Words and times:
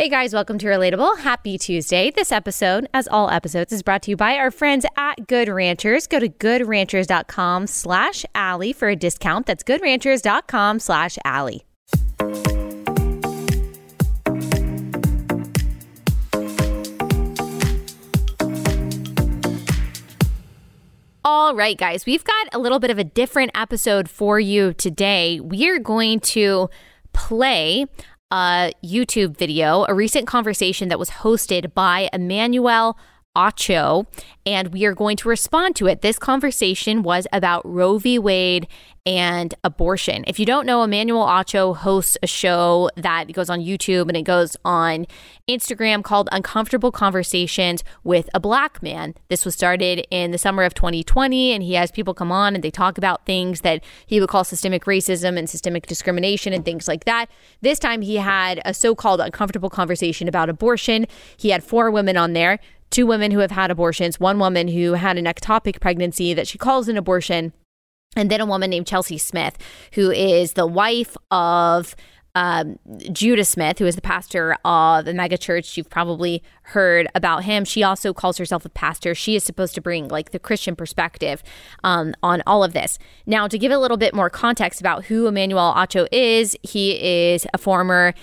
Hey 0.00 0.08
guys, 0.08 0.32
welcome 0.32 0.58
to 0.58 0.66
Relatable. 0.68 1.18
Happy 1.18 1.58
Tuesday. 1.58 2.12
This 2.12 2.30
episode, 2.30 2.88
as 2.94 3.08
all 3.08 3.30
episodes, 3.30 3.72
is 3.72 3.82
brought 3.82 4.02
to 4.02 4.12
you 4.12 4.16
by 4.16 4.36
our 4.36 4.52
friends 4.52 4.86
at 4.96 5.26
Good 5.26 5.48
Ranchers. 5.48 6.06
Go 6.06 6.20
to 6.20 6.28
goodranchers.com 6.28 7.66
slash 7.66 8.24
Allie 8.32 8.72
for 8.72 8.86
a 8.86 8.94
discount. 8.94 9.46
That's 9.46 9.64
goodranchers.com 9.64 10.78
slash 10.78 11.18
Allie. 11.24 11.64
All 21.24 21.56
right, 21.56 21.76
guys, 21.76 22.06
we've 22.06 22.22
got 22.22 22.46
a 22.52 22.60
little 22.60 22.78
bit 22.78 22.92
of 22.92 22.98
a 22.98 23.04
different 23.04 23.50
episode 23.56 24.08
for 24.08 24.38
you 24.38 24.74
today. 24.74 25.40
We're 25.40 25.80
going 25.80 26.20
to 26.20 26.70
play 27.12 27.86
a 28.30 28.72
YouTube 28.84 29.36
video, 29.36 29.86
a 29.88 29.94
recent 29.94 30.26
conversation 30.26 30.88
that 30.88 30.98
was 30.98 31.10
hosted 31.10 31.72
by 31.74 32.08
Emmanuel 32.12 32.98
Acho, 33.36 34.06
and 34.44 34.72
we 34.72 34.84
are 34.84 34.94
going 34.94 35.16
to 35.18 35.28
respond 35.28 35.76
to 35.76 35.86
it. 35.86 36.02
This 36.02 36.18
conversation 36.18 37.02
was 37.02 37.26
about 37.32 37.62
Roe 37.64 37.98
v. 37.98 38.18
Wade 38.18 38.66
and 39.06 39.54
abortion. 39.64 40.22
If 40.26 40.38
you 40.38 40.44
don't 40.44 40.66
know, 40.66 40.82
Emmanuel 40.82 41.24
Acho 41.24 41.74
hosts 41.74 42.18
a 42.22 42.26
show 42.26 42.90
that 42.96 43.32
goes 43.32 43.48
on 43.48 43.60
YouTube 43.60 44.08
and 44.08 44.16
it 44.16 44.24
goes 44.24 44.54
on 44.66 45.06
Instagram 45.48 46.04
called 46.04 46.28
Uncomfortable 46.30 46.92
Conversations 46.92 47.82
with 48.04 48.28
a 48.34 48.40
Black 48.40 48.82
Man. 48.82 49.14
This 49.28 49.46
was 49.46 49.54
started 49.54 50.06
in 50.10 50.30
the 50.30 50.36
summer 50.36 50.62
of 50.62 50.74
2020, 50.74 51.52
and 51.52 51.62
he 51.62 51.72
has 51.74 51.90
people 51.90 52.12
come 52.12 52.30
on 52.30 52.54
and 52.54 52.62
they 52.62 52.70
talk 52.70 52.98
about 52.98 53.24
things 53.24 53.62
that 53.62 53.82
he 54.06 54.20
would 54.20 54.28
call 54.28 54.44
systemic 54.44 54.84
racism 54.84 55.38
and 55.38 55.48
systemic 55.48 55.86
discrimination 55.86 56.52
and 56.52 56.64
things 56.64 56.86
like 56.86 57.04
that. 57.04 57.30
This 57.62 57.78
time 57.78 58.02
he 58.02 58.16
had 58.16 58.60
a 58.66 58.74
so 58.74 58.94
called 58.94 59.20
uncomfortable 59.20 59.70
conversation 59.70 60.28
about 60.28 60.50
abortion. 60.50 61.06
He 61.36 61.48
had 61.48 61.64
four 61.64 61.90
women 61.90 62.18
on 62.18 62.34
there 62.34 62.58
two 62.90 63.06
women 63.06 63.30
who 63.30 63.38
have 63.40 63.50
had 63.50 63.70
abortions, 63.70 64.18
one 64.18 64.38
woman 64.38 64.68
who 64.68 64.94
had 64.94 65.18
an 65.18 65.24
ectopic 65.24 65.80
pregnancy 65.80 66.34
that 66.34 66.46
she 66.48 66.58
calls 66.58 66.88
an 66.88 66.96
abortion, 66.96 67.52
and 68.16 68.30
then 68.30 68.40
a 68.40 68.46
woman 68.46 68.70
named 68.70 68.86
Chelsea 68.86 69.18
Smith, 69.18 69.58
who 69.92 70.10
is 70.10 70.54
the 70.54 70.66
wife 70.66 71.16
of 71.30 71.94
um, 72.34 72.78
Judah 73.12 73.44
Smith, 73.44 73.78
who 73.78 73.86
is 73.86 73.96
the 73.96 74.02
pastor 74.02 74.56
of 74.64 75.04
the 75.04 75.12
megachurch. 75.12 75.76
You've 75.76 75.90
probably 75.90 76.42
heard 76.62 77.08
about 77.14 77.44
him. 77.44 77.64
She 77.64 77.82
also 77.82 78.12
calls 78.12 78.38
herself 78.38 78.64
a 78.64 78.68
pastor. 78.68 79.14
She 79.14 79.34
is 79.34 79.42
supposed 79.42 79.74
to 79.74 79.80
bring 79.80 80.08
like 80.08 80.30
the 80.30 80.38
Christian 80.38 80.76
perspective 80.76 81.42
um, 81.82 82.14
on 82.22 82.42
all 82.46 82.62
of 82.62 82.74
this. 82.74 82.98
Now, 83.26 83.48
to 83.48 83.58
give 83.58 83.72
a 83.72 83.78
little 83.78 83.96
bit 83.96 84.14
more 84.14 84.30
context 84.30 84.80
about 84.80 85.06
who 85.06 85.26
Emmanuel 85.26 85.74
Acho 85.74 86.06
is, 86.12 86.56
he 86.62 87.32
is 87.32 87.46
a 87.52 87.58
former 87.58 88.14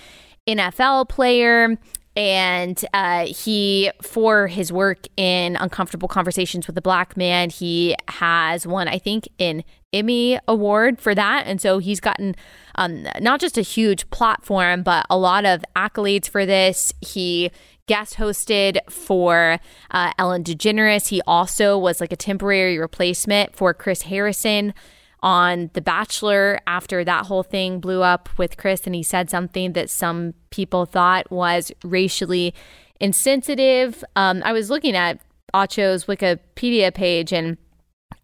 NFL 0.46 1.08
player 1.08 1.76
and 2.16 2.84
uh, 2.94 3.26
he 3.26 3.90
for 4.02 4.48
his 4.48 4.72
work 4.72 5.06
in 5.16 5.56
uncomfortable 5.56 6.08
conversations 6.08 6.66
with 6.66 6.76
a 6.78 6.82
black 6.82 7.16
man 7.16 7.50
he 7.50 7.94
has 8.08 8.66
won 8.66 8.88
i 8.88 8.98
think 8.98 9.28
an 9.38 9.62
emmy 9.96 10.38
award 10.46 11.00
for 11.00 11.14
that. 11.14 11.44
And 11.46 11.60
so 11.60 11.78
he's 11.78 12.00
gotten 12.00 12.34
um, 12.74 13.06
not 13.20 13.40
just 13.40 13.56
a 13.56 13.62
huge 13.62 14.08
platform 14.10 14.82
but 14.82 15.06
a 15.08 15.16
lot 15.16 15.44
of 15.44 15.64
accolades 15.74 16.28
for 16.28 16.44
this. 16.44 16.92
He 17.00 17.50
guest 17.86 18.16
hosted 18.16 18.78
for 18.90 19.58
uh, 19.90 20.12
ellen 20.18 20.44
degeneres. 20.44 21.08
He 21.08 21.22
also 21.26 21.78
was 21.78 22.00
like 22.00 22.12
a 22.12 22.16
temporary 22.16 22.78
replacement 22.78 23.54
for 23.54 23.72
chris 23.72 24.02
harrison 24.02 24.74
on 25.22 25.70
The 25.72 25.80
Bachelor 25.80 26.60
after 26.66 27.04
that 27.04 27.26
whole 27.26 27.42
thing 27.42 27.80
blew 27.80 28.02
up 28.02 28.28
with 28.38 28.56
Chris 28.56 28.86
and 28.86 28.94
he 28.94 29.02
said 29.02 29.30
something 29.30 29.72
that 29.72 29.90
some 29.90 30.34
people 30.50 30.86
thought 30.86 31.30
was 31.30 31.72
racially 31.84 32.54
insensitive. 33.00 34.04
Um, 34.14 34.42
I 34.44 34.52
was 34.52 34.70
looking 34.70 34.94
at 34.94 35.20
Acho's 35.54 36.04
Wikipedia 36.04 36.92
page 36.92 37.32
and 37.32 37.56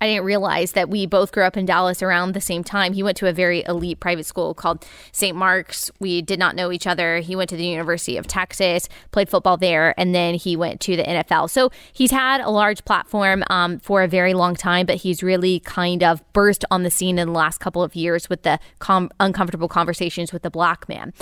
I 0.02 0.08
didn't 0.08 0.24
realize 0.24 0.72
that 0.72 0.88
we 0.88 1.06
both 1.06 1.30
grew 1.30 1.44
up 1.44 1.56
in 1.56 1.64
Dallas 1.64 2.02
around 2.02 2.32
the 2.32 2.40
same 2.40 2.64
time. 2.64 2.92
He 2.92 3.04
went 3.04 3.16
to 3.18 3.28
a 3.28 3.32
very 3.32 3.62
elite 3.68 4.00
private 4.00 4.26
school 4.26 4.52
called 4.52 4.84
St. 5.12 5.36
Mark's. 5.36 5.92
We 6.00 6.22
did 6.22 6.40
not 6.40 6.56
know 6.56 6.72
each 6.72 6.88
other. 6.88 7.18
He 7.18 7.36
went 7.36 7.48
to 7.50 7.56
the 7.56 7.64
University 7.64 8.16
of 8.16 8.26
Texas, 8.26 8.88
played 9.12 9.28
football 9.28 9.56
there, 9.56 9.94
and 9.96 10.12
then 10.12 10.34
he 10.34 10.56
went 10.56 10.80
to 10.80 10.96
the 10.96 11.04
NFL. 11.04 11.50
So 11.50 11.70
he's 11.92 12.10
had 12.10 12.40
a 12.40 12.50
large 12.50 12.84
platform 12.84 13.44
um, 13.48 13.78
for 13.78 14.02
a 14.02 14.08
very 14.08 14.34
long 14.34 14.56
time, 14.56 14.86
but 14.86 14.96
he's 14.96 15.22
really 15.22 15.60
kind 15.60 16.02
of 16.02 16.20
burst 16.32 16.64
on 16.68 16.82
the 16.82 16.90
scene 16.90 17.16
in 17.16 17.28
the 17.28 17.34
last 17.38 17.58
couple 17.58 17.84
of 17.84 17.94
years 17.94 18.28
with 18.28 18.42
the 18.42 18.58
com- 18.80 19.08
uncomfortable 19.20 19.68
conversations 19.68 20.32
with 20.32 20.42
the 20.42 20.50
black 20.50 20.88
man. 20.88 21.12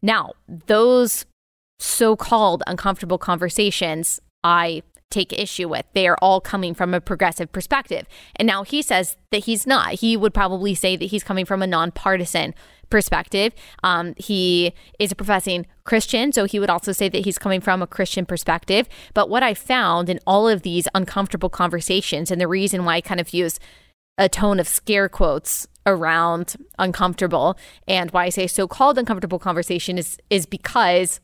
Now, 0.00 0.32
those 0.48 1.26
so 1.78 2.16
called 2.16 2.62
uncomfortable 2.66 3.18
conversations, 3.18 4.18
I 4.42 4.82
take 5.10 5.32
issue 5.32 5.68
with. 5.68 5.84
They 5.92 6.06
are 6.06 6.16
all 6.22 6.40
coming 6.40 6.72
from 6.72 6.94
a 6.94 7.00
progressive 7.00 7.52
perspective. 7.52 8.06
And 8.36 8.46
now 8.46 8.62
he 8.62 8.80
says 8.80 9.16
that 9.30 9.44
he's 9.44 9.66
not. 9.66 9.94
He 9.94 10.16
would 10.16 10.32
probably 10.32 10.74
say 10.74 10.96
that 10.96 11.06
he's 11.06 11.24
coming 11.24 11.44
from 11.44 11.62
a 11.62 11.66
nonpartisan 11.66 12.54
perspective. 12.90 13.52
Um, 13.82 14.14
he 14.16 14.72
is 14.98 15.12
a 15.12 15.16
professing 15.16 15.66
Christian, 15.84 16.32
so 16.32 16.44
he 16.44 16.58
would 16.58 16.70
also 16.70 16.92
say 16.92 17.08
that 17.08 17.24
he's 17.24 17.38
coming 17.38 17.60
from 17.60 17.82
a 17.82 17.86
Christian 17.86 18.26
perspective. 18.26 18.88
But 19.14 19.28
what 19.28 19.42
I 19.42 19.54
found 19.54 20.08
in 20.08 20.20
all 20.26 20.48
of 20.48 20.62
these 20.62 20.88
uncomfortable 20.94 21.50
conversations, 21.50 22.30
and 22.30 22.40
the 22.40 22.48
reason 22.48 22.84
why 22.84 22.96
I 22.96 23.00
kind 23.00 23.20
of 23.20 23.32
use 23.32 23.58
a 24.18 24.28
tone 24.28 24.60
of 24.60 24.68
scare 24.68 25.08
quotes 25.08 25.66
around 25.86 26.56
uncomfortable 26.78 27.56
and 27.88 28.10
why 28.10 28.26
I 28.26 28.28
say 28.28 28.46
so 28.46 28.68
called 28.68 28.98
uncomfortable 28.98 29.38
conversation 29.38 29.96
is 29.96 30.18
is 30.28 30.44
because 30.44 31.20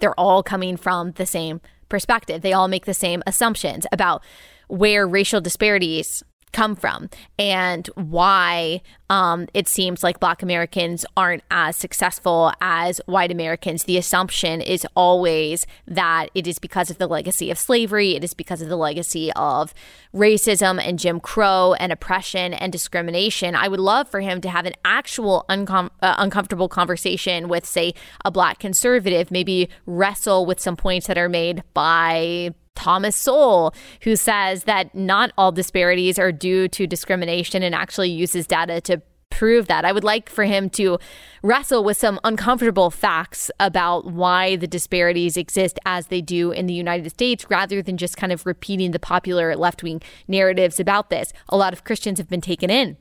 they're 0.00 0.18
all 0.18 0.42
coming 0.42 0.76
from 0.76 1.12
the 1.12 1.26
same 1.26 1.60
perspective. 1.94 2.42
They 2.42 2.52
all 2.52 2.66
make 2.66 2.86
the 2.86 2.92
same 2.92 3.22
assumptions 3.24 3.86
about 3.92 4.24
where 4.66 5.06
racial 5.06 5.40
disparities 5.40 6.24
come 6.54 6.74
from 6.76 7.10
and 7.38 7.88
why 7.96 8.80
um, 9.10 9.46
it 9.52 9.68
seems 9.68 10.02
like 10.02 10.18
Black 10.20 10.42
Americans 10.42 11.04
aren't 11.16 11.42
as 11.50 11.76
successful 11.76 12.52
as 12.60 13.00
white 13.06 13.30
Americans. 13.30 13.84
The 13.84 13.98
assumption 13.98 14.62
is 14.62 14.86
always 14.96 15.66
that 15.86 16.30
it 16.34 16.46
is 16.46 16.58
because 16.58 16.90
of 16.90 16.98
the 16.98 17.06
legacy 17.06 17.50
of 17.50 17.58
slavery, 17.58 18.14
it 18.14 18.24
is 18.24 18.32
because 18.32 18.62
of 18.62 18.68
the 18.68 18.76
legacy 18.76 19.30
of 19.34 19.74
racism 20.14 20.80
and 20.82 20.98
Jim 20.98 21.20
Crow 21.20 21.74
and 21.74 21.92
oppression 21.92 22.54
and 22.54 22.72
discrimination. 22.72 23.54
I 23.54 23.68
would 23.68 23.80
love 23.80 24.08
for 24.08 24.20
him 24.20 24.40
to 24.40 24.48
have 24.48 24.64
an 24.64 24.74
actual 24.84 25.44
uncom- 25.50 25.90
uh, 26.00 26.14
uncomfortable 26.18 26.68
conversation 26.68 27.48
with, 27.48 27.66
say, 27.66 27.92
a 28.24 28.30
Black 28.30 28.58
conservative, 28.58 29.30
maybe 29.30 29.68
wrestle 29.86 30.46
with 30.46 30.60
some 30.60 30.76
points 30.76 31.08
that 31.08 31.18
are 31.18 31.28
made 31.28 31.62
by 31.74 32.54
Thomas 32.74 33.16
Sowell, 33.16 33.74
who 34.02 34.16
says 34.16 34.64
that 34.64 34.94
not 34.94 35.32
all 35.38 35.52
disparities 35.52 36.18
are 36.18 36.32
due 36.32 36.68
to 36.68 36.86
discrimination 36.86 37.62
and 37.62 37.74
actually 37.74 38.10
uses 38.10 38.46
data 38.46 38.80
to 38.82 39.02
prove 39.30 39.66
that. 39.66 39.84
I 39.84 39.92
would 39.92 40.04
like 40.04 40.30
for 40.30 40.44
him 40.44 40.70
to 40.70 40.98
wrestle 41.42 41.82
with 41.82 41.96
some 41.96 42.20
uncomfortable 42.22 42.90
facts 42.90 43.50
about 43.58 44.06
why 44.06 44.54
the 44.54 44.68
disparities 44.68 45.36
exist 45.36 45.78
as 45.84 46.06
they 46.06 46.20
do 46.20 46.52
in 46.52 46.66
the 46.66 46.74
United 46.74 47.10
States 47.10 47.50
rather 47.50 47.82
than 47.82 47.96
just 47.96 48.16
kind 48.16 48.32
of 48.32 48.46
repeating 48.46 48.92
the 48.92 49.00
popular 49.00 49.56
left 49.56 49.82
wing 49.82 50.00
narratives 50.28 50.78
about 50.78 51.10
this. 51.10 51.32
A 51.48 51.56
lot 51.56 51.72
of 51.72 51.82
Christians 51.84 52.18
have 52.18 52.28
been 52.28 52.40
taken 52.40 52.70
in 52.70 52.96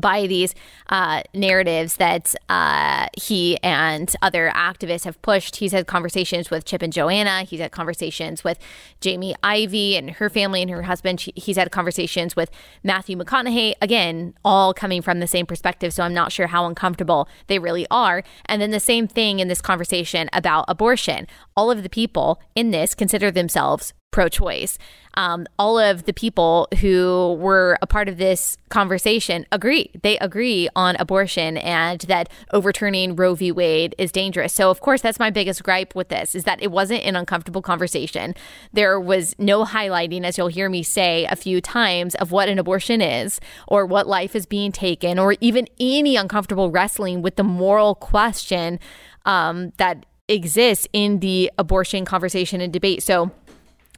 by 0.00 0.26
these 0.26 0.54
uh, 0.88 1.22
narratives 1.34 1.96
that 1.96 2.34
uh, 2.48 3.06
he 3.20 3.58
and 3.62 4.14
other 4.22 4.50
activists 4.54 5.04
have 5.04 5.20
pushed. 5.22 5.56
He's 5.56 5.72
had 5.72 5.86
conversations 5.86 6.50
with 6.50 6.64
Chip 6.64 6.82
and 6.82 6.92
Joanna. 6.92 7.42
He's 7.42 7.60
had 7.60 7.72
conversations 7.72 8.44
with 8.44 8.58
Jamie 9.00 9.34
Ivey 9.42 9.96
and 9.96 10.10
her 10.12 10.30
family 10.30 10.62
and 10.62 10.70
her 10.70 10.82
husband. 10.82 11.20
He's 11.34 11.56
had 11.56 11.70
conversations 11.70 12.36
with 12.36 12.50
Matthew 12.82 13.16
McConaughey. 13.16 13.74
Again, 13.80 14.34
all 14.44 14.74
coming 14.74 15.02
from 15.02 15.20
the 15.20 15.26
same 15.26 15.46
perspective. 15.46 15.92
So 15.92 16.02
I'm 16.02 16.14
not 16.14 16.32
sure 16.32 16.46
how 16.46 16.66
uncomfortable 16.66 17.28
they 17.46 17.58
really 17.58 17.86
are. 17.90 18.22
And 18.46 18.60
then 18.60 18.70
the 18.70 18.80
same 18.80 19.08
thing 19.08 19.40
in 19.40 19.48
this 19.48 19.60
conversation 19.60 20.28
about 20.32 20.64
abortion. 20.68 21.26
All 21.56 21.70
of 21.70 21.82
the 21.82 21.88
people 21.88 22.40
in 22.54 22.70
this 22.70 22.94
consider 22.94 23.30
themselves 23.30 23.92
pro 24.16 24.30
choice. 24.30 24.78
Um, 25.12 25.46
all 25.58 25.78
of 25.78 26.04
the 26.04 26.14
people 26.14 26.68
who 26.80 27.36
were 27.38 27.76
a 27.82 27.86
part 27.86 28.08
of 28.08 28.16
this 28.16 28.56
conversation 28.70 29.44
agree. 29.52 29.90
They 30.02 30.16
agree 30.20 30.70
on 30.74 30.96
abortion 30.98 31.58
and 31.58 32.00
that 32.02 32.30
overturning 32.50 33.14
Roe 33.14 33.34
v. 33.34 33.52
Wade 33.52 33.94
is 33.98 34.10
dangerous. 34.10 34.54
So, 34.54 34.70
of 34.70 34.80
course, 34.80 35.02
that's 35.02 35.18
my 35.18 35.28
biggest 35.28 35.62
gripe 35.62 35.94
with 35.94 36.08
this 36.08 36.34
is 36.34 36.44
that 36.44 36.62
it 36.62 36.70
wasn't 36.70 37.04
an 37.04 37.14
uncomfortable 37.14 37.60
conversation. 37.60 38.34
There 38.72 38.98
was 38.98 39.34
no 39.38 39.66
highlighting, 39.66 40.24
as 40.24 40.38
you'll 40.38 40.48
hear 40.48 40.70
me 40.70 40.82
say 40.82 41.26
a 41.26 41.36
few 41.36 41.60
times, 41.60 42.14
of 42.14 42.32
what 42.32 42.48
an 42.48 42.58
abortion 42.58 43.02
is 43.02 43.38
or 43.68 43.84
what 43.84 44.06
life 44.06 44.34
is 44.34 44.46
being 44.46 44.72
taken 44.72 45.18
or 45.18 45.36
even 45.42 45.68
any 45.78 46.16
uncomfortable 46.16 46.70
wrestling 46.70 47.20
with 47.20 47.36
the 47.36 47.44
moral 47.44 47.94
question 47.94 48.80
um, 49.26 49.72
that 49.76 50.06
exists 50.26 50.88
in 50.94 51.20
the 51.20 51.50
abortion 51.58 52.06
conversation 52.06 52.62
and 52.62 52.72
debate. 52.72 53.02
So, 53.02 53.30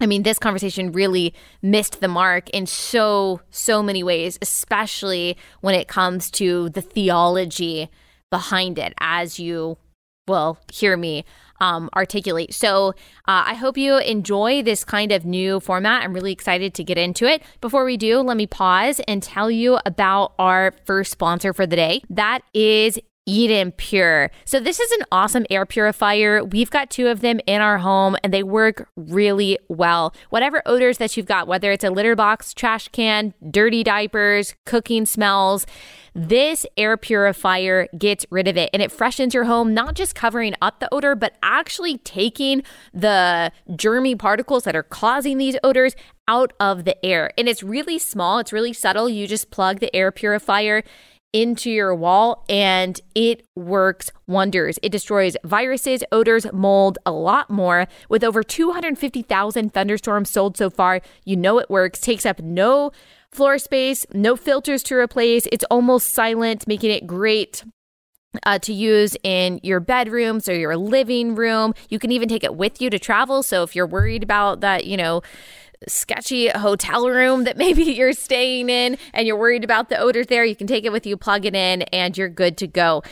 I 0.00 0.06
mean, 0.06 0.22
this 0.22 0.38
conversation 0.38 0.92
really 0.92 1.34
missed 1.62 2.00
the 2.00 2.08
mark 2.08 2.48
in 2.50 2.66
so, 2.66 3.40
so 3.50 3.82
many 3.82 4.02
ways, 4.02 4.38
especially 4.40 5.36
when 5.60 5.74
it 5.74 5.88
comes 5.88 6.30
to 6.32 6.68
the 6.70 6.82
theology 6.82 7.90
behind 8.30 8.78
it, 8.78 8.94
as 8.98 9.38
you 9.38 9.78
will 10.26 10.58
hear 10.70 10.96
me 10.96 11.24
um, 11.60 11.90
articulate. 11.96 12.54
So 12.54 12.90
uh, 13.26 13.44
I 13.46 13.54
hope 13.54 13.76
you 13.76 13.98
enjoy 13.98 14.62
this 14.62 14.84
kind 14.84 15.10
of 15.10 15.24
new 15.24 15.58
format. 15.58 16.04
I'm 16.04 16.12
really 16.12 16.32
excited 16.32 16.74
to 16.74 16.84
get 16.84 16.98
into 16.98 17.24
it. 17.24 17.42
Before 17.60 17.84
we 17.84 17.96
do, 17.96 18.20
let 18.20 18.36
me 18.36 18.46
pause 18.46 19.00
and 19.08 19.22
tell 19.22 19.50
you 19.50 19.78
about 19.84 20.34
our 20.38 20.72
first 20.84 21.10
sponsor 21.10 21.52
for 21.52 21.66
the 21.66 21.76
day. 21.76 22.02
That 22.10 22.42
is 22.54 22.98
Eden 23.28 23.72
Pure. 23.72 24.30
So, 24.46 24.58
this 24.58 24.80
is 24.80 24.90
an 24.92 25.04
awesome 25.12 25.44
air 25.50 25.66
purifier. 25.66 26.42
We've 26.42 26.70
got 26.70 26.88
two 26.88 27.08
of 27.08 27.20
them 27.20 27.40
in 27.46 27.60
our 27.60 27.78
home 27.78 28.16
and 28.24 28.32
they 28.32 28.42
work 28.42 28.88
really 28.96 29.58
well. 29.68 30.14
Whatever 30.30 30.62
odors 30.64 30.96
that 30.96 31.16
you've 31.16 31.26
got, 31.26 31.46
whether 31.46 31.70
it's 31.70 31.84
a 31.84 31.90
litter 31.90 32.16
box, 32.16 32.54
trash 32.54 32.88
can, 32.88 33.34
dirty 33.50 33.84
diapers, 33.84 34.54
cooking 34.64 35.04
smells, 35.04 35.66
this 36.14 36.66
air 36.76 36.96
purifier 36.96 37.86
gets 37.96 38.26
rid 38.30 38.48
of 38.48 38.56
it 38.56 38.70
and 38.72 38.82
it 38.82 38.90
freshens 38.90 39.34
your 39.34 39.44
home, 39.44 39.74
not 39.74 39.94
just 39.94 40.14
covering 40.14 40.54
up 40.62 40.80
the 40.80 40.88
odor, 40.92 41.14
but 41.14 41.36
actually 41.42 41.98
taking 41.98 42.62
the 42.94 43.52
germy 43.70 44.18
particles 44.18 44.64
that 44.64 44.74
are 44.74 44.82
causing 44.82 45.38
these 45.38 45.56
odors 45.62 45.94
out 46.26 46.52
of 46.58 46.84
the 46.84 47.04
air. 47.04 47.30
And 47.38 47.48
it's 47.48 47.62
really 47.62 47.98
small, 47.98 48.38
it's 48.38 48.52
really 48.52 48.72
subtle. 48.72 49.08
You 49.08 49.26
just 49.26 49.50
plug 49.50 49.80
the 49.80 49.94
air 49.94 50.10
purifier 50.10 50.82
into 51.32 51.70
your 51.70 51.94
wall 51.94 52.44
and 52.48 53.00
it 53.14 53.44
works 53.54 54.10
wonders. 54.26 54.78
It 54.82 54.90
destroys 54.90 55.36
viruses, 55.44 56.02
odors, 56.10 56.46
mold, 56.52 56.98
a 57.04 57.12
lot 57.12 57.50
more. 57.50 57.86
With 58.08 58.24
over 58.24 58.42
250,000 58.42 59.72
thunderstorms 59.72 60.30
sold 60.30 60.56
so 60.56 60.70
far, 60.70 61.00
you 61.24 61.36
know 61.36 61.58
it 61.58 61.70
works. 61.70 62.00
Takes 62.00 62.24
up 62.24 62.40
no 62.40 62.92
floor 63.30 63.58
space, 63.58 64.06
no 64.12 64.36
filters 64.36 64.82
to 64.84 64.94
replace. 64.94 65.46
It's 65.52 65.64
almost 65.70 66.14
silent, 66.14 66.66
making 66.66 66.90
it 66.90 67.06
great 67.06 67.62
uh, 68.44 68.58
to 68.60 68.72
use 68.72 69.16
in 69.22 69.60
your 69.62 69.80
bedrooms 69.80 70.48
or 70.48 70.54
your 70.54 70.76
living 70.76 71.34
room. 71.34 71.74
You 71.88 71.98
can 71.98 72.12
even 72.12 72.28
take 72.28 72.44
it 72.44 72.54
with 72.54 72.80
you 72.80 72.90
to 72.90 72.98
travel. 72.98 73.42
So 73.42 73.62
if 73.62 73.74
you're 73.74 73.86
worried 73.86 74.22
about 74.22 74.60
that, 74.60 74.86
you 74.86 74.96
know, 74.96 75.22
sketchy 75.86 76.48
hotel 76.48 77.08
room 77.08 77.44
that 77.44 77.56
maybe 77.56 77.84
you're 77.84 78.12
staying 78.12 78.68
in 78.70 78.98
and 79.12 79.26
you're 79.26 79.38
worried 79.38 79.64
about 79.64 79.88
the 79.88 79.98
odors 79.98 80.26
there, 80.26 80.44
you 80.44 80.56
can 80.56 80.66
take 80.66 80.84
it 80.84 80.92
with 80.92 81.06
you, 81.06 81.16
plug 81.16 81.44
it 81.44 81.54
in, 81.54 81.82
and 81.82 82.16
you're 82.16 82.28
good 82.28 82.56
to 82.58 82.66
go. 82.66 83.02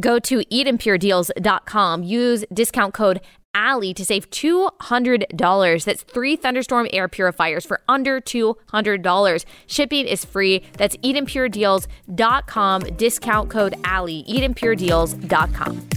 Go 0.00 0.18
to 0.20 0.38
EdenPureDeals.com. 0.38 2.02
Use 2.04 2.44
discount 2.52 2.94
code 2.94 3.20
Allie 3.54 3.92
to 3.94 4.04
save 4.04 4.30
$200. 4.30 5.84
That's 5.84 6.02
three 6.02 6.36
thunderstorm 6.36 6.86
air 6.92 7.08
purifiers 7.08 7.66
for 7.66 7.80
under 7.88 8.20
$200. 8.20 9.44
Shipping 9.66 10.06
is 10.06 10.24
free. 10.24 10.62
That's 10.76 10.96
EdenPureDeals.com. 10.98 12.82
Discount 12.96 13.50
code 13.50 13.74
Allie. 13.84 14.24
EdenPureDeals.com. 14.28 15.88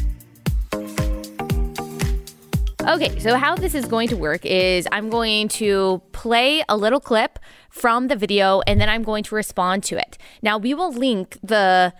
Okay, 2.85 3.17
so 3.17 3.37
how 3.37 3.55
this 3.55 3.75
is 3.75 3.85
going 3.85 4.09
to 4.09 4.17
work 4.17 4.45
is 4.45 4.89
I'm 4.91 5.09
going 5.09 5.47
to 5.49 6.01
play 6.11 6.65
a 6.67 6.75
little 6.75 6.99
clip 6.99 7.39
from 7.69 8.09
the 8.09 8.15
video 8.17 8.61
and 8.67 8.79
then 8.81 8.89
I'm 8.89 9.03
going 9.03 9.23
to 9.23 9.35
respond 9.35 9.85
to 9.85 9.97
it. 9.97 10.17
Now, 10.41 10.57
we 10.57 10.73
will 10.73 10.91
link 10.91 11.37
the 11.41 11.93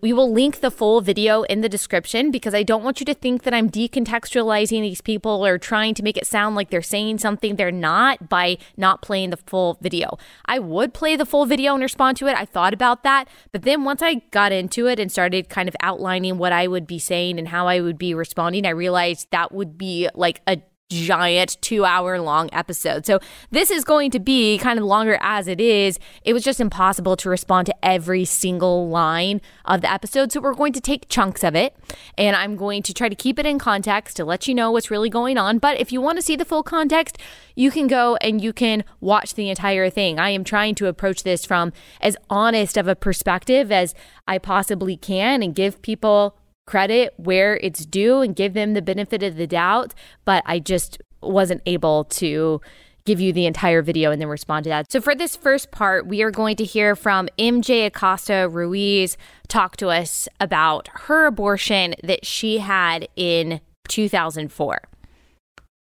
we 0.00 0.12
will 0.12 0.32
link 0.32 0.60
the 0.60 0.70
full 0.70 1.00
video 1.00 1.42
in 1.42 1.60
the 1.60 1.68
description 1.68 2.30
because 2.30 2.54
I 2.54 2.62
don't 2.62 2.84
want 2.84 3.00
you 3.00 3.06
to 3.06 3.14
think 3.14 3.42
that 3.42 3.52
I'm 3.52 3.68
decontextualizing 3.68 4.80
these 4.80 5.00
people 5.00 5.44
or 5.44 5.58
trying 5.58 5.94
to 5.94 6.02
make 6.04 6.16
it 6.16 6.28
sound 6.28 6.54
like 6.54 6.70
they're 6.70 6.80
saying 6.80 7.18
something 7.18 7.56
they're 7.56 7.72
not 7.72 8.28
by 8.28 8.58
not 8.76 9.02
playing 9.02 9.30
the 9.30 9.36
full 9.36 9.76
video. 9.80 10.16
I 10.46 10.60
would 10.60 10.94
play 10.94 11.16
the 11.16 11.26
full 11.26 11.44
video 11.44 11.74
and 11.74 11.82
respond 11.82 12.18
to 12.18 12.28
it. 12.28 12.36
I 12.36 12.44
thought 12.44 12.72
about 12.72 13.02
that. 13.02 13.26
But 13.50 13.62
then 13.62 13.82
once 13.82 14.00
I 14.00 14.22
got 14.30 14.52
into 14.52 14.86
it 14.86 15.00
and 15.00 15.10
started 15.10 15.48
kind 15.48 15.68
of 15.68 15.74
outlining 15.82 16.38
what 16.38 16.52
I 16.52 16.68
would 16.68 16.86
be 16.86 17.00
saying 17.00 17.40
and 17.40 17.48
how 17.48 17.66
I 17.66 17.80
would 17.80 17.98
be 17.98 18.14
responding, 18.14 18.66
I 18.66 18.70
realized 18.70 19.26
that 19.32 19.50
would 19.50 19.76
be 19.76 20.08
like 20.14 20.40
a 20.46 20.58
giant 20.90 21.56
two 21.60 21.84
hour 21.84 22.20
long 22.20 22.50
episode. 22.52 23.06
So 23.06 23.18
this 23.50 23.70
is 23.70 23.84
going 23.84 24.10
to 24.12 24.20
be 24.20 24.58
kind 24.58 24.78
of 24.78 24.84
longer 24.84 25.18
as 25.20 25.48
it 25.48 25.60
is. 25.60 25.98
It 26.24 26.32
was 26.32 26.44
just 26.44 26.60
impossible 26.60 27.16
to 27.16 27.30
respond 27.30 27.66
to 27.66 27.74
every 27.84 28.24
single 28.24 28.88
line 28.88 29.40
of 29.64 29.80
the 29.80 29.90
episode. 29.90 30.30
So 30.30 30.40
we're 30.40 30.54
going 30.54 30.72
to 30.74 30.80
take 30.80 31.08
chunks 31.08 31.42
of 31.42 31.54
it 31.54 31.74
and 32.18 32.36
I'm 32.36 32.56
going 32.56 32.82
to 32.82 32.94
try 32.94 33.08
to 33.08 33.14
keep 33.14 33.38
it 33.38 33.46
in 33.46 33.58
context 33.58 34.16
to 34.16 34.24
let 34.24 34.46
you 34.46 34.54
know 34.54 34.70
what's 34.70 34.90
really 34.90 35.10
going 35.10 35.38
on. 35.38 35.58
But 35.58 35.80
if 35.80 35.90
you 35.90 36.00
want 36.00 36.18
to 36.18 36.22
see 36.22 36.36
the 36.36 36.44
full 36.44 36.62
context, 36.62 37.18
you 37.54 37.70
can 37.70 37.86
go 37.86 38.16
and 38.16 38.42
you 38.42 38.52
can 38.52 38.84
watch 39.00 39.34
the 39.34 39.48
entire 39.48 39.88
thing. 39.88 40.18
I 40.18 40.30
am 40.30 40.44
trying 40.44 40.74
to 40.76 40.86
approach 40.86 41.22
this 41.22 41.44
from 41.44 41.72
as 42.00 42.16
honest 42.28 42.76
of 42.76 42.88
a 42.88 42.96
perspective 42.96 43.72
as 43.72 43.94
I 44.28 44.38
possibly 44.38 44.96
can 44.96 45.42
and 45.42 45.54
give 45.54 45.80
people 45.82 46.36
credit 46.66 47.14
where 47.16 47.56
it's 47.56 47.84
due 47.86 48.20
and 48.20 48.34
give 48.34 48.54
them 48.54 48.74
the 48.74 48.82
benefit 48.82 49.22
of 49.22 49.36
the 49.36 49.46
doubt, 49.46 49.94
but 50.24 50.42
I 50.46 50.58
just 50.58 51.00
wasn't 51.22 51.62
able 51.66 52.04
to 52.04 52.60
give 53.04 53.20
you 53.20 53.32
the 53.32 53.46
entire 53.46 53.82
video 53.82 54.10
and 54.10 54.20
then 54.20 54.28
respond 54.28 54.64
to 54.64 54.70
that. 54.70 54.90
So 54.90 55.00
for 55.00 55.14
this 55.14 55.36
first 55.36 55.70
part, 55.70 56.06
we 56.06 56.22
are 56.22 56.30
going 56.30 56.56
to 56.56 56.64
hear 56.64 56.96
from 56.96 57.28
MJ 57.38 57.86
Acosta 57.86 58.48
Ruiz 58.50 59.18
talk 59.46 59.76
to 59.76 59.88
us 59.88 60.26
about 60.40 60.88
her 60.94 61.26
abortion 61.26 61.94
that 62.02 62.24
she 62.24 62.58
had 62.58 63.08
in 63.14 63.60
2004. 63.88 64.80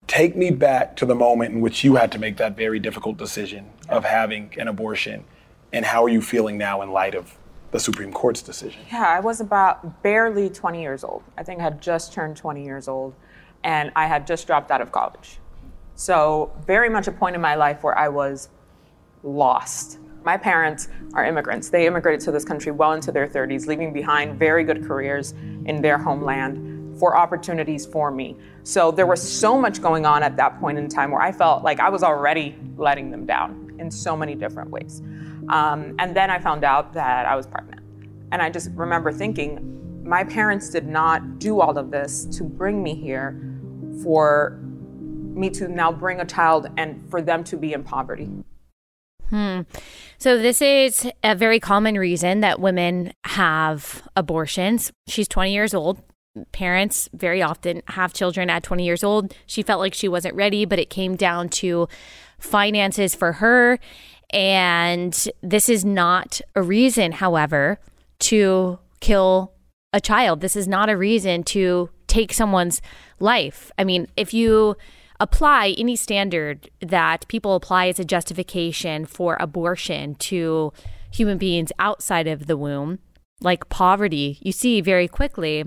Take 0.06 0.36
me 0.36 0.52
back 0.52 0.96
to 0.98 1.06
the 1.06 1.16
moment 1.16 1.54
in 1.54 1.62
which 1.62 1.84
you 1.84 1.96
had 1.96 2.12
to 2.12 2.20
make 2.20 2.38
that 2.38 2.56
very 2.56 2.80
difficult 2.80 3.18
decision 3.18 3.70
of 3.88 4.06
having 4.06 4.54
an 4.58 4.68
abortion 4.68 5.24
and 5.72 5.86
how 5.86 6.04
are 6.04 6.10
you 6.10 6.22
feeling 6.22 6.58
now 6.58 6.82
in 6.82 6.92
light 6.92 7.16
of 7.16 7.38
the 7.72 7.80
Supreme 7.80 8.12
Court's 8.12 8.42
decision? 8.42 8.82
Yeah, 8.92 9.08
I 9.08 9.20
was 9.20 9.42
about 9.42 10.02
barely 10.02 10.50
20 10.50 10.82
years 10.82 11.04
old. 11.04 11.24
I 11.38 11.44
think 11.44 11.60
I 11.60 11.64
had 11.64 11.82
just 11.82 12.14
turned 12.14 12.36
20 12.36 12.64
years 12.64 12.88
old, 12.88 13.14
and 13.64 13.92
I 13.96 14.08
had 14.08 14.26
just 14.26 14.48
dropped 14.48 14.72
out 14.72 14.82
of 14.82 14.92
college. 14.92 15.40
So, 15.96 16.52
very 16.66 16.90
much 16.90 17.08
a 17.08 17.12
point 17.12 17.36
in 17.36 17.42
my 17.42 17.56
life 17.56 17.84
where 17.84 17.98
I 17.98 18.08
was 18.08 18.50
lost. 19.22 20.00
My 20.24 20.38
parents 20.38 20.88
are 21.14 21.26
immigrants. 21.26 21.70
They 21.70 21.88
immigrated 21.88 22.22
to 22.22 22.32
this 22.32 22.46
country 22.46 22.72
well 22.72 22.94
into 22.94 23.12
their 23.12 23.28
30s, 23.28 23.68
leaving 23.68 23.94
behind 23.94 24.40
very 24.40 24.64
good 24.64 24.86
careers 24.86 25.34
in 25.66 25.82
their 25.82 25.98
homeland 25.98 26.98
for 27.00 27.16
opportunities 27.16 27.86
for 27.86 28.12
me. 28.12 28.38
So, 28.64 28.92
there 28.92 29.06
was 29.06 29.22
so 29.22 29.60
much 29.60 29.82
going 29.82 30.06
on 30.06 30.24
at 30.24 30.38
that 30.38 30.60
point 30.60 30.78
in 30.78 30.88
time 30.88 31.12
where 31.12 31.22
I 31.22 31.32
felt 31.32 31.64
like 31.64 31.80
I 31.80 31.90
was 31.90 32.02
already 32.02 32.56
letting 32.78 33.12
them 33.12 33.26
down 33.26 33.76
in 33.78 33.92
so 33.92 34.16
many 34.16 34.36
different 34.36 34.70
ways. 34.70 35.02
Um, 35.50 35.96
and 36.00 36.16
then 36.16 36.30
I 36.30 36.40
found 36.40 36.64
out 36.64 36.94
that 36.94 37.26
I 37.26 37.36
was 37.36 37.48
pregnant. 37.48 37.82
And 38.32 38.42
I 38.42 38.50
just 38.50 38.70
remember 38.76 39.12
thinking, 39.12 40.04
my 40.04 40.24
parents 40.24 40.70
did 40.70 40.88
not 40.88 41.40
do 41.40 41.60
all 41.60 41.78
of 41.78 41.92
this 41.92 42.26
to 42.38 42.44
bring 42.44 42.82
me 42.82 42.96
here 42.96 43.40
for 44.04 44.60
me 45.34 45.50
to 45.52 45.68
now 45.68 45.92
bring 45.92 46.20
a 46.20 46.26
child 46.26 46.68
and 46.78 47.10
for 47.10 47.22
them 47.22 47.44
to 47.46 47.58
be 47.58 47.74
in 47.74 47.84
poverty. 47.84 48.30
Hmm. 49.30 49.62
So, 50.18 50.38
this 50.38 50.62
is 50.62 51.10
a 51.24 51.36
very 51.36 51.60
common 51.60 51.96
reason 51.96 52.40
that 52.40 52.60
women 52.60 53.14
have 53.26 54.08
abortions. 54.16 54.92
She's 55.08 55.28
20 55.28 55.54
years 55.54 55.74
old. 55.74 56.02
Parents 56.52 57.10
very 57.14 57.42
often 57.42 57.82
have 57.90 58.14
children 58.14 58.50
at 58.50 58.64
20 58.64 58.84
years 58.84 59.04
old. 59.04 59.36
She 59.46 59.62
felt 59.62 59.80
like 59.80 59.94
she 59.94 60.08
wasn't 60.08 60.36
ready, 60.36 60.66
but 60.66 60.80
it 60.80 60.90
came 60.90 61.16
down 61.16 61.50
to 61.50 61.88
finances 62.40 63.14
for 63.14 63.34
her 63.34 63.80
and 64.32 65.28
this 65.42 65.70
is 65.70 65.84
not 65.84 66.42
a 66.56 66.62
reason, 66.62 67.14
however, 67.14 67.80
to 68.20 68.80
kill 69.00 69.54
a 69.94 70.00
child. 70.02 70.42
This 70.42 70.56
is 70.56 70.68
not 70.68 70.90
a 70.90 70.98
reason 70.98 71.44
to 71.44 71.90
take 72.08 72.34
someone's 72.34 72.82
life. 73.20 73.72
I 73.78 73.84
mean, 73.84 74.08
if 74.16 74.34
you 74.34 74.76
apply 75.20 75.76
any 75.78 75.96
standard 75.96 76.70
that 76.80 77.28
people 77.28 77.56
apply 77.56 77.88
as 77.88 78.00
a 78.00 78.06
justification 78.06 79.06
for 79.06 79.38
abortion 79.40 80.16
to 80.16 80.74
human 81.12 81.38
beings 81.38 81.72
outside 81.80 82.28
of 82.28 82.48
the 82.48 82.58
womb, 82.58 83.00
like 83.42 83.70
poverty, 83.70 84.38
you 84.42 84.52
see 84.52 84.82
very 84.82 85.08
quickly 85.08 85.66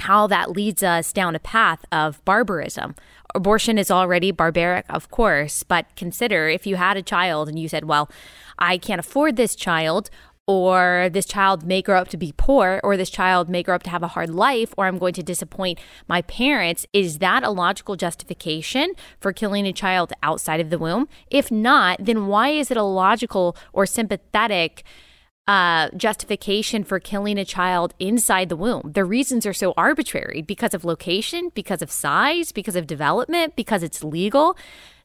how 0.00 0.26
that 0.28 0.50
leads 0.50 0.82
us 0.82 1.12
down 1.12 1.34
a 1.34 1.40
path 1.40 1.84
of 1.90 2.24
barbarism. 2.24 2.94
Abortion 3.34 3.78
is 3.78 3.90
already 3.90 4.30
barbaric, 4.30 4.86
of 4.88 5.10
course, 5.10 5.62
but 5.62 5.86
consider 5.96 6.48
if 6.48 6.66
you 6.66 6.76
had 6.76 6.96
a 6.96 7.02
child 7.02 7.48
and 7.48 7.58
you 7.58 7.68
said, 7.68 7.84
Well, 7.84 8.10
I 8.58 8.78
can't 8.78 9.00
afford 9.00 9.36
this 9.36 9.54
child, 9.54 10.10
or 10.46 11.08
this 11.12 11.26
child 11.26 11.66
may 11.66 11.82
grow 11.82 11.98
up 11.98 12.08
to 12.08 12.16
be 12.16 12.32
poor, 12.36 12.80
or 12.84 12.96
this 12.96 13.10
child 13.10 13.48
may 13.48 13.62
grow 13.62 13.74
up 13.74 13.82
to 13.82 13.90
have 13.90 14.02
a 14.02 14.08
hard 14.08 14.30
life, 14.30 14.72
or 14.76 14.86
I'm 14.86 14.98
going 14.98 15.14
to 15.14 15.22
disappoint 15.22 15.80
my 16.06 16.22
parents. 16.22 16.86
Is 16.92 17.18
that 17.18 17.42
a 17.42 17.50
logical 17.50 17.96
justification 17.96 18.92
for 19.20 19.32
killing 19.32 19.66
a 19.66 19.72
child 19.72 20.12
outside 20.22 20.60
of 20.60 20.70
the 20.70 20.78
womb? 20.78 21.08
If 21.30 21.50
not, 21.50 21.98
then 22.00 22.28
why 22.28 22.50
is 22.50 22.70
it 22.70 22.76
a 22.76 22.84
logical 22.84 23.56
or 23.72 23.86
sympathetic? 23.86 24.84
Uh, 25.48 25.90
justification 25.96 26.82
for 26.82 26.98
killing 26.98 27.38
a 27.38 27.44
child 27.44 27.94
inside 27.98 28.48
the 28.48 28.56
womb. 28.56 28.90
The 28.94 29.04
reasons 29.04 29.46
are 29.46 29.52
so 29.52 29.74
arbitrary 29.76 30.42
because 30.42 30.74
of 30.74 30.84
location, 30.84 31.50
because 31.54 31.82
of 31.82 31.90
size, 31.90 32.52
because 32.52 32.76
of 32.76 32.86
development, 32.86 33.54
because 33.56 33.82
it's 33.82 34.02
legal. 34.02 34.56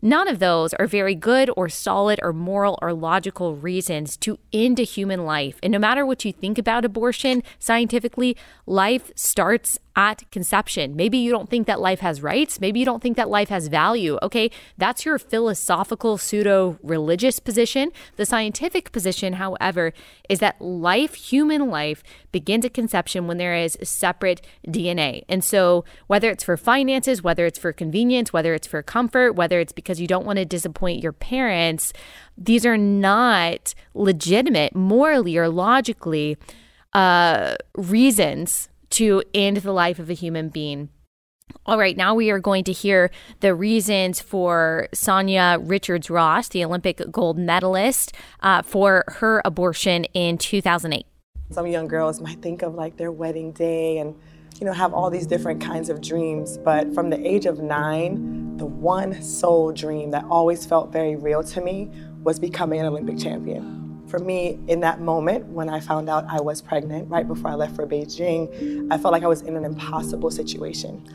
None 0.01 0.27
of 0.27 0.39
those 0.39 0.73
are 0.73 0.87
very 0.87 1.13
good 1.13 1.51
or 1.55 1.69
solid 1.69 2.19
or 2.23 2.33
moral 2.33 2.79
or 2.81 2.91
logical 2.91 3.55
reasons 3.55 4.17
to 4.17 4.39
end 4.51 4.79
a 4.79 4.83
human 4.83 5.25
life. 5.25 5.59
And 5.61 5.71
no 5.71 5.79
matter 5.79 6.05
what 6.05 6.25
you 6.25 6.33
think 6.33 6.57
about 6.57 6.85
abortion 6.85 7.43
scientifically, 7.59 8.35
life 8.65 9.11
starts 9.15 9.77
at 9.95 10.29
conception. 10.31 10.95
Maybe 10.95 11.17
you 11.17 11.31
don't 11.31 11.49
think 11.49 11.67
that 11.67 11.79
life 11.79 11.99
has 11.99 12.21
rights. 12.21 12.61
Maybe 12.61 12.79
you 12.79 12.85
don't 12.85 13.01
think 13.01 13.17
that 13.17 13.29
life 13.29 13.49
has 13.49 13.67
value. 13.67 14.17
Okay, 14.21 14.49
that's 14.77 15.05
your 15.05 15.19
philosophical, 15.19 16.17
pseudo 16.17 16.77
religious 16.81 17.39
position. 17.39 17.91
The 18.15 18.25
scientific 18.25 18.91
position, 18.91 19.33
however, 19.33 19.93
is 20.29 20.39
that 20.39 20.61
life, 20.61 21.15
human 21.15 21.69
life, 21.69 22.03
begins 22.31 22.65
at 22.65 22.73
conception 22.73 23.27
when 23.27 23.37
there 23.37 23.55
is 23.55 23.77
separate 23.83 24.41
DNA. 24.65 25.23
And 25.27 25.43
so, 25.43 25.83
whether 26.07 26.29
it's 26.29 26.43
for 26.43 26.55
finances, 26.55 27.21
whether 27.21 27.45
it's 27.45 27.59
for 27.59 27.73
convenience, 27.73 28.31
whether 28.31 28.53
it's 28.53 28.67
for 28.67 28.81
comfort, 28.81 29.35
whether 29.35 29.59
it's 29.59 29.73
because 29.73 29.90
you 29.99 30.07
don't 30.07 30.25
want 30.25 30.37
to 30.37 30.45
disappoint 30.45 31.03
your 31.03 31.11
parents, 31.11 31.93
these 32.37 32.65
are 32.65 32.77
not 32.77 33.73
legitimate, 33.93 34.75
morally 34.75 35.37
or 35.37 35.49
logically, 35.49 36.37
uh, 36.93 37.55
reasons 37.75 38.69
to 38.91 39.23
end 39.33 39.57
the 39.57 39.71
life 39.71 39.99
of 39.99 40.09
a 40.09 40.13
human 40.13 40.49
being. 40.49 40.89
All 41.65 41.77
right, 41.77 41.95
now 41.95 42.15
we 42.15 42.31
are 42.31 42.39
going 42.39 42.63
to 42.65 42.71
hear 42.71 43.11
the 43.41 43.53
reasons 43.53 44.19
for 44.19 44.87
Sanya 44.93 45.61
Richards 45.61 46.09
Ross, 46.09 46.47
the 46.49 46.63
Olympic 46.63 47.01
gold 47.11 47.37
medalist, 47.37 48.13
uh, 48.41 48.61
for 48.61 49.03
her 49.07 49.41
abortion 49.45 50.05
in 50.13 50.37
2008. 50.37 51.05
Some 51.51 51.67
young 51.67 51.87
girls 51.87 52.21
might 52.21 52.41
think 52.41 52.61
of 52.61 52.75
like 52.75 52.97
their 52.97 53.11
wedding 53.11 53.51
day 53.51 53.97
and, 53.97 54.15
you 54.61 54.67
know, 54.67 54.73
have 54.73 54.93
all 54.93 55.09
these 55.09 55.25
different 55.25 55.59
kinds 55.59 55.89
of 55.89 56.01
dreams. 56.01 56.59
But 56.59 56.93
from 56.93 57.09
the 57.09 57.27
age 57.27 57.47
of 57.47 57.59
nine, 57.59 58.55
the 58.57 58.65
one 58.67 59.19
sole 59.23 59.71
dream 59.71 60.11
that 60.11 60.23
always 60.25 60.67
felt 60.67 60.91
very 60.91 61.15
real 61.15 61.43
to 61.45 61.61
me 61.61 61.89
was 62.23 62.39
becoming 62.39 62.79
an 62.79 62.85
Olympic 62.85 63.17
champion. 63.17 63.99
For 64.05 64.19
me, 64.19 64.59
in 64.67 64.81
that 64.81 65.01
moment, 65.01 65.47
when 65.47 65.67
I 65.67 65.79
found 65.79 66.09
out 66.09 66.25
I 66.29 66.41
was 66.41 66.61
pregnant, 66.61 67.09
right 67.09 67.27
before 67.27 67.49
I 67.49 67.55
left 67.55 67.75
for 67.75 67.87
Beijing, 67.87 68.87
I 68.91 68.99
felt 68.99 69.11
like 69.13 69.23
I 69.23 69.27
was 69.27 69.41
in 69.41 69.55
an 69.55 69.65
impossible 69.65 70.29
situation 70.29 71.09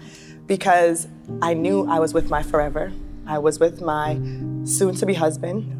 because 0.48 1.06
I 1.40 1.54
knew 1.54 1.86
I 1.88 2.00
was 2.00 2.12
with 2.12 2.28
my 2.28 2.42
forever. 2.42 2.92
I 3.28 3.38
was 3.38 3.60
with 3.60 3.80
my 3.80 4.14
soon 4.64 4.96
to 4.96 5.06
be 5.06 5.14
husband. 5.14 5.72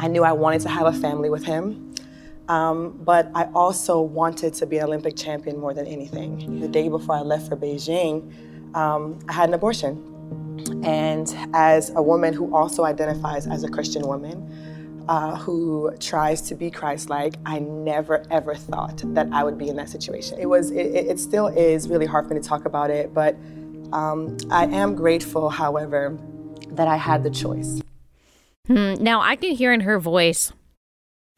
I 0.00 0.08
knew 0.08 0.24
I 0.24 0.32
wanted 0.32 0.62
to 0.62 0.68
have 0.68 0.86
a 0.86 0.98
family 0.98 1.30
with 1.30 1.44
him. 1.44 1.94
Um, 2.48 3.00
but 3.04 3.30
I 3.34 3.44
also 3.54 4.00
wanted 4.00 4.52
to 4.54 4.66
be 4.66 4.78
an 4.78 4.84
Olympic 4.84 5.16
champion 5.16 5.58
more 5.58 5.72
than 5.72 5.86
anything. 5.86 6.60
The 6.60 6.68
day 6.68 6.88
before 6.88 7.16
I 7.16 7.20
left 7.20 7.48
for 7.48 7.56
Beijing, 7.56 8.32
um, 8.76 9.18
I 9.28 9.32
had 9.32 9.48
an 9.48 9.54
abortion. 9.54 10.10
And 10.84 11.34
as 11.54 11.90
a 11.96 12.02
woman 12.02 12.34
who 12.34 12.54
also 12.54 12.84
identifies 12.84 13.46
as 13.46 13.64
a 13.64 13.68
Christian 13.68 14.02
woman, 14.06 15.04
uh, 15.08 15.36
who 15.36 15.92
tries 16.00 16.40
to 16.42 16.54
be 16.54 16.70
Christ-like, 16.70 17.34
I 17.44 17.58
never 17.58 18.24
ever 18.30 18.54
thought 18.54 19.02
that 19.14 19.28
I 19.32 19.44
would 19.44 19.58
be 19.58 19.68
in 19.68 19.76
that 19.76 19.88
situation. 19.88 20.38
It 20.38 20.46
was, 20.46 20.70
it, 20.70 20.86
it 20.94 21.18
still 21.18 21.48
is 21.48 21.88
really 21.88 22.06
hard 22.06 22.26
for 22.26 22.34
me 22.34 22.40
to 22.40 22.48
talk 22.48 22.64
about 22.64 22.90
it, 22.90 23.12
but 23.12 23.36
um, 23.92 24.36
I 24.50 24.64
am 24.66 24.94
grateful, 24.94 25.50
however, 25.50 26.18
that 26.70 26.88
I 26.88 26.96
had 26.96 27.22
the 27.22 27.30
choice. 27.30 27.80
Hmm. 28.66 28.94
Now 28.94 29.20
I 29.20 29.36
can 29.36 29.50
hear 29.50 29.72
in 29.72 29.80
her 29.80 29.98
voice 29.98 30.52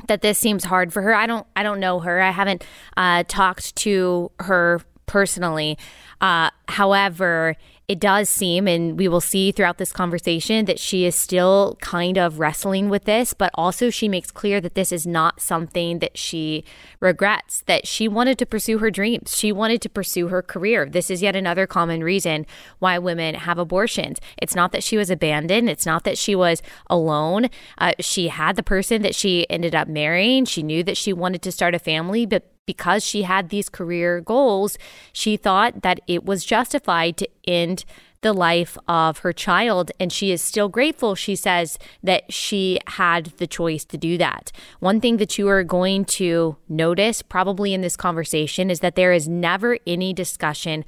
that 0.08 0.22
this 0.22 0.38
seems 0.38 0.64
hard 0.64 0.92
for 0.92 1.02
her. 1.02 1.14
I 1.14 1.26
don't 1.26 1.46
I 1.54 1.62
don't 1.62 1.80
know 1.80 2.00
her. 2.00 2.20
I 2.20 2.30
haven't 2.30 2.64
uh, 2.96 3.24
talked 3.28 3.76
to 3.76 4.30
her 4.40 4.80
personally. 5.06 5.78
Uh, 6.20 6.50
however, 6.68 7.56
it 7.88 8.00
does 8.00 8.28
seem, 8.28 8.66
and 8.66 8.98
we 8.98 9.06
will 9.06 9.20
see 9.20 9.52
throughout 9.52 9.78
this 9.78 9.92
conversation, 9.92 10.64
that 10.64 10.80
she 10.80 11.04
is 11.04 11.14
still 11.14 11.76
kind 11.80 12.18
of 12.18 12.40
wrestling 12.40 12.88
with 12.88 13.04
this, 13.04 13.32
but 13.32 13.50
also 13.54 13.90
she 13.90 14.08
makes 14.08 14.32
clear 14.32 14.60
that 14.60 14.74
this 14.74 14.90
is 14.90 15.06
not 15.06 15.40
something 15.40 16.00
that 16.00 16.18
she 16.18 16.64
regrets, 16.98 17.62
that 17.66 17.86
she 17.86 18.08
wanted 18.08 18.38
to 18.38 18.46
pursue 18.46 18.78
her 18.78 18.90
dreams. 18.90 19.36
She 19.38 19.52
wanted 19.52 19.80
to 19.82 19.88
pursue 19.88 20.28
her 20.28 20.42
career. 20.42 20.88
This 20.88 21.10
is 21.10 21.22
yet 21.22 21.36
another 21.36 21.66
common 21.66 22.02
reason 22.02 22.44
why 22.80 22.98
women 22.98 23.36
have 23.36 23.58
abortions. 23.58 24.18
It's 24.42 24.56
not 24.56 24.72
that 24.72 24.82
she 24.82 24.96
was 24.96 25.08
abandoned, 25.08 25.70
it's 25.70 25.86
not 25.86 26.02
that 26.02 26.18
she 26.18 26.34
was 26.34 26.62
alone. 26.90 27.48
Uh, 27.78 27.92
she 28.00 28.28
had 28.28 28.56
the 28.56 28.64
person 28.64 29.02
that 29.02 29.14
she 29.14 29.48
ended 29.48 29.76
up 29.76 29.86
marrying. 29.86 30.44
She 30.44 30.64
knew 30.64 30.82
that 30.82 30.96
she 30.96 31.12
wanted 31.12 31.40
to 31.42 31.52
start 31.52 31.74
a 31.74 31.78
family, 31.78 32.26
but 32.26 32.50
because 32.66 33.04
she 33.04 33.22
had 33.22 33.48
these 33.48 33.68
career 33.68 34.20
goals, 34.20 34.76
she 35.12 35.36
thought 35.36 35.82
that 35.82 36.00
it 36.06 36.24
was 36.24 36.44
justified 36.44 37.16
to 37.16 37.28
end 37.46 37.84
the 38.22 38.32
life 38.32 38.76
of 38.88 39.18
her 39.18 39.32
child. 39.32 39.92
And 40.00 40.12
she 40.12 40.32
is 40.32 40.42
still 40.42 40.68
grateful, 40.68 41.14
she 41.14 41.36
says, 41.36 41.78
that 42.02 42.32
she 42.32 42.80
had 42.88 43.26
the 43.38 43.46
choice 43.46 43.84
to 43.84 43.96
do 43.96 44.18
that. 44.18 44.50
One 44.80 45.00
thing 45.00 45.18
that 45.18 45.38
you 45.38 45.48
are 45.48 45.62
going 45.62 46.04
to 46.06 46.56
notice 46.68 47.22
probably 47.22 47.72
in 47.72 47.82
this 47.82 47.96
conversation 47.96 48.70
is 48.70 48.80
that 48.80 48.96
there 48.96 49.12
is 49.12 49.28
never 49.28 49.78
any 49.86 50.12
discussion 50.12 50.84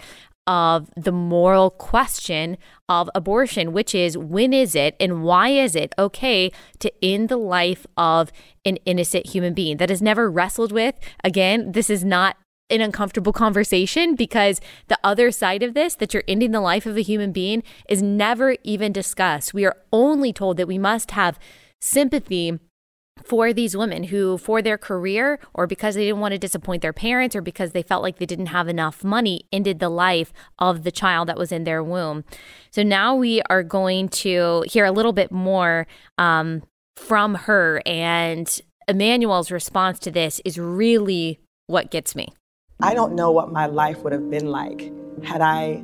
of 0.49 0.91
the 0.97 1.13
moral 1.13 1.71
question 1.71 2.57
of 2.89 3.11
abortion, 3.15 3.73
which 3.73 3.95
is 3.95 4.17
when 4.17 4.55
is 4.55 4.75
it 4.75 4.97
and 4.99 5.23
why 5.23 5.51
is 5.51 5.77
it 5.77 5.95
okay 5.99 6.51
to 6.79 6.91
end 7.05 7.29
the 7.29 7.37
life 7.37 7.87
of 7.99 8.33
an 8.65 8.77
innocent 8.87 9.27
human 9.27 9.53
being 9.53 9.77
that 9.77 9.91
is 9.91 10.01
never 10.01 10.31
wrestled 10.31 10.73
with? 10.73 10.95
Again, 11.23 11.73
this 11.73 11.91
is 11.91 12.03
not 12.03 12.37
an 12.71 12.81
uncomfortable 12.81 13.33
conversation 13.33 14.15
because 14.15 14.61
the 14.89 14.99
other 15.05 15.31
side 15.31 15.63
of 15.63 15.75
this, 15.75 15.95
that 15.97 16.15
you're 16.15 16.25
ending 16.27 16.51
the 16.51 16.61
life 16.61 16.87
of 16.87 16.97
a 16.97 17.03
human 17.03 17.31
being, 17.31 17.63
is 17.89 18.03
never 18.03 18.57
even 18.65 18.91
discussed. 18.91 19.53
We 19.53 19.67
are 19.67 19.77
only 19.93 20.33
told 20.33 20.57
that 20.57 20.69
we 20.69 20.79
must 20.79 21.11
have 21.13 21.39
sympathy 21.81 22.59
for 23.25 23.53
these 23.53 23.77
women 23.77 24.05
who, 24.05 24.39
for 24.39 24.63
their 24.63 24.79
career 24.79 25.39
or 25.55 25.67
because 25.67 25.95
they 25.95 26.05
didn't 26.05 26.21
want 26.21 26.33
to 26.33 26.39
disappoint 26.39 26.83
their 26.83 26.93
parents 26.93 27.35
or 27.37 27.41
because 27.41 27.73
they 27.73 27.83
felt 27.83 28.03
like 28.03 28.19
they 28.19 28.27
didn't 28.27 28.47
have 28.47 28.69
enough 28.69 29.05
money, 29.05 29.47
ended 29.53 29.79
the 29.79 29.89
life 29.89 30.33
of 30.59 30.85
the 30.85 30.91
child 30.91 31.29
that 31.29 31.39
was 31.39 31.53
in 31.53 31.65
their 31.65 31.83
womb. 31.83 32.25
So 32.71 32.83
now 32.83 33.15
we 33.15 33.43
are 33.43 33.63
going 33.63 34.09
to 34.11 34.65
hear 34.69 34.85
a 34.85 34.93
little 34.93 35.13
bit 35.13 35.31
more 35.31 35.87
um, 36.17 36.63
from 36.97 37.35
her. 37.35 37.83
And 37.87 38.61
Emmanuel's 38.87 39.51
response 39.51 39.99
to 40.01 40.11
this 40.11 40.41
is 40.45 40.59
really 40.59 41.41
what 41.67 41.91
gets 41.91 42.15
me. 42.15 42.29
I 42.81 42.95
don't 42.95 43.15
know 43.15 43.31
what 43.31 43.51
my 43.51 43.67
life 43.67 43.99
would 43.99 44.13
have 44.13 44.31
been 44.31 44.47
like 44.47 44.93
had 45.25 45.41
I 45.41 45.83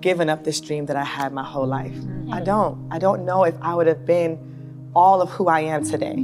given 0.00 0.28
up 0.28 0.44
this 0.44 0.60
dream 0.60 0.86
that 0.86 0.96
I 0.96 1.04
had 1.04 1.32
my 1.32 1.42
whole 1.42 1.66
life. 1.66 1.96
I 2.30 2.40
don't. 2.40 2.86
I 2.92 2.98
don't 2.98 3.24
know 3.24 3.44
if 3.44 3.54
I 3.62 3.74
would 3.74 3.86
have 3.86 4.04
been 4.04 4.90
all 4.94 5.22
of 5.22 5.30
who 5.30 5.48
I 5.48 5.60
am 5.60 5.84
today 5.84 6.22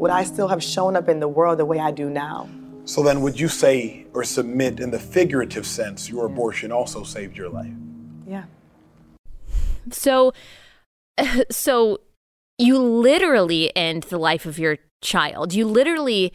would 0.00 0.10
I 0.10 0.24
still 0.24 0.48
have 0.48 0.62
shown 0.62 0.96
up 0.96 1.10
in 1.10 1.20
the 1.20 1.28
world 1.28 1.58
the 1.58 1.66
way 1.66 1.78
I 1.78 1.90
do 1.90 2.08
now? 2.08 2.48
So 2.86 3.02
then, 3.02 3.20
would 3.20 3.38
you 3.38 3.48
say 3.48 4.06
or 4.14 4.24
submit 4.24 4.80
in 4.80 4.90
the 4.90 4.98
figurative 4.98 5.66
sense 5.66 6.08
your 6.08 6.24
abortion 6.24 6.72
also 6.72 7.04
saved 7.04 7.36
your 7.36 7.50
life? 7.50 7.74
Yeah. 8.26 8.44
So, 9.92 10.32
so 11.50 11.98
you 12.56 12.78
literally 12.78 13.76
end 13.76 14.04
the 14.04 14.18
life 14.18 14.46
of 14.46 14.58
your 14.58 14.78
child. 15.02 15.52
You 15.52 15.66
literally 15.66 16.32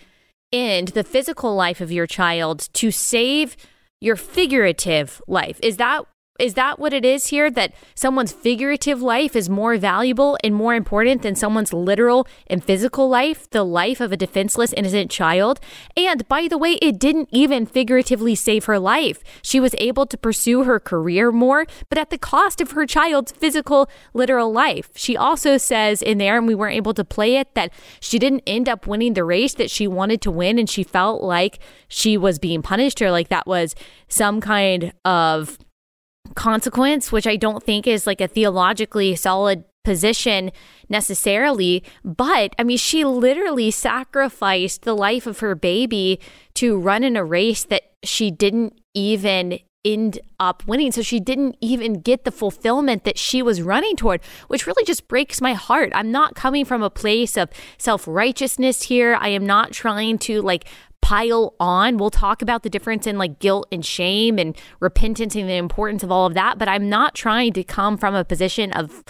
end 0.53 0.89
the 0.89 1.03
physical 1.03 1.55
life 1.55 1.81
of 1.81 1.91
your 1.91 2.05
child 2.05 2.69
to 2.73 2.91
save 2.91 3.57
your 3.99 4.15
figurative 4.15 5.23
life. 5.27 5.59
Is 5.63 5.77
that 5.77 6.05
is 6.39 6.55
that 6.55 6.79
what 6.79 6.93
it 6.93 7.05
is 7.05 7.27
here? 7.27 7.49
That 7.49 7.73
someone's 7.93 8.31
figurative 8.31 9.01
life 9.01 9.35
is 9.35 9.49
more 9.49 9.77
valuable 9.77 10.37
and 10.43 10.53
more 10.53 10.75
important 10.75 11.21
than 11.21 11.35
someone's 11.35 11.73
literal 11.73 12.27
and 12.47 12.63
physical 12.63 13.07
life, 13.07 13.49
the 13.49 13.63
life 13.63 14.01
of 14.01 14.11
a 14.11 14.17
defenseless, 14.17 14.73
innocent 14.73 15.09
child? 15.09 15.59
And 15.95 16.27
by 16.27 16.47
the 16.47 16.57
way, 16.57 16.73
it 16.81 16.99
didn't 16.99 17.29
even 17.31 17.65
figuratively 17.65 18.35
save 18.35 18.65
her 18.65 18.79
life. 18.79 19.23
She 19.41 19.59
was 19.59 19.75
able 19.77 20.05
to 20.07 20.17
pursue 20.17 20.63
her 20.63 20.79
career 20.79 21.31
more, 21.31 21.65
but 21.89 21.97
at 21.97 22.09
the 22.09 22.17
cost 22.17 22.59
of 22.59 22.71
her 22.71 22.85
child's 22.85 23.31
physical, 23.31 23.89
literal 24.13 24.51
life. 24.51 24.89
She 24.95 25.15
also 25.15 25.57
says 25.57 26.01
in 26.01 26.17
there, 26.17 26.37
and 26.37 26.47
we 26.47 26.55
weren't 26.55 26.75
able 26.75 26.93
to 26.95 27.05
play 27.05 27.37
it, 27.37 27.53
that 27.55 27.71
she 27.99 28.19
didn't 28.19 28.43
end 28.45 28.67
up 28.67 28.87
winning 28.87 29.13
the 29.13 29.23
race 29.23 29.53
that 29.53 29.71
she 29.71 29.87
wanted 29.87 30.21
to 30.21 30.31
win, 30.31 30.59
and 30.59 30.69
she 30.69 30.83
felt 30.83 31.23
like 31.23 31.59
she 31.87 32.17
was 32.17 32.39
being 32.39 32.61
punished 32.61 33.01
or 33.01 33.11
like 33.11 33.29
that 33.29 33.47
was 33.47 33.75
some 34.07 34.41
kind 34.41 34.93
of 35.03 35.57
consequence, 36.35 37.11
which 37.11 37.27
I 37.27 37.35
don't 37.35 37.63
think 37.63 37.87
is 37.87 38.05
like 38.05 38.21
a 38.21 38.27
theologically 38.27 39.15
solid 39.15 39.63
position 39.83 40.51
necessarily. 40.89 41.83
But 42.03 42.53
I 42.59 42.63
mean, 42.63 42.77
she 42.77 43.05
literally 43.05 43.71
sacrificed 43.71 44.81
the 44.81 44.95
life 44.95 45.25
of 45.27 45.39
her 45.39 45.55
baby 45.55 46.19
to 46.55 46.77
run 46.77 47.03
in 47.03 47.15
a 47.15 47.23
race 47.23 47.63
that 47.65 47.83
she 48.03 48.31
didn't 48.31 48.79
even 48.93 49.59
end 49.85 50.19
up 50.39 50.65
winning. 50.67 50.91
So 50.91 51.01
she 51.01 51.19
didn't 51.19 51.55
even 51.61 52.01
get 52.01 52.25
the 52.25 52.31
fulfillment 52.31 53.03
that 53.05 53.17
she 53.17 53.41
was 53.41 53.61
running 53.61 53.95
toward, 53.95 54.21
which 54.47 54.67
really 54.67 54.83
just 54.83 55.07
breaks 55.07 55.39
my 55.39 55.53
heart. 55.53 55.91
I'm 55.95 56.11
not 56.11 56.35
coming 56.35 56.65
from 56.65 56.83
a 56.83 56.89
place 56.89 57.37
of 57.37 57.49
self 57.77 58.07
righteousness 58.07 58.83
here. 58.83 59.17
I 59.19 59.29
am 59.29 59.45
not 59.45 59.71
trying 59.71 60.17
to 60.19 60.41
like 60.41 60.65
pile 61.05 61.53
on. 61.59 61.97
We'll 61.97 62.09
talk 62.09 62.41
about 62.41 62.63
the 62.63 62.69
difference 62.69 63.05
in 63.05 63.19
like 63.19 63.37
guilt 63.37 63.67
and 63.71 63.85
shame 63.85 64.39
and 64.39 64.57
repentance 64.79 65.35
and 65.35 65.47
the 65.47 65.53
importance 65.53 66.01
of 66.01 66.11
all 66.11 66.25
of 66.25 66.33
that, 66.33 66.57
but 66.57 66.67
I'm 66.67 66.89
not 66.89 67.13
trying 67.13 67.53
to 67.53 67.63
come 67.63 67.95
from 67.95 68.15
a 68.15 68.25
position 68.25 68.71
of 68.71 69.03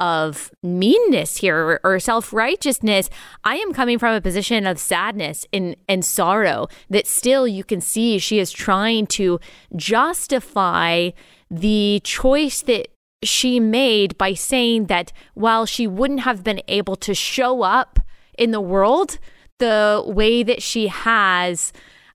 of 0.00 0.50
meanness 0.62 1.38
here 1.38 1.56
or, 1.56 1.80
or 1.84 1.98
self 1.98 2.32
righteousness. 2.32 3.08
I 3.44 3.56
am 3.56 3.72
coming 3.72 3.98
from 3.98 4.14
a 4.14 4.20
position 4.20 4.66
of 4.66 4.78
sadness 4.78 5.46
and, 5.52 5.76
and 5.88 6.04
sorrow 6.04 6.68
that 6.90 7.06
still 7.06 7.46
you 7.46 7.64
can 7.64 7.80
see 7.80 8.18
she 8.18 8.38
is 8.38 8.50
trying 8.50 9.06
to 9.08 9.38
justify 9.76 11.10
the 11.50 12.00
choice 12.04 12.62
that 12.62 12.88
she 13.22 13.60
made 13.60 14.18
by 14.18 14.34
saying 14.34 14.86
that 14.86 15.12
while 15.34 15.66
she 15.66 15.86
wouldn't 15.86 16.20
have 16.20 16.42
been 16.42 16.60
able 16.68 16.96
to 16.96 17.14
show 17.14 17.62
up 17.62 18.00
in 18.36 18.50
the 18.50 18.60
world 18.60 19.18
the 19.58 20.02
way 20.04 20.42
that 20.42 20.62
she 20.62 20.88
has 20.88 21.72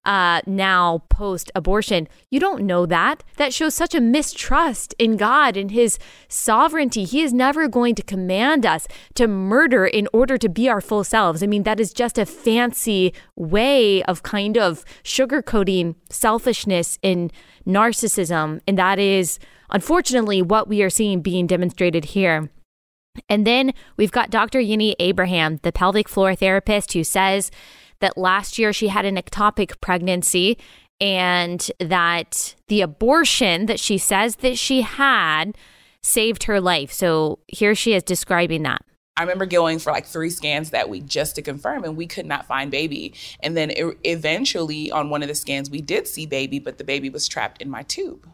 uh, 0.07 0.39
now 0.47 1.03
post 1.09 1.51
abortion. 1.53 2.07
You 2.31 2.39
don't 2.39 2.63
know 2.63 2.85
that. 2.85 3.23
That 3.35 3.53
shows 3.53 3.75
such 3.75 3.93
a 3.93 3.99
mistrust 4.01 4.95
in 4.97 5.17
God 5.17 5.57
and 5.57 5.69
His 5.69 5.99
sovereignty. 6.29 7.03
He 7.03 7.21
is 7.21 7.33
never 7.33 7.67
going 7.67 7.93
to 7.95 8.01
command 8.01 8.65
us 8.65 8.87
to 9.15 9.27
murder 9.27 9.85
in 9.85 10.07
order 10.13 10.37
to 10.37 10.47
be 10.47 10.69
our 10.69 10.79
full 10.79 11.03
selves. 11.03 11.43
I 11.43 11.47
mean, 11.47 11.63
that 11.63 11.81
is 11.81 11.91
just 11.91 12.17
a 12.17 12.25
fancy 12.25 13.13
way 13.35 14.01
of 14.03 14.23
kind 14.23 14.57
of 14.57 14.85
sugarcoating 15.03 15.95
selfishness 16.09 16.97
and 17.03 17.31
narcissism. 17.67 18.61
And 18.65 18.77
that 18.77 18.99
is 18.99 19.39
unfortunately 19.69 20.41
what 20.41 20.69
we 20.69 20.81
are 20.81 20.89
seeing 20.89 21.21
being 21.21 21.47
demonstrated 21.47 22.05
here. 22.05 22.49
And 23.27 23.45
then 23.45 23.73
we've 23.97 24.11
got 24.11 24.29
Dr. 24.29 24.59
Yini 24.59 24.93
Abraham, 24.99 25.59
the 25.63 25.71
pelvic 25.71 26.07
floor 26.07 26.35
therapist, 26.35 26.93
who 26.93 27.03
says 27.03 27.51
that 27.99 28.17
last 28.17 28.57
year 28.57 28.73
she 28.73 28.87
had 28.87 29.05
an 29.05 29.15
ectopic 29.15 29.79
pregnancy 29.81 30.57
and 30.99 31.71
that 31.79 32.55
the 32.67 32.81
abortion 32.81 33.67
that 33.67 33.79
she 33.79 33.97
says 33.97 34.37
that 34.37 34.57
she 34.57 34.81
had 34.81 35.55
saved 36.01 36.43
her 36.43 36.59
life. 36.59 36.91
So 36.91 37.39
here 37.47 37.75
she 37.75 37.93
is 37.93 38.03
describing 38.03 38.63
that. 38.63 38.81
I 39.17 39.21
remember 39.21 39.47
going 39.47 39.79
for 39.79 39.91
like 39.91 40.05
three 40.05 40.29
scans 40.29 40.69
that 40.69 40.89
week 40.89 41.07
just 41.07 41.35
to 41.35 41.41
confirm, 41.41 41.83
and 41.83 41.97
we 41.97 42.05
could 42.05 42.27
not 42.27 42.45
find 42.45 42.69
baby. 42.69 43.15
And 43.39 43.57
then 43.57 43.71
eventually, 44.03 44.91
on 44.91 45.09
one 45.09 45.23
of 45.23 45.27
the 45.27 45.33
scans, 45.33 45.71
we 45.71 45.81
did 45.81 46.07
see 46.07 46.27
baby, 46.27 46.59
but 46.59 46.77
the 46.77 46.83
baby 46.83 47.09
was 47.09 47.27
trapped 47.27 47.59
in 47.59 47.67
my 47.67 47.81
tube. 47.81 48.29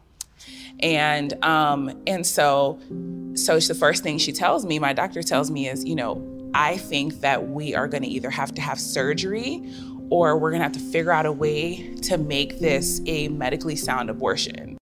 And 0.80 1.32
um, 1.44 2.02
and 2.06 2.26
so, 2.26 2.78
so 3.34 3.58
the 3.58 3.74
first 3.74 4.02
thing 4.02 4.18
she 4.18 4.32
tells 4.32 4.66
me, 4.66 4.78
my 4.78 4.92
doctor 4.92 5.22
tells 5.22 5.50
me, 5.50 5.68
is 5.68 5.84
you 5.84 5.94
know 5.94 6.50
I 6.54 6.76
think 6.76 7.20
that 7.20 7.48
we 7.48 7.74
are 7.74 7.88
going 7.88 8.02
to 8.02 8.08
either 8.08 8.30
have 8.30 8.52
to 8.54 8.62
have 8.62 8.78
surgery 8.78 9.62
or 10.10 10.38
we're 10.38 10.50
going 10.50 10.60
to 10.60 10.64
have 10.64 10.72
to 10.72 10.92
figure 10.92 11.12
out 11.12 11.26
a 11.26 11.32
way 11.32 11.94
to 12.02 12.18
make 12.18 12.60
this 12.60 13.00
a 13.06 13.28
medically 13.28 13.76
sound 13.76 14.10
abortion. 14.10 14.78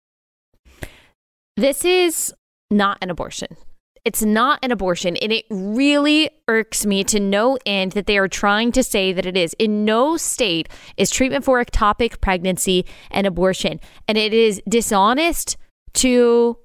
This 1.56 1.84
is 1.84 2.34
not 2.70 2.98
an 3.00 3.10
abortion. 3.10 3.56
It's 4.04 4.22
not 4.22 4.58
an 4.62 4.72
abortion. 4.72 5.16
And 5.16 5.32
it 5.32 5.44
really 5.48 6.30
irks 6.48 6.84
me 6.84 7.04
to 7.04 7.20
no 7.20 7.56
end 7.64 7.92
that 7.92 8.06
they 8.06 8.18
are 8.18 8.28
trying 8.28 8.72
to 8.72 8.82
say 8.82 9.12
that 9.12 9.26
it 9.26 9.36
is. 9.36 9.54
In 9.58 9.84
no 9.84 10.16
state 10.16 10.68
is 10.96 11.10
treatment 11.10 11.44
for 11.44 11.64
ectopic 11.64 12.20
pregnancy 12.20 12.84
and 13.10 13.26
abortion. 13.26 13.78
And 14.08 14.18
it 14.18 14.34
is 14.34 14.60
dishonest 14.68 15.56
to 15.94 16.58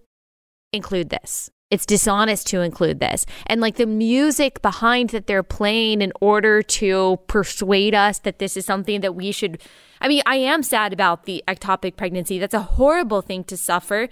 include 0.73 1.09
this. 1.09 1.51
It's 1.69 1.85
dishonest 1.85 2.47
to 2.47 2.61
include 2.61 2.99
this. 2.99 3.25
And 3.45 3.59
like 3.59 3.75
the 3.75 3.85
music 3.85 4.61
behind 4.61 5.09
that 5.09 5.27
they're 5.27 5.43
playing 5.43 6.01
in 6.01 6.13
order 6.21 6.63
to 6.63 7.19
persuade 7.27 7.93
us 7.93 8.19
that 8.19 8.39
this 8.39 8.55
is 8.55 8.65
something 8.65 9.01
that 9.01 9.15
we 9.15 9.33
should. 9.33 9.61
I 9.99 10.07
mean, 10.07 10.21
I 10.25 10.37
am 10.37 10.63
sad 10.63 10.93
about 10.93 11.25
the 11.25 11.43
ectopic 11.47 11.97
pregnancy. 11.97 12.39
That's 12.39 12.53
a 12.53 12.61
horrible 12.61 13.21
thing 13.21 13.43
to 13.45 13.57
suffer. 13.57 14.07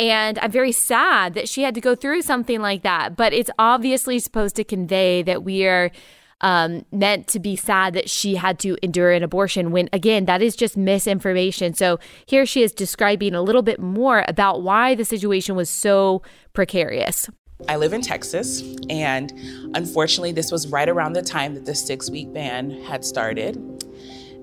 And 0.00 0.38
I'm 0.38 0.50
very 0.50 0.72
sad 0.72 1.34
that 1.34 1.46
she 1.46 1.62
had 1.62 1.74
to 1.74 1.80
go 1.80 1.94
through 1.94 2.22
something 2.22 2.62
like 2.62 2.82
that. 2.82 3.16
But 3.16 3.34
it's 3.34 3.50
obviously 3.58 4.18
supposed 4.18 4.56
to 4.56 4.64
convey 4.64 5.22
that 5.22 5.44
we 5.44 5.66
are 5.66 5.90
um, 6.40 6.86
meant 6.90 7.28
to 7.28 7.38
be 7.38 7.54
sad 7.54 7.92
that 7.92 8.08
she 8.08 8.36
had 8.36 8.58
to 8.60 8.78
endure 8.82 9.12
an 9.12 9.22
abortion 9.22 9.72
when, 9.72 9.90
again, 9.92 10.24
that 10.24 10.40
is 10.40 10.56
just 10.56 10.74
misinformation. 10.74 11.74
So 11.74 11.98
here 12.24 12.46
she 12.46 12.62
is 12.62 12.72
describing 12.72 13.34
a 13.34 13.42
little 13.42 13.60
bit 13.60 13.78
more 13.78 14.24
about 14.26 14.62
why 14.62 14.94
the 14.94 15.04
situation 15.04 15.54
was 15.54 15.68
so 15.68 16.22
precarious. 16.54 17.28
I 17.68 17.76
live 17.76 17.92
in 17.92 18.00
Texas, 18.00 18.62
and 18.88 19.30
unfortunately, 19.74 20.32
this 20.32 20.50
was 20.50 20.66
right 20.68 20.88
around 20.88 21.12
the 21.12 21.20
time 21.20 21.52
that 21.56 21.66
the 21.66 21.74
six 21.74 22.10
week 22.10 22.32
ban 22.32 22.70
had 22.84 23.04
started. 23.04 23.84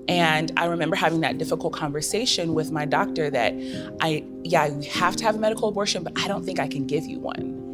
And 0.08 0.50
I 0.56 0.64
remember 0.66 0.96
having 0.96 1.20
that 1.20 1.36
difficult 1.36 1.74
conversation 1.74 2.54
with 2.54 2.72
my 2.72 2.86
doctor 2.86 3.28
that 3.30 3.52
I, 4.00 4.24
yeah, 4.42 4.66
you 4.66 4.90
have 4.90 5.16
to 5.16 5.24
have 5.24 5.36
a 5.36 5.38
medical 5.38 5.68
abortion, 5.68 6.02
but 6.02 6.14
I 6.18 6.26
don't 6.28 6.44
think 6.44 6.58
I 6.58 6.66
can 6.66 6.86
give 6.86 7.04
you 7.04 7.20
one. 7.20 7.64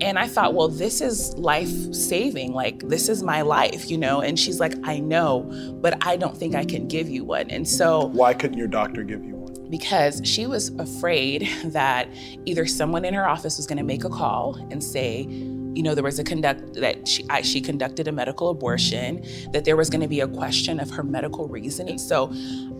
And 0.00 0.18
I 0.18 0.26
thought, 0.28 0.54
well, 0.54 0.68
this 0.68 1.00
is 1.00 1.36
life 1.36 1.92
saving. 1.92 2.52
Like, 2.52 2.88
this 2.88 3.08
is 3.08 3.22
my 3.22 3.42
life, 3.42 3.90
you 3.90 3.98
know? 3.98 4.20
And 4.20 4.38
she's 4.38 4.60
like, 4.60 4.74
I 4.84 5.00
know, 5.00 5.42
but 5.80 6.04
I 6.06 6.16
don't 6.16 6.36
think 6.36 6.54
I 6.54 6.64
can 6.64 6.88
give 6.88 7.08
you 7.08 7.24
one. 7.24 7.50
And 7.50 7.68
so. 7.68 8.06
Why 8.06 8.34
couldn't 8.34 8.56
your 8.56 8.68
doctor 8.68 9.02
give 9.02 9.24
you 9.24 9.34
one? 9.34 9.68
Because 9.68 10.22
she 10.24 10.46
was 10.46 10.68
afraid 10.78 11.48
that 11.66 12.08
either 12.46 12.66
someone 12.66 13.04
in 13.04 13.14
her 13.14 13.28
office 13.28 13.56
was 13.58 13.66
going 13.66 13.78
to 13.78 13.84
make 13.84 14.04
a 14.04 14.08
call 14.08 14.56
and 14.70 14.82
say, 14.82 15.26
you 15.74 15.82
know, 15.82 15.94
there 15.94 16.04
was 16.04 16.18
a 16.18 16.24
conduct 16.24 16.74
that 16.74 17.06
she, 17.06 17.24
I, 17.30 17.42
she 17.42 17.60
conducted 17.60 18.08
a 18.08 18.12
medical 18.12 18.48
abortion, 18.48 19.24
that 19.52 19.64
there 19.64 19.76
was 19.76 19.88
going 19.88 20.00
to 20.00 20.08
be 20.08 20.20
a 20.20 20.28
question 20.28 20.80
of 20.80 20.90
her 20.90 21.02
medical 21.02 21.46
reasoning. 21.46 21.98
So 21.98 22.32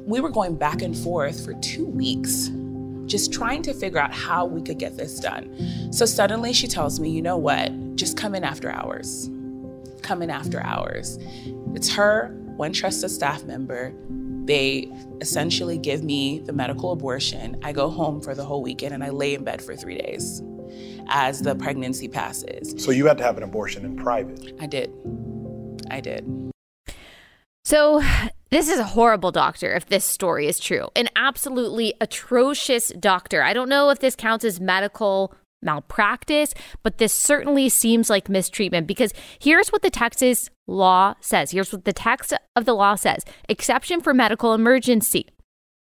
we 0.07 0.20
were 0.20 0.31
going 0.31 0.57
back 0.57 0.83
and 0.83 0.96
forth 0.96 1.44
for 1.44 1.55
two 1.55 1.87
weeks 1.87 2.50
just 3.07 3.33
trying 3.33 3.61
to 3.62 3.74
figure 3.74 3.98
out 3.98 4.12
how 4.12 4.46
we 4.46 4.62
could 4.62 4.79
get 4.79 4.96
this 4.96 5.18
done. 5.18 5.92
So 5.92 6.07
suddenly 6.07 6.53
she 6.53 6.68
tells 6.68 7.00
me, 7.00 7.11
you 7.11 7.20
know 7.20 7.37
what? 7.37 7.96
Just 7.96 8.16
come 8.16 8.35
in 8.35 8.44
after 8.44 8.70
hours. 8.70 9.29
Come 10.03 10.22
in 10.22 10.31
after 10.31 10.62
hours. 10.62 11.18
It's 11.74 11.92
her, 11.92 12.29
one 12.57 12.72
trusted 12.72 13.11
staff 13.11 13.44
member. 13.44 13.92
They 14.44 14.92
essentially 15.20 15.76
give 15.76 16.05
me 16.05 16.38
the 16.38 16.53
medical 16.53 16.92
abortion. 16.92 17.59
I 17.62 17.72
go 17.72 17.90
home 17.90 18.20
for 18.20 18.35
the 18.35 18.44
whole 18.44 18.62
weekend 18.62 18.94
and 18.94 19.03
I 19.03 19.11
lay 19.11 19.35
in 19.35 19.42
bed 19.42 19.61
for 19.61 19.74
three 19.74 19.98
days 19.98 20.40
as 21.08 21.42
the 21.42 21.54
pregnancy 21.54 22.08
passes. 22.08 22.82
So 22.82 22.90
you 22.90 23.06
had 23.06 23.18
to 23.18 23.24
have 23.24 23.36
an 23.36 23.42
abortion 23.42 23.84
in 23.84 23.96
private? 23.96 24.54
I 24.60 24.66
did. 24.66 24.92
I 25.90 26.00
did. 26.00 26.52
So 27.64 28.02
this 28.50 28.68
is 28.68 28.78
a 28.78 28.84
horrible 28.84 29.30
doctor 29.30 29.72
if 29.72 29.86
this 29.86 30.04
story 30.04 30.46
is 30.46 30.58
true. 30.58 30.88
An 30.96 31.08
absolutely 31.14 31.94
atrocious 32.00 32.88
doctor. 32.98 33.42
I 33.42 33.52
don't 33.52 33.68
know 33.68 33.90
if 33.90 34.00
this 34.00 34.16
counts 34.16 34.44
as 34.44 34.60
medical 34.60 35.34
malpractice, 35.62 36.54
but 36.82 36.98
this 36.98 37.12
certainly 37.12 37.68
seems 37.68 38.08
like 38.08 38.28
mistreatment 38.28 38.86
because 38.86 39.12
here's 39.38 39.68
what 39.68 39.82
the 39.82 39.90
Texas 39.90 40.48
law 40.66 41.14
says. 41.20 41.50
Here's 41.50 41.72
what 41.72 41.84
the 41.84 41.92
text 41.92 42.32
of 42.56 42.64
the 42.64 42.74
law 42.74 42.94
says 42.94 43.24
exception 43.48 44.00
for 44.00 44.14
medical 44.14 44.54
emergency. 44.54 45.26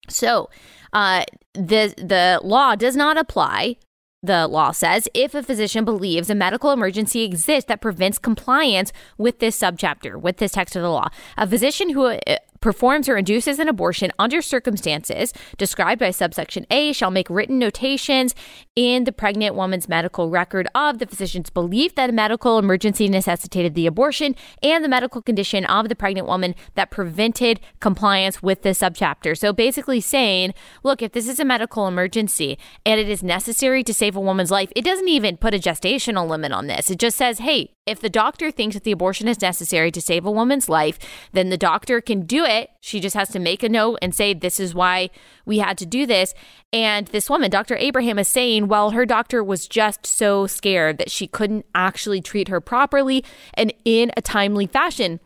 So, 0.09 0.51
uh, 0.93 1.25
the 1.55 1.95
the 1.97 2.40
law 2.43 2.75
does 2.75 2.95
not 2.95 3.17
apply 3.17 3.77
the 4.25 4.49
law 4.49 4.71
says 4.71 5.09
if 5.15 5.35
a 5.35 5.43
physician 5.43 5.85
believes 5.85 6.31
a 6.31 6.35
medical 6.35 6.71
emergency 6.71 7.23
exists 7.23 7.69
that 7.69 7.81
prevents 7.81 8.19
compliance 8.19 8.93
with 9.19 9.39
this 9.39 9.59
subchapter, 9.59 10.21
with 10.21 10.39
this 10.39 10.53
text 10.53 10.77
of 10.77 10.83
the 10.83 10.91
law. 10.91 11.09
A 11.37 11.47
physician 11.47 11.91
who 11.91 12.07
uh, 12.07 12.37
performs 12.64 13.11
or 13.11 13.18
induces 13.18 13.59
an 13.59 13.68
abortion 13.68 14.11
under 14.18 14.40
circumstances 14.40 15.35
described 15.59 16.00
by 16.00 16.11
subsection 16.11 16.66
A 16.70 16.94
shall 16.94 17.11
make 17.11 17.29
written 17.29 17.59
notations 17.59 18.35
in 18.74 19.05
the 19.05 19.12
pregnant 19.12 19.55
woman's 19.55 19.87
medical 19.87 20.31
record 20.31 20.66
of 20.74 20.98
the 20.98 21.07
physician's 21.07 21.50
belief 21.50 21.94
that 21.94 22.09
a 22.09 22.12
medical 22.14 22.59
emergency 22.59 23.07
necessitated 23.07 23.74
the 23.74 23.87
abortion 23.87 24.35
and 24.62 24.83
the 24.83 24.88
medical 24.88 25.20
condition 25.20 25.66
of 25.66 25.90
the 25.90 25.94
pregnant 25.94 26.27
woman 26.27 26.55
that 26.74 26.90
prevented 26.90 27.61
compliance 27.81 28.42
with 28.42 28.62
this 28.62 28.81
subchapter. 28.81 29.37
So 29.37 29.53
basically 29.53 30.00
saying, 30.00 30.55
look, 30.83 31.03
if 31.03 31.12
this 31.12 31.29
is 31.29 31.38
a 31.38 31.44
medical 31.44 31.87
emergency 31.87 32.59
and 32.87 32.98
it 32.98 33.11
is 33.11 33.22
necessary 33.22 33.85
to 33.85 33.92
save 33.92 34.16
a 34.16 34.20
woman's 34.20 34.50
life, 34.50 34.72
it 34.74 34.87
doesn't 34.87 35.09
even 35.09 35.37
put 35.37 35.53
a 35.53 35.59
gestational 35.59 36.27
limit 36.27 36.50
on 36.50 36.66
this. 36.66 36.88
It 36.88 36.98
just 36.98 37.18
says, 37.18 37.40
hey, 37.40 37.74
if 37.87 38.01
the 38.01 38.09
doctor 38.09 38.51
thinks 38.51 38.75
that 38.75 38.85
the 38.85 38.92
abortion 38.92 39.29
is 39.29 39.42
necessary 39.42 39.90
to 39.90 40.01
save 40.01 40.25
a 40.25 40.31
woman's 40.31 40.68
life, 40.68 40.99
then 41.33 41.51
the 41.51 41.59
doctor 41.59 42.01
can 42.01 42.25
do 42.25 42.44
it. 42.44 42.70
She 42.81 42.99
just 42.99 43.14
has 43.14 43.29
to 43.31 43.38
make 43.38 43.62
a 43.62 43.68
note 43.68 43.99
and 44.01 44.14
say, 44.14 44.33
This 44.33 44.59
is 44.59 44.75
why 44.75 45.11
we 45.44 45.59
had 45.59 45.77
to 45.79 45.87
do 45.87 46.07
this. 46.07 46.35
And 46.73 47.07
this 47.09 47.29
woman, 47.29 47.51
Dr. 47.51 47.77
Abraham, 47.77 48.18
is 48.18 48.29
saying, 48.29 48.68
Well, 48.68 48.90
her 48.92 49.05
doctor 49.05 49.44
was 49.44 49.68
just 49.68 50.07
so 50.07 50.47
scared 50.47 50.97
that 50.99 51.11
she 51.11 51.27
couldn't 51.27 51.66
actually 51.75 52.23
treat 52.23 52.49
her 52.49 52.61
properly 52.61 53.25
and 53.53 53.73
in 53.85 54.11
a 54.16 54.23
timely 54.23 54.66
fashion, 54.66 55.20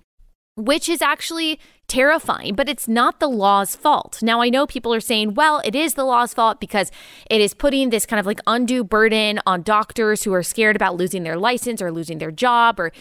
which 0.56 0.88
is 0.88 1.00
actually 1.00 1.60
terrifying, 1.88 2.54
but 2.54 2.68
it's 2.68 2.86
not 2.86 3.18
the 3.18 3.28
law's 3.28 3.74
fault. 3.74 4.22
Now, 4.22 4.40
I 4.40 4.50
know 4.50 4.66
people 4.66 4.94
are 4.94 5.00
saying, 5.00 5.34
well, 5.34 5.60
it 5.64 5.74
is 5.74 5.94
the 5.94 6.04
law's 6.04 6.34
fault 6.34 6.60
because 6.60 6.92
it 7.30 7.40
is 7.40 7.54
putting 7.54 7.90
this 7.90 8.06
kind 8.06 8.20
of 8.20 8.26
like 8.26 8.40
undue 8.46 8.84
burden 8.84 9.40
on 9.46 9.62
doctors 9.62 10.22
who 10.22 10.32
are 10.32 10.42
scared 10.42 10.76
about 10.76 10.96
losing 10.96 11.24
their 11.24 11.38
license 11.38 11.82
or 11.82 11.90
losing 11.90 12.18
their 12.18 12.30
job 12.30 12.78
or 12.78 12.92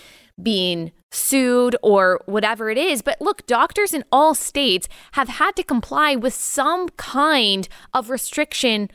being 0.42 0.92
sued 1.12 1.76
or 1.82 2.22
whatever 2.26 2.70
it 2.70 2.78
is. 2.78 3.02
But 3.02 3.22
look, 3.22 3.46
doctors 3.46 3.94
in 3.94 4.04
all 4.12 4.34
states 4.34 4.88
have 5.14 5.30
had 5.30 5.56
to 5.58 5.64
comply 5.64 6.16
with 6.16 6.34
some 6.34 6.90
kind 6.90 7.68
of 7.94 8.10
restriction 8.10 8.90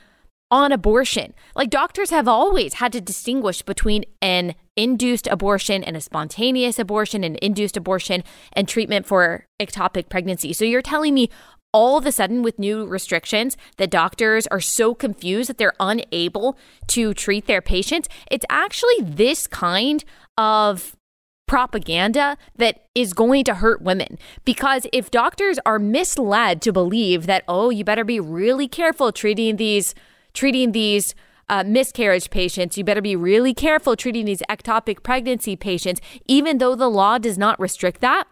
on 0.53 0.71
abortion. 0.71 1.33
Like 1.57 1.71
doctors 1.71 2.11
have 2.11 2.29
always 2.29 2.75
had 2.75 2.93
to 2.93 3.01
distinguish 3.01 3.63
between 3.63 4.05
an 4.21 4.55
induced 4.77 5.27
abortion 5.27 5.83
and 5.83 5.97
a 5.97 6.01
spontaneous 6.01 6.79
abortion, 6.79 7.25
an 7.25 7.39
induced 7.41 7.77
abortion 7.77 8.23
and 8.53 8.69
treatment 8.69 9.07
for 9.07 9.47
ectopic 9.61 10.11
pregnancy. 10.11 10.53
So 10.53 10.67
you're 10.67 10.83
telling 10.83 11.15
me 11.15 11.31
all 11.73 11.97
of 11.97 12.05
a 12.05 12.13
sudden 12.13 12.43
with 12.43 12.59
new 12.59 12.85
restrictions 12.87 13.57
that 13.79 13.91
doctors 13.91 14.47
are 14.49 14.61
so 14.61 14.95
confused 14.95 15.49
that 15.49 15.57
they're 15.57 15.73
unable 15.81 16.59
to 16.89 17.15
treat 17.15 17.47
their 17.47 17.63
patients. 17.63 18.09
It's 18.31 18.45
actually 18.51 19.01
this 19.01 19.47
kind 19.47 20.05
of 20.37 20.95
propaganda 21.49 22.37
that 22.57 22.85
is 22.95 23.15
going 23.15 23.45
to 23.45 23.55
hurt 23.55 23.81
women. 23.81 24.19
Because 24.45 24.87
if 24.93 25.11
doctors 25.11 25.59
are 25.65 25.79
misled 25.79 26.61
to 26.63 26.73
believe 26.73 27.25
that, 27.25 27.43
oh, 27.49 27.71
you 27.71 27.85
better 27.85 28.05
be 28.05 28.21
really 28.21 28.69
careful 28.69 29.11
treating 29.13 29.57
these, 29.57 29.95
treating 30.35 30.73
these 30.73 31.15
uh, 31.49 31.65
miscarriage 31.65 32.31
patients, 32.31 32.79
you 32.79 32.85
better 32.85 33.03
be 33.03 33.17
really 33.17 33.53
careful 33.53 33.97
treating 33.97 34.25
these 34.25 34.43
ectopic 34.49 35.03
pregnancy 35.03 35.57
patients, 35.57 36.01
even 36.27 36.59
though 36.59 36.75
the 36.75 36.89
law 36.89 37.19
does 37.19 37.37
not 37.37 37.61
restrict 37.61 38.01
that, 38.01 38.25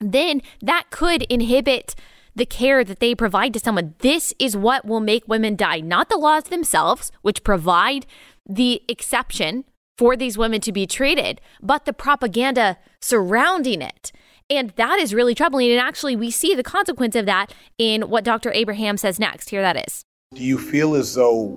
then 0.00 0.42
that 0.60 0.86
could 0.90 1.22
inhibit 1.24 1.94
the 2.34 2.46
care 2.46 2.84
that 2.84 3.00
they 3.00 3.14
provide 3.14 3.52
to 3.52 3.60
someone. 3.60 3.94
This 3.98 4.32
is 4.38 4.56
what 4.56 4.84
will 4.84 5.00
make 5.00 5.26
women 5.26 5.56
die, 5.56 5.80
not 5.80 6.08
the 6.08 6.16
laws 6.16 6.44
themselves, 6.44 7.12
which 7.22 7.44
provide 7.44 8.06
the 8.48 8.82
exception 8.88 9.64
for 9.96 10.16
these 10.16 10.38
women 10.38 10.60
to 10.60 10.72
be 10.72 10.86
treated, 10.86 11.40
but 11.60 11.84
the 11.84 11.92
propaganda 11.92 12.78
surrounding 13.00 13.82
it. 13.82 14.12
And 14.48 14.70
that 14.76 14.98
is 14.98 15.12
really 15.12 15.34
troubling. 15.34 15.70
And 15.70 15.80
actually, 15.80 16.16
we 16.16 16.30
see 16.30 16.54
the 16.54 16.62
consequence 16.62 17.16
of 17.16 17.26
that 17.26 17.52
in 17.76 18.02
what 18.02 18.24
Dr. 18.24 18.52
Abraham 18.52 18.96
says 18.96 19.18
next. 19.18 19.50
Here 19.50 19.60
that 19.60 19.86
is. 19.86 20.04
Do 20.34 20.44
you 20.44 20.58
feel 20.58 20.94
as 20.94 21.14
though 21.14 21.56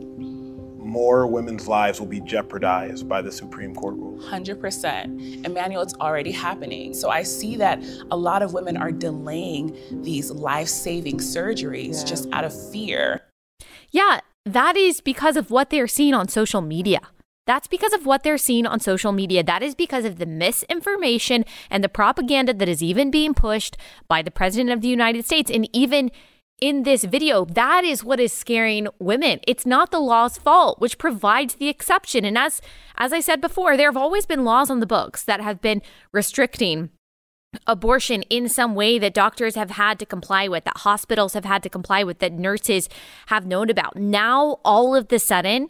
more 0.80 1.28
women's 1.28 1.68
lives 1.68 2.00
will 2.00 2.08
be 2.08 2.22
jeopardized 2.22 3.08
by 3.08 3.22
the 3.22 3.32
Supreme 3.32 3.76
Court 3.76 3.96
rule? 3.96 4.18
100%. 4.20 5.46
Emmanuel, 5.46 5.82
it's 5.82 5.94
already 5.96 6.32
happening. 6.32 6.94
So 6.94 7.10
I 7.10 7.24
see 7.24 7.58
that 7.58 7.84
a 8.12 8.18
lot 8.18 8.42
of 8.42 8.54
women 8.54 8.78
are 8.78 8.92
delaying 8.92 9.78
these 10.02 10.32
life 10.32 10.70
saving 10.70 11.18
surgeries 11.18 12.00
yeah. 12.00 12.06
just 12.06 12.30
out 12.32 12.46
of 12.46 12.72
fear. 12.72 13.22
Yeah, 13.92 14.22
that 14.46 14.78
is 14.78 15.02
because 15.02 15.36
of 15.36 15.52
what 15.52 15.70
they're 15.70 15.88
seeing 15.88 16.14
on 16.14 16.30
social 16.30 16.62
media. 16.62 17.02
That's 17.46 17.68
because 17.68 17.92
of 17.92 18.06
what 18.06 18.24
they're 18.24 18.38
seeing 18.38 18.66
on 18.66 18.80
social 18.80 19.12
media. 19.12 19.44
That 19.44 19.62
is 19.62 19.76
because 19.76 20.06
of 20.06 20.18
the 20.18 20.26
misinformation 20.26 21.44
and 21.70 21.84
the 21.84 21.90
propaganda 21.90 22.54
that 22.54 22.70
is 22.70 22.82
even 22.82 23.12
being 23.12 23.34
pushed 23.34 23.76
by 24.08 24.22
the 24.22 24.32
President 24.32 24.70
of 24.70 24.82
the 24.82 24.88
United 24.88 25.26
States. 25.26 25.52
And 25.52 25.68
even 25.74 26.12
in 26.62 26.84
this 26.84 27.04
video, 27.04 27.43
that 27.43 27.84
is 27.84 28.04
what 28.04 28.19
is 28.19 28.32
scaring 28.32 28.88
women. 29.00 29.39
It's 29.47 29.65
not 29.65 29.89
the 29.89 30.00
law's 30.00 30.38
fault, 30.38 30.80
which 30.80 31.00
provides 31.00 31.56
the 31.56 31.67
exception. 31.67 32.24
And 32.24 32.38
as 32.38 32.62
as 32.97 33.12
I 33.12 33.19
said 33.19 33.41
before, 33.41 33.76
there 33.76 33.89
have 33.89 33.97
always 33.97 34.28
been 34.28 34.45
laws 34.45 34.69
on 34.69 34.80
the 34.80 34.86
books 34.86 35.24
that 35.24 35.41
have 35.41 35.60
been 35.60 35.82
restricting 36.13 36.91
abortion 37.67 38.21
in 38.24 38.47
some 38.47 38.76
way 38.76 38.97
that 39.00 39.13
doctors 39.13 39.56
have 39.56 39.71
had 39.71 40.00
to 40.00 40.06
comply 40.06 40.47
with, 40.47 40.63
that 40.63 40.78
hospitals 40.78 41.34
have 41.34 41.45
had 41.45 41.63
to 41.63 41.69
comply 41.69 42.04
with, 42.04 42.19
that 42.19 42.32
nurses 42.32 42.88
have 43.28 43.45
known 43.45 43.69
about. 43.69 43.97
Now, 43.97 44.60
all 44.63 44.95
of 44.95 45.10
the 45.10 45.19
sudden, 45.19 45.69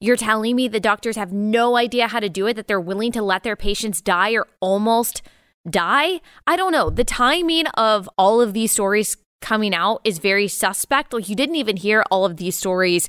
you're 0.00 0.16
telling 0.16 0.56
me 0.56 0.66
the 0.66 0.80
doctors 0.80 1.16
have 1.16 1.32
no 1.32 1.76
idea 1.76 2.08
how 2.08 2.18
to 2.18 2.28
do 2.28 2.46
it, 2.46 2.54
that 2.54 2.66
they're 2.66 2.80
willing 2.80 3.12
to 3.12 3.22
let 3.22 3.42
their 3.42 3.54
patients 3.54 4.00
die 4.00 4.32
or 4.32 4.48
almost 4.60 5.22
die? 5.68 6.20
I 6.46 6.56
don't 6.56 6.72
know. 6.72 6.88
The 6.90 7.04
timing 7.04 7.66
of 7.68 8.08
all 8.16 8.40
of 8.40 8.54
these 8.54 8.72
stories 8.72 9.16
coming 9.40 9.74
out 9.74 10.00
is 10.04 10.18
very 10.18 10.48
suspect. 10.48 11.12
Like, 11.12 11.28
you 11.28 11.36
didn't 11.36 11.56
even 11.56 11.76
hear 11.76 12.04
all 12.10 12.24
of 12.24 12.36
these 12.36 12.56
stories 12.56 13.08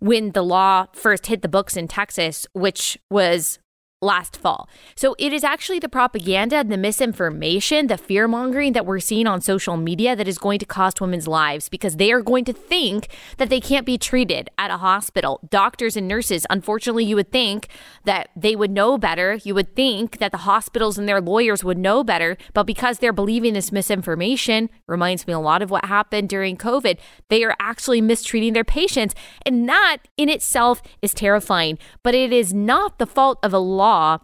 when 0.00 0.32
the 0.32 0.42
law 0.42 0.86
first 0.92 1.26
hit 1.26 1.42
the 1.42 1.48
books 1.48 1.76
in 1.76 1.88
Texas, 1.88 2.46
which 2.52 2.98
was 3.10 3.58
last 4.00 4.36
fall. 4.36 4.68
So 4.94 5.16
it 5.18 5.32
is 5.32 5.42
actually 5.42 5.80
the 5.80 5.88
propaganda, 5.88 6.56
and 6.56 6.70
the 6.70 6.76
misinformation, 6.76 7.88
the 7.88 7.98
fear 7.98 8.28
mongering 8.28 8.72
that 8.74 8.86
we're 8.86 9.00
seeing 9.00 9.26
on 9.26 9.40
social 9.40 9.76
media 9.76 10.14
that 10.14 10.28
is 10.28 10.38
going 10.38 10.60
to 10.60 10.66
cost 10.66 11.00
women's 11.00 11.26
lives 11.26 11.68
because 11.68 11.96
they 11.96 12.12
are 12.12 12.22
going 12.22 12.44
to 12.44 12.52
think 12.52 13.08
that 13.38 13.50
they 13.50 13.60
can't 13.60 13.84
be 13.84 13.98
treated 13.98 14.50
at 14.56 14.70
a 14.70 14.76
hospital. 14.76 15.40
Doctors 15.50 15.96
and 15.96 16.06
nurses, 16.06 16.46
unfortunately, 16.48 17.04
you 17.04 17.16
would 17.16 17.32
think 17.32 17.68
that 18.04 18.28
they 18.36 18.54
would 18.54 18.70
know 18.70 18.98
better. 18.98 19.40
You 19.42 19.54
would 19.56 19.74
think 19.74 20.18
that 20.18 20.30
the 20.30 20.38
hospitals 20.38 20.96
and 20.96 21.08
their 21.08 21.20
lawyers 21.20 21.64
would 21.64 21.78
know 21.78 22.04
better, 22.04 22.36
but 22.54 22.64
because 22.64 22.98
they're 22.98 23.12
believing 23.12 23.54
this 23.54 23.72
misinformation, 23.72 24.70
reminds 24.86 25.26
me 25.26 25.32
a 25.32 25.40
lot 25.40 25.60
of 25.60 25.70
what 25.70 25.86
happened 25.86 26.28
during 26.28 26.56
COVID, 26.56 26.98
they 27.30 27.42
are 27.42 27.56
actually 27.58 28.00
mistreating 28.00 28.52
their 28.52 28.64
patients. 28.64 29.14
And 29.44 29.68
that 29.68 29.98
in 30.16 30.28
itself 30.28 30.82
is 31.02 31.12
terrifying, 31.12 31.78
but 32.04 32.14
it 32.14 32.32
is 32.32 32.54
not 32.54 32.98
the 32.98 33.06
fault 33.06 33.38
of 33.42 33.52
a 33.52 33.58
law 33.58 33.87
law 33.88 34.18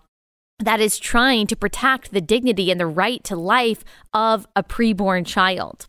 that 0.59 0.81
is 0.81 0.99
trying 0.99 1.47
to 1.49 1.57
protect 1.57 2.13
the 2.13 2.21
dignity 2.21 2.71
and 2.71 2.79
the 2.79 2.87
right 2.87 3.23
to 3.25 3.35
life 3.35 3.85
of 4.13 4.47
a 4.55 4.63
preborn 4.63 5.27
child. 5.27 5.89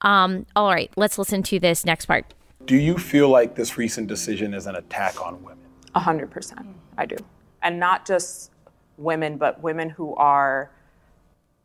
Um, 0.00 0.46
all 0.56 0.70
right, 0.70 0.90
let's 0.96 1.18
listen 1.18 1.42
to 1.44 1.60
this 1.60 1.84
next 1.84 2.06
part. 2.06 2.34
Do 2.64 2.76
you 2.76 2.96
feel 2.98 3.28
like 3.28 3.54
this 3.54 3.76
recent 3.78 4.06
decision 4.08 4.54
is 4.54 4.66
an 4.66 4.76
attack 4.76 5.14
on 5.24 5.42
women? 5.42 5.58
A 5.94 6.00
hundred 6.00 6.30
percent, 6.30 6.66
I 6.96 7.06
do, 7.06 7.16
and 7.62 7.78
not 7.78 8.06
just 8.06 8.52
women, 8.96 9.36
but 9.36 9.62
women 9.62 9.90
who 9.90 10.14
are 10.16 10.70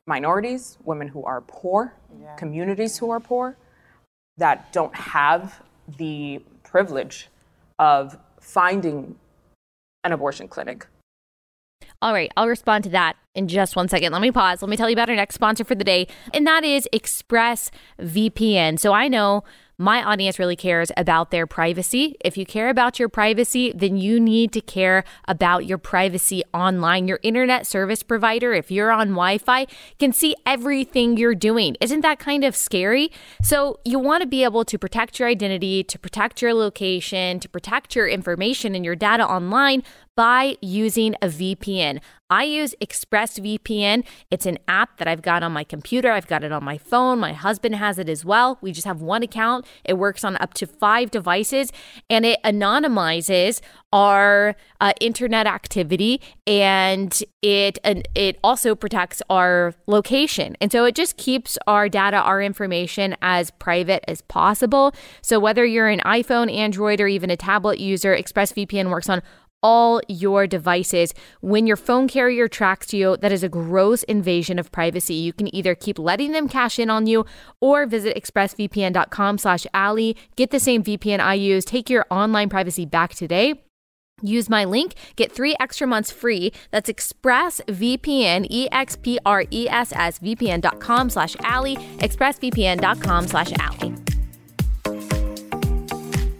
minorities, 0.08 0.78
women 0.84 1.08
who 1.08 1.24
are 1.24 1.42
poor, 1.42 1.94
yeah. 2.22 2.36
communities 2.36 2.98
who 2.98 3.10
are 3.12 3.20
poor, 3.20 3.58
that 4.38 4.72
don't 4.74 4.96
have 4.96 5.62
the 5.98 6.42
privilege 6.64 7.30
of 7.80 8.18
finding 8.40 9.16
an 10.04 10.12
abortion 10.12 10.48
clinic 10.48 10.88
all 12.06 12.14
right, 12.14 12.32
I'll 12.38 12.48
respond 12.48 12.84
to 12.84 12.92
that 12.92 13.16
in 13.34 13.48
just 13.48 13.76
one 13.76 13.88
second. 13.88 14.12
Let 14.12 14.22
me 14.22 14.32
pause. 14.32 14.62
Let 14.62 14.70
me 14.70 14.78
tell 14.78 14.88
you 14.88 14.94
about 14.94 15.10
our 15.10 15.16
next 15.16 15.34
sponsor 15.34 15.64
for 15.64 15.74
the 15.74 15.84
day, 15.84 16.08
and 16.36 16.46
that 16.46 16.64
is 16.64 16.88
ExpressVPN. 16.94 18.80
So 18.80 18.94
I 18.94 19.08
know 19.08 19.44
my 19.80 20.04
audience 20.04 20.38
really 20.38 20.56
cares 20.56 20.92
about 20.96 21.32
their 21.32 21.48
privacy. 21.48 22.16
If 22.24 22.38
you 22.38 22.46
care 22.46 22.70
about 22.70 23.00
your 23.00 23.10
privacy, 23.10 23.74
then 23.76 23.98
you 23.98 24.20
need 24.20 24.54
to 24.54 24.62
care 24.62 25.04
about 25.28 25.66
your 25.66 25.80
privacy 25.80 26.44
online. 26.54 27.08
Your 27.08 27.20
internet 27.24 27.66
service 27.66 28.04
provider, 28.04 28.54
if 28.54 28.70
you're 28.70 28.92
on 28.92 29.10
Wi 29.10 29.40
Fi, 29.40 29.66
can 29.98 30.14
see 30.14 30.36
everything 30.46 31.18
you're 31.18 31.36
doing. 31.36 31.76
Isn't 31.82 32.02
that 32.02 32.20
kind 32.20 32.44
of 32.44 32.56
scary? 32.56 33.12
So, 33.42 33.80
you 33.84 33.98
want 33.98 34.22
to 34.22 34.28
be 34.28 34.44
able 34.44 34.64
to 34.64 34.78
protect 34.78 35.20
your 35.20 35.28
identity, 35.28 35.84
to 35.84 35.98
protect 35.98 36.40
your 36.40 36.54
location, 36.54 37.40
to 37.40 37.50
protect 37.50 37.96
your 37.96 38.08
information 38.08 38.76
and 38.76 38.86
your 38.86 38.96
data 38.96 39.28
online 39.28 39.84
by 40.16 40.58
using 40.62 41.16
a 41.22 41.28
VPN. 41.28 42.00
I 42.30 42.44
use 42.44 42.74
ExpressVPN. 42.82 44.04
It's 44.32 44.48
an 44.48 44.58
app 44.68 44.98
that 44.98 45.08
I've 45.08 45.22
got 45.22 45.44
on 45.44 45.52
my 45.52 45.64
computer. 45.64 46.12
I've 46.12 46.26
got 46.26 46.44
it 46.44 46.52
on 46.52 46.64
my 46.64 46.78
phone. 46.78 47.20
My 47.20 47.34
husband 47.34 47.76
has 47.76 48.00
it 48.00 48.10
as 48.10 48.26
well. 48.26 48.58
We 48.62 48.72
just 48.72 48.88
have 48.88 49.00
one 49.02 49.22
account. 49.22 49.66
It 49.84 49.94
works 49.94 50.24
on 50.24 50.36
up 50.38 50.56
to 50.56 50.66
five 50.66 51.12
devices 51.12 51.72
and 52.10 52.26
it 52.26 52.40
anonymizes 52.44 53.62
our 53.94 54.56
uh, 54.82 54.94
internet 55.00 55.46
activity 55.46 56.20
and 56.48 57.24
it 57.44 57.78
and 57.84 58.08
it 58.16 58.40
also 58.44 58.74
protects 58.74 59.22
our 59.30 59.76
location. 59.86 60.58
And 60.60 60.72
so 60.72 60.84
it 60.86 60.96
just 60.96 61.18
keeps 61.18 61.60
our 61.68 61.88
data, 61.88 62.18
our 62.18 62.42
information 62.42 63.16
as 63.22 63.52
private 63.52 64.04
as 64.08 64.22
possible. 64.22 64.94
So 65.22 65.40
whether 65.40 65.64
you're 65.64 65.90
an 65.90 66.00
iPhone, 66.00 66.52
Android, 66.52 67.00
or 67.00 67.08
even 67.08 67.30
a 67.30 67.38
tablet 67.38 67.80
user, 67.80 68.16
ExpressVPN 68.16 68.90
works 68.90 69.10
on 69.10 69.22
all 69.66 70.00
your 70.08 70.46
devices. 70.46 71.12
When 71.42 71.66
your 71.66 71.76
phone 71.76 72.08
carrier 72.08 72.48
tracks 72.48 72.94
you, 72.94 73.18
that 73.18 73.32
is 73.32 73.42
a 73.42 73.50
gross 73.50 74.04
invasion 74.04 74.60
of 74.60 74.72
privacy. 74.72 75.16
You 75.16 75.34
can 75.34 75.54
either 75.56 75.74
keep 75.74 75.98
letting 75.98 76.34
them 76.34 76.48
cash 76.48 76.78
in 76.78 76.92
on 76.92 77.08
you 77.08 77.26
or 77.60 77.88
visit 77.88 78.16
expressvpn.com 78.16 79.40
slash 79.40 79.66
Allie. 79.74 80.16
Get 80.36 80.52
the 80.52 80.60
same 80.60 80.84
VPN 80.84 81.20
I 81.20 81.34
use. 81.34 81.66
Take 81.66 81.90
your 81.90 82.06
online 82.12 82.48
privacy 82.48 82.86
back 82.86 83.16
today. 83.16 83.56
Use 84.22 84.50
my 84.50 84.64
link, 84.66 84.94
get 85.18 85.32
three 85.32 85.56
extra 85.60 85.88
months 85.88 86.12
free. 86.12 86.54
That's 86.72 86.90
expressvpn, 86.90 88.48
E-X-P-R-E-S-S, 88.50 90.20
vpn.com 90.20 91.10
slash 91.10 91.36
Allie, 91.42 91.76
expressvpn.com 91.76 93.28
slash 93.28 93.52
Allie. 93.60 94.05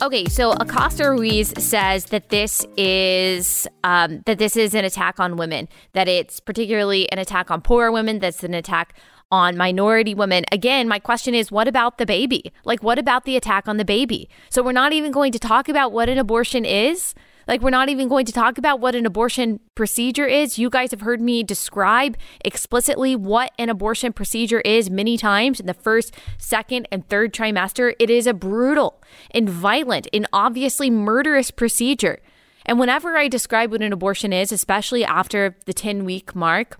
Okay, 0.06 0.26
so 0.26 0.52
Acosta 0.52 1.10
Ruiz 1.10 1.52
says 1.58 2.06
that 2.06 2.30
this 2.30 2.64
is 2.78 3.68
um, 3.84 4.22
that 4.28 4.38
this 4.38 4.56
is 4.56 4.76
an 4.76 4.86
attack 4.86 5.20
on 5.20 5.36
women. 5.36 5.68
That 5.94 6.08
it's 6.08 6.40
particularly 6.40 7.12
an 7.12 7.18
attack 7.18 7.50
on 7.50 7.62
poor 7.62 7.92
women. 7.92 8.20
That's 8.20 8.44
an 8.44 8.54
attack 8.54 8.96
on 9.32 9.58
minority 9.58 10.14
women. 10.14 10.46
Again, 10.52 10.88
my 10.88 11.00
question 11.00 11.34
is, 11.34 11.52
what 11.52 11.68
about 11.68 11.98
the 11.98 12.06
baby? 12.06 12.54
Like, 12.66 12.84
what 12.84 13.00
about 13.00 13.26
the 13.26 13.36
attack 13.36 13.68
on 13.68 13.78
the 13.78 13.84
baby? 13.84 14.30
So 14.52 14.62
we're 14.62 14.74
not 14.74 14.94
even 14.94 15.12
going 15.12 15.32
to 15.32 15.40
talk 15.40 15.70
about 15.70 15.92
what 15.92 16.08
an 16.08 16.20
abortion 16.20 16.66
is. 16.66 17.16
Like, 17.48 17.62
we're 17.62 17.70
not 17.70 17.90
even 17.90 18.08
going 18.08 18.26
to 18.26 18.32
talk 18.32 18.58
about 18.58 18.80
what 18.80 18.96
an 18.96 19.06
abortion 19.06 19.60
procedure 19.76 20.26
is. 20.26 20.58
You 20.58 20.70
guys 20.70 20.92
have 20.92 21.02
heard 21.02 21.22
me 21.22 21.44
describe 21.44 22.18
explicitly 22.44 23.16
what 23.16 23.52
an 23.60 23.70
abortion 23.70 24.14
procedure 24.14 24.62
is 24.62 24.90
many 24.90 25.18
times 25.18 25.60
in 25.60 25.66
the 25.66 25.74
first, 25.74 26.14
second, 26.38 26.88
and 26.92 27.08
third 27.08 27.34
trimester. 27.34 27.94
It 28.00 28.10
is 28.10 28.28
a 28.28 28.34
brutal 28.34 29.02
and 29.32 29.50
violent 29.50 30.08
and 30.14 30.28
obviously 30.34 30.90
murderous 30.90 31.52
procedure. 31.52 32.20
And 32.66 32.80
whenever 32.80 33.16
I 33.18 33.28
describe 33.28 33.72
what 33.72 33.82
an 33.82 33.94
abortion 33.94 34.34
is, 34.34 34.52
especially 34.52 35.06
after 35.06 35.56
the 35.66 35.74
10 35.74 36.04
week 36.04 36.36
mark, 36.36 36.78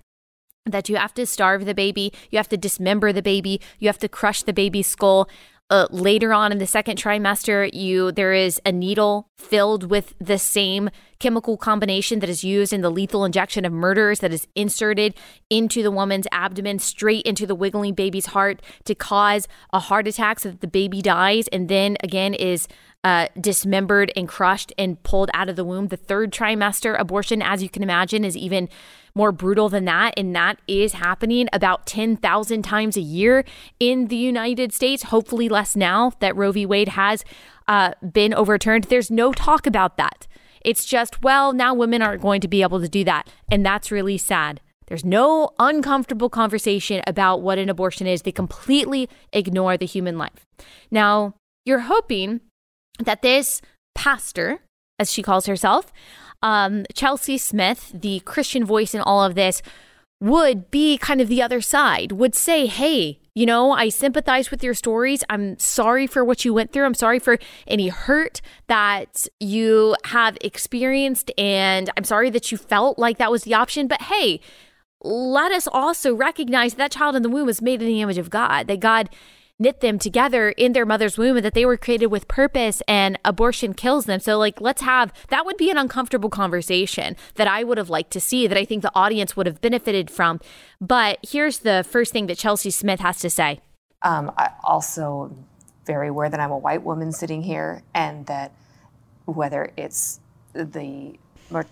that 0.66 0.88
you 0.88 0.96
have 0.96 1.14
to 1.14 1.24
starve 1.24 1.64
the 1.64 1.74
baby, 1.74 2.12
you 2.30 2.38
have 2.38 2.48
to 2.48 2.56
dismember 2.56 3.12
the 3.12 3.22
baby, 3.22 3.60
you 3.78 3.88
have 3.88 3.98
to 4.00 4.08
crush 4.08 4.42
the 4.42 4.52
baby's 4.52 4.88
skull. 4.88 5.28
Uh, 5.68 5.88
later 5.90 6.32
on 6.32 6.52
in 6.52 6.58
the 6.58 6.66
second 6.66 6.96
trimester, 6.96 7.68
you 7.74 8.12
there 8.12 8.32
is 8.32 8.60
a 8.64 8.70
needle 8.70 9.28
filled 9.36 9.90
with 9.90 10.14
the 10.20 10.38
same 10.38 10.88
chemical 11.18 11.56
combination 11.56 12.20
that 12.20 12.28
is 12.28 12.44
used 12.44 12.72
in 12.72 12.82
the 12.82 12.90
lethal 12.90 13.24
injection 13.24 13.64
of 13.64 13.72
murderers 13.72 14.20
that 14.20 14.32
is 14.32 14.46
inserted 14.54 15.12
into 15.50 15.82
the 15.82 15.90
woman's 15.90 16.28
abdomen, 16.30 16.78
straight 16.78 17.24
into 17.26 17.46
the 17.46 17.54
wiggling 17.54 17.94
baby's 17.94 18.26
heart 18.26 18.62
to 18.84 18.94
cause 18.94 19.48
a 19.72 19.80
heart 19.80 20.06
attack 20.06 20.38
so 20.38 20.50
that 20.50 20.60
the 20.60 20.68
baby 20.68 21.02
dies, 21.02 21.48
and 21.48 21.68
then 21.68 21.96
again 22.00 22.32
is 22.32 22.68
uh, 23.02 23.26
dismembered 23.40 24.12
and 24.14 24.28
crushed 24.28 24.72
and 24.78 25.02
pulled 25.02 25.30
out 25.34 25.48
of 25.48 25.56
the 25.56 25.64
womb. 25.64 25.88
The 25.88 25.96
third 25.96 26.32
trimester 26.32 26.96
abortion, 26.96 27.42
as 27.42 27.60
you 27.60 27.68
can 27.68 27.82
imagine, 27.82 28.24
is 28.24 28.36
even 28.36 28.68
more 29.16 29.32
brutal 29.32 29.68
than 29.68 29.86
that. 29.86 30.14
And 30.16 30.36
that 30.36 30.60
is 30.68 30.92
happening 30.92 31.48
about 31.52 31.86
10,000 31.86 32.62
times 32.62 32.96
a 32.96 33.00
year 33.00 33.44
in 33.80 34.08
the 34.08 34.16
United 34.16 34.72
States. 34.72 35.04
Hopefully, 35.04 35.48
less 35.48 35.74
now 35.74 36.12
that 36.20 36.36
Roe 36.36 36.52
v. 36.52 36.66
Wade 36.66 36.90
has 36.90 37.24
uh, 37.66 37.92
been 38.12 38.34
overturned. 38.34 38.84
There's 38.84 39.10
no 39.10 39.32
talk 39.32 39.66
about 39.66 39.96
that. 39.96 40.26
It's 40.60 40.84
just, 40.84 41.22
well, 41.22 41.52
now 41.52 41.74
women 41.74 42.02
aren't 42.02 42.22
going 42.22 42.40
to 42.40 42.48
be 42.48 42.62
able 42.62 42.80
to 42.80 42.88
do 42.88 43.04
that. 43.04 43.30
And 43.50 43.64
that's 43.64 43.90
really 43.90 44.18
sad. 44.18 44.60
There's 44.88 45.04
no 45.04 45.50
uncomfortable 45.58 46.28
conversation 46.28 47.02
about 47.06 47.42
what 47.42 47.58
an 47.58 47.68
abortion 47.68 48.06
is. 48.06 48.22
They 48.22 48.32
completely 48.32 49.08
ignore 49.32 49.76
the 49.76 49.86
human 49.86 50.16
life. 50.16 50.44
Now, 50.90 51.34
you're 51.64 51.80
hoping 51.80 52.40
that 53.00 53.22
this 53.22 53.60
pastor, 53.94 54.60
as 54.98 55.12
she 55.12 55.22
calls 55.22 55.46
herself, 55.46 55.92
um, 56.46 56.84
Chelsea 56.94 57.38
Smith, 57.38 57.90
the 57.92 58.20
Christian 58.20 58.64
voice 58.64 58.94
in 58.94 59.00
all 59.00 59.24
of 59.24 59.34
this, 59.34 59.62
would 60.20 60.70
be 60.70 60.96
kind 60.96 61.20
of 61.20 61.26
the 61.26 61.42
other 61.42 61.60
side, 61.60 62.12
would 62.12 62.36
say, 62.36 62.66
hey, 62.66 63.18
you 63.34 63.44
know, 63.44 63.72
I 63.72 63.88
sympathize 63.88 64.52
with 64.52 64.62
your 64.62 64.72
stories. 64.72 65.24
I'm 65.28 65.58
sorry 65.58 66.06
for 66.06 66.24
what 66.24 66.44
you 66.44 66.54
went 66.54 66.72
through. 66.72 66.84
I'm 66.84 66.94
sorry 66.94 67.18
for 67.18 67.36
any 67.66 67.88
hurt 67.88 68.40
that 68.68 69.26
you 69.40 69.96
have 70.04 70.38
experienced. 70.40 71.32
And 71.36 71.90
I'm 71.96 72.04
sorry 72.04 72.30
that 72.30 72.52
you 72.52 72.58
felt 72.58 72.96
like 72.96 73.18
that 73.18 73.32
was 73.32 73.42
the 73.42 73.54
option. 73.54 73.88
But 73.88 74.02
hey, 74.02 74.40
let 75.02 75.50
us 75.50 75.66
also 75.66 76.14
recognize 76.14 76.74
that 76.74 76.92
child 76.92 77.16
in 77.16 77.22
the 77.22 77.28
womb 77.28 77.46
was 77.46 77.60
made 77.60 77.82
in 77.82 77.88
the 77.88 78.02
image 78.02 78.18
of 78.18 78.30
God, 78.30 78.68
that 78.68 78.78
God 78.78 79.10
knit 79.58 79.80
them 79.80 79.98
together 79.98 80.50
in 80.50 80.72
their 80.72 80.84
mother's 80.84 81.16
womb 81.16 81.36
and 81.36 81.44
that 81.44 81.54
they 81.54 81.64
were 81.64 81.76
created 81.76 82.06
with 82.06 82.28
purpose 82.28 82.82
and 82.86 83.18
abortion 83.24 83.72
kills 83.72 84.04
them. 84.04 84.20
So, 84.20 84.38
like, 84.38 84.60
let's 84.60 84.82
have 84.82 85.12
that 85.28 85.46
would 85.46 85.56
be 85.56 85.70
an 85.70 85.78
uncomfortable 85.78 86.30
conversation 86.30 87.16
that 87.36 87.48
I 87.48 87.64
would 87.64 87.78
have 87.78 87.90
liked 87.90 88.10
to 88.12 88.20
see, 88.20 88.46
that 88.46 88.58
I 88.58 88.64
think 88.64 88.82
the 88.82 88.92
audience 88.94 89.36
would 89.36 89.46
have 89.46 89.60
benefited 89.60 90.10
from. 90.10 90.40
But 90.80 91.18
here's 91.22 91.60
the 91.60 91.84
first 91.88 92.12
thing 92.12 92.26
that 92.26 92.38
Chelsea 92.38 92.70
Smith 92.70 93.00
has 93.00 93.18
to 93.20 93.30
say. 93.30 93.60
Um, 94.02 94.30
I 94.36 94.50
also 94.62 95.34
very 95.86 96.08
aware 96.08 96.28
that 96.28 96.40
I'm 96.40 96.50
a 96.50 96.58
white 96.58 96.82
woman 96.82 97.12
sitting 97.12 97.42
here 97.42 97.82
and 97.94 98.26
that 98.26 98.52
whether 99.24 99.72
it's 99.76 100.20
the 100.52 101.18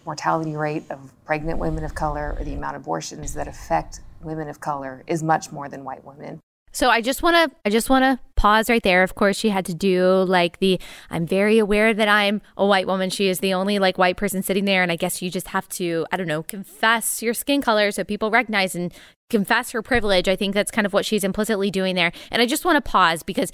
mortality 0.07 0.57
rate 0.57 0.85
of 0.91 1.13
pregnant 1.25 1.59
women 1.59 1.85
of 1.85 1.95
color 1.95 2.37
or 2.39 2.45
the 2.45 2.55
amount 2.55 2.77
of 2.77 2.83
abortions 2.83 3.35
that 3.35 3.49
affect 3.49 4.01
women 4.23 4.49
of 4.49 4.61
color 4.61 5.03
is 5.07 5.23
much 5.23 5.51
more 5.51 5.69
than 5.69 5.85
white 5.85 6.05
women. 6.05 6.41
So 6.75 6.91
I 6.91 7.01
just 7.01 7.23
want 7.23 7.37
to 7.37 7.57
I 7.65 7.71
just 7.71 7.89
want 7.89 8.03
to 8.03 8.19
pause 8.35 8.69
right 8.69 8.83
there. 8.83 9.05
Of 9.05 9.15
course, 9.15 9.39
she 9.39 9.49
had 9.49 9.65
to 9.67 9.75
do 9.75 10.25
like 10.25 10.59
the 10.59 10.81
I'm 11.09 11.25
very 11.25 11.59
aware 11.59 11.95
that 11.95 12.09
I'm 12.09 12.43
a 12.57 12.67
white 12.67 12.89
woman. 12.89 13.11
She 13.11 13.29
is 13.29 13.39
the 13.39 13.55
only 13.55 13.79
like 13.79 13.97
white 13.97 14.17
person 14.17 14.43
sitting 14.43 14.65
there 14.65 14.83
and 14.83 14.91
I 14.91 14.97
guess 14.97 15.23
you 15.23 15.31
just 15.31 15.49
have 15.49 15.69
to 15.71 16.05
I 16.11 16.17
don't 16.17 16.27
know, 16.27 16.43
confess 16.43 17.23
your 17.23 17.33
skin 17.33 17.63
color 17.63 17.93
so 17.93 18.03
people 18.03 18.33
recognize 18.33 18.75
and 18.75 18.93
confess 19.31 19.71
her 19.71 19.83
privilege. 19.83 20.29
I 20.29 20.35
think 20.35 20.53
that's 20.53 20.73
kind 20.73 20.85
of 20.85 20.93
what 20.93 21.07
she's 21.07 21.23
implicitly 21.23 21.71
doing 21.71 21.95
there. 21.95 22.11
And 22.33 22.43
I 22.43 22.47
just 22.47 22.65
want 22.65 22.85
to 22.85 22.91
pause 22.91 23.23
because 23.23 23.53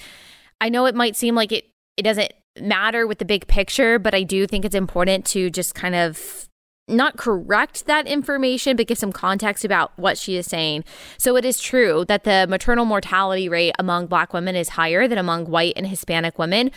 I 0.62 0.70
know 0.70 0.86
it 0.86 0.94
might 0.94 1.14
seem 1.14 1.34
like 1.34 1.52
it 1.52 1.66
it 1.98 2.02
doesn't 2.02 2.32
matter 2.58 3.06
with 3.06 3.18
the 3.18 3.26
big 3.26 3.46
picture, 3.46 3.98
but 3.98 4.14
I 4.14 4.22
do 4.22 4.46
think 4.46 4.64
it's 4.64 4.74
important 4.74 5.26
to 5.26 5.50
just 5.50 5.74
kind 5.74 5.94
of 5.94 6.48
not 6.90 7.16
correct 7.16 7.86
that 7.86 8.06
information, 8.06 8.76
but 8.76 8.86
give 8.86 8.98
some 8.98 9.12
context 9.12 9.64
about 9.64 9.92
what 9.96 10.18
she 10.18 10.36
is 10.36 10.46
saying. 10.46 10.84
So 11.16 11.36
it 11.36 11.44
is 11.44 11.60
true 11.60 12.04
that 12.06 12.24
the 12.24 12.46
maternal 12.48 12.84
mortality 12.84 13.48
rate 13.48 13.74
among 13.78 14.06
Black 14.06 14.32
women 14.32 14.56
is 14.56 14.70
higher 14.70 15.08
than 15.08 15.18
among 15.18 15.46
white 15.46 15.74
and 15.76 15.86
Hispanic 15.86 16.38
women. 16.38 16.70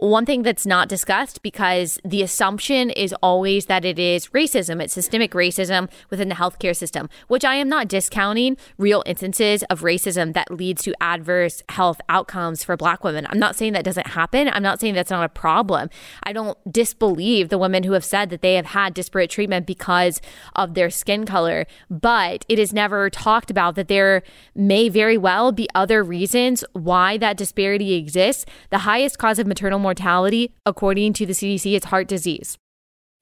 One 0.00 0.24
thing 0.24 0.44
that's 0.44 0.64
not 0.64 0.88
discussed 0.88 1.42
because 1.42 1.98
the 2.02 2.22
assumption 2.22 2.88
is 2.88 3.14
always 3.22 3.66
that 3.66 3.84
it 3.84 3.98
is 3.98 4.28
racism, 4.28 4.82
it's 4.82 4.94
systemic 4.94 5.32
racism 5.32 5.90
within 6.08 6.30
the 6.30 6.36
healthcare 6.36 6.74
system, 6.74 7.10
which 7.28 7.44
I 7.44 7.56
am 7.56 7.68
not 7.68 7.86
discounting 7.86 8.56
real 8.78 9.02
instances 9.04 9.62
of 9.64 9.82
racism 9.82 10.32
that 10.32 10.50
leads 10.50 10.82
to 10.84 10.94
adverse 11.02 11.62
health 11.68 12.00
outcomes 12.08 12.64
for 12.64 12.78
Black 12.78 13.04
women. 13.04 13.26
I'm 13.28 13.38
not 13.38 13.56
saying 13.56 13.74
that 13.74 13.84
doesn't 13.84 14.06
happen. 14.06 14.48
I'm 14.48 14.62
not 14.62 14.80
saying 14.80 14.94
that's 14.94 15.10
not 15.10 15.22
a 15.22 15.28
problem. 15.28 15.90
I 16.22 16.32
don't 16.32 16.56
disbelieve 16.72 17.50
the 17.50 17.58
women 17.58 17.82
who 17.82 17.92
have 17.92 18.04
said 18.04 18.30
that 18.30 18.40
they 18.40 18.54
have 18.54 18.66
had 18.66 18.94
disparate 18.94 19.28
treatment 19.28 19.66
because 19.66 20.22
of 20.56 20.72
their 20.72 20.88
skin 20.88 21.26
color, 21.26 21.66
but 21.90 22.46
it 22.48 22.58
is 22.58 22.72
never 22.72 23.10
talked 23.10 23.50
about 23.50 23.74
that 23.74 23.88
there 23.88 24.22
may 24.54 24.88
very 24.88 25.18
well 25.18 25.52
be 25.52 25.68
other 25.74 26.02
reasons 26.02 26.64
why 26.72 27.18
that 27.18 27.36
disparity 27.36 27.92
exists. 27.92 28.46
The 28.70 28.78
highest 28.78 29.18
cause 29.18 29.38
of 29.38 29.46
maternal 29.46 29.78
mortality 29.78 29.89
mortality, 29.90 30.52
according 30.64 31.12
to 31.14 31.26
the 31.26 31.32
CDC, 31.32 31.74
it's 31.74 31.86
heart 31.86 32.06
disease. 32.06 32.56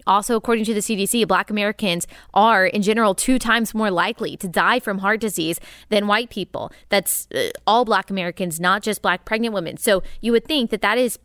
Also, 0.06 0.36
according 0.36 0.64
to 0.64 0.74
the 0.74 0.80
CDC, 0.80 1.26
Black 1.26 1.50
Americans 1.50 2.06
are, 2.32 2.66
in 2.66 2.82
general, 2.82 3.14
two 3.14 3.38
times 3.38 3.74
more 3.74 3.90
likely 3.90 4.36
to 4.36 4.48
die 4.48 4.78
from 4.78 4.98
heart 4.98 5.20
disease 5.20 5.58
than 5.88 6.06
white 6.06 6.30
people. 6.30 6.70
That's 6.88 7.26
uh, 7.34 7.50
all 7.66 7.84
Black 7.84 8.10
Americans, 8.10 8.60
not 8.60 8.82
just 8.82 9.02
Black 9.02 9.24
pregnant 9.24 9.54
women. 9.54 9.76
So 9.76 10.02
you 10.20 10.32
would 10.32 10.46
think 10.46 10.70
that 10.70 10.82
that 10.82 10.98
is 10.98 11.18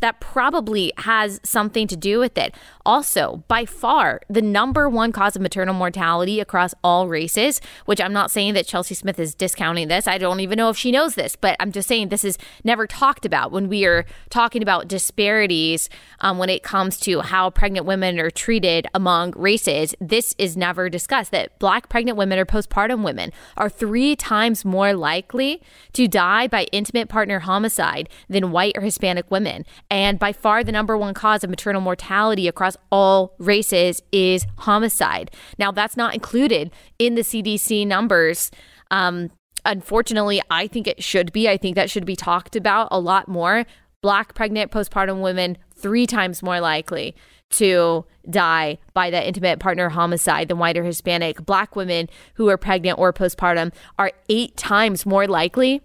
that 0.00 0.20
probably 0.20 0.92
has 0.98 1.40
something 1.42 1.88
to 1.88 1.96
do 1.96 2.20
with 2.20 2.38
it. 2.38 2.54
Also, 2.86 3.44
by 3.46 3.64
far, 3.64 4.20
the 4.28 4.42
number 4.42 4.88
one 4.88 5.12
cause 5.12 5.36
of 5.36 5.42
maternal 5.42 5.74
mortality 5.74 6.40
across 6.40 6.74
all 6.82 7.08
races, 7.08 7.60
which 7.84 8.00
I'm 8.00 8.12
not 8.12 8.30
saying 8.30 8.54
that 8.54 8.66
Chelsea 8.66 8.94
Smith 8.94 9.18
is 9.18 9.34
discounting 9.34 9.88
this. 9.88 10.06
I 10.06 10.18
don't 10.18 10.40
even 10.40 10.56
know 10.56 10.70
if 10.70 10.76
she 10.76 10.90
knows 10.90 11.14
this, 11.14 11.36
but 11.36 11.56
I'm 11.60 11.72
just 11.72 11.88
saying 11.88 12.08
this 12.08 12.24
is 12.24 12.38
never 12.64 12.86
talked 12.86 13.26
about 13.26 13.52
when 13.52 13.68
we 13.68 13.84
are 13.84 14.06
talking 14.30 14.62
about 14.62 14.88
disparities 14.88 15.88
um, 16.20 16.38
when 16.38 16.48
it 16.48 16.62
comes 16.62 16.98
to 17.00 17.20
how 17.20 17.50
pregnant 17.50 17.86
women 17.86 18.18
are 18.18 18.30
treated 18.30 18.86
among 18.94 19.32
races. 19.36 19.94
This 20.00 20.34
is 20.38 20.56
never 20.56 20.88
discussed 20.88 21.30
that 21.32 21.58
black 21.58 21.88
pregnant 21.88 22.16
women 22.16 22.38
or 22.38 22.46
postpartum 22.46 23.04
women 23.04 23.32
are 23.56 23.68
three 23.68 24.16
times 24.16 24.64
more 24.64 24.94
likely 24.94 25.62
to 25.92 26.08
die 26.08 26.46
by 26.48 26.64
intimate 26.72 27.08
partner 27.08 27.40
homicide 27.40 28.08
than 28.28 28.52
white 28.52 28.76
or 28.76 28.80
Hispanic 28.80 29.30
women. 29.30 29.64
And 29.90 30.18
by 30.18 30.32
far, 30.32 30.64
the 30.64 30.72
number 30.72 30.96
one 30.96 31.14
cause 31.14 31.44
of 31.44 31.50
maternal 31.50 31.80
mortality 31.80 32.48
across 32.48 32.76
all 32.90 33.34
races 33.38 34.02
is 34.12 34.46
homicide. 34.58 35.30
Now, 35.58 35.70
that's 35.72 35.96
not 35.96 36.14
included 36.14 36.70
in 36.98 37.14
the 37.14 37.22
CDC 37.22 37.86
numbers. 37.86 38.50
Um, 38.90 39.30
unfortunately, 39.64 40.40
I 40.50 40.66
think 40.66 40.86
it 40.86 41.02
should 41.02 41.32
be. 41.32 41.48
I 41.48 41.56
think 41.56 41.76
that 41.76 41.90
should 41.90 42.06
be 42.06 42.16
talked 42.16 42.56
about 42.56 42.88
a 42.90 43.00
lot 43.00 43.28
more. 43.28 43.64
Black 44.02 44.34
pregnant 44.34 44.70
postpartum 44.70 45.20
women, 45.20 45.58
three 45.74 46.06
times 46.06 46.42
more 46.42 46.60
likely 46.60 47.14
to 47.50 48.04
die 48.28 48.78
by 48.94 49.10
that 49.10 49.26
intimate 49.26 49.58
partner 49.58 49.88
homicide 49.88 50.48
than 50.48 50.58
white 50.58 50.76
or 50.76 50.84
Hispanic. 50.84 51.44
Black 51.44 51.74
women 51.76 52.08
who 52.34 52.48
are 52.48 52.56
pregnant 52.56 52.98
or 52.98 53.12
postpartum 53.12 53.72
are 53.98 54.12
eight 54.28 54.56
times 54.56 55.04
more 55.04 55.26
likely 55.26 55.82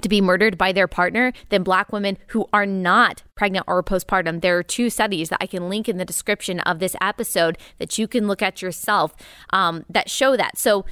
to 0.00 0.08
be 0.08 0.20
murdered 0.20 0.56
by 0.56 0.72
their 0.72 0.88
partner 0.88 1.32
than 1.50 1.62
black 1.62 1.92
women 1.92 2.16
who 2.28 2.46
are 2.52 2.66
not 2.66 3.22
pregnant 3.34 3.64
or 3.68 3.82
postpartum. 3.82 4.40
There 4.40 4.58
are 4.58 4.62
two 4.62 4.88
studies 4.88 5.28
that 5.28 5.38
I 5.40 5.46
can 5.46 5.68
link 5.68 5.88
in 5.88 5.98
the 5.98 6.04
description 6.04 6.60
of 6.60 6.78
this 6.78 6.96
episode 7.00 7.58
that 7.78 7.98
you 7.98 8.08
can 8.08 8.26
look 8.26 8.42
at 8.42 8.62
yourself 8.62 9.14
um, 9.50 9.84
that 9.90 10.08
show 10.08 10.36
that. 10.36 10.58
So, 10.58 10.84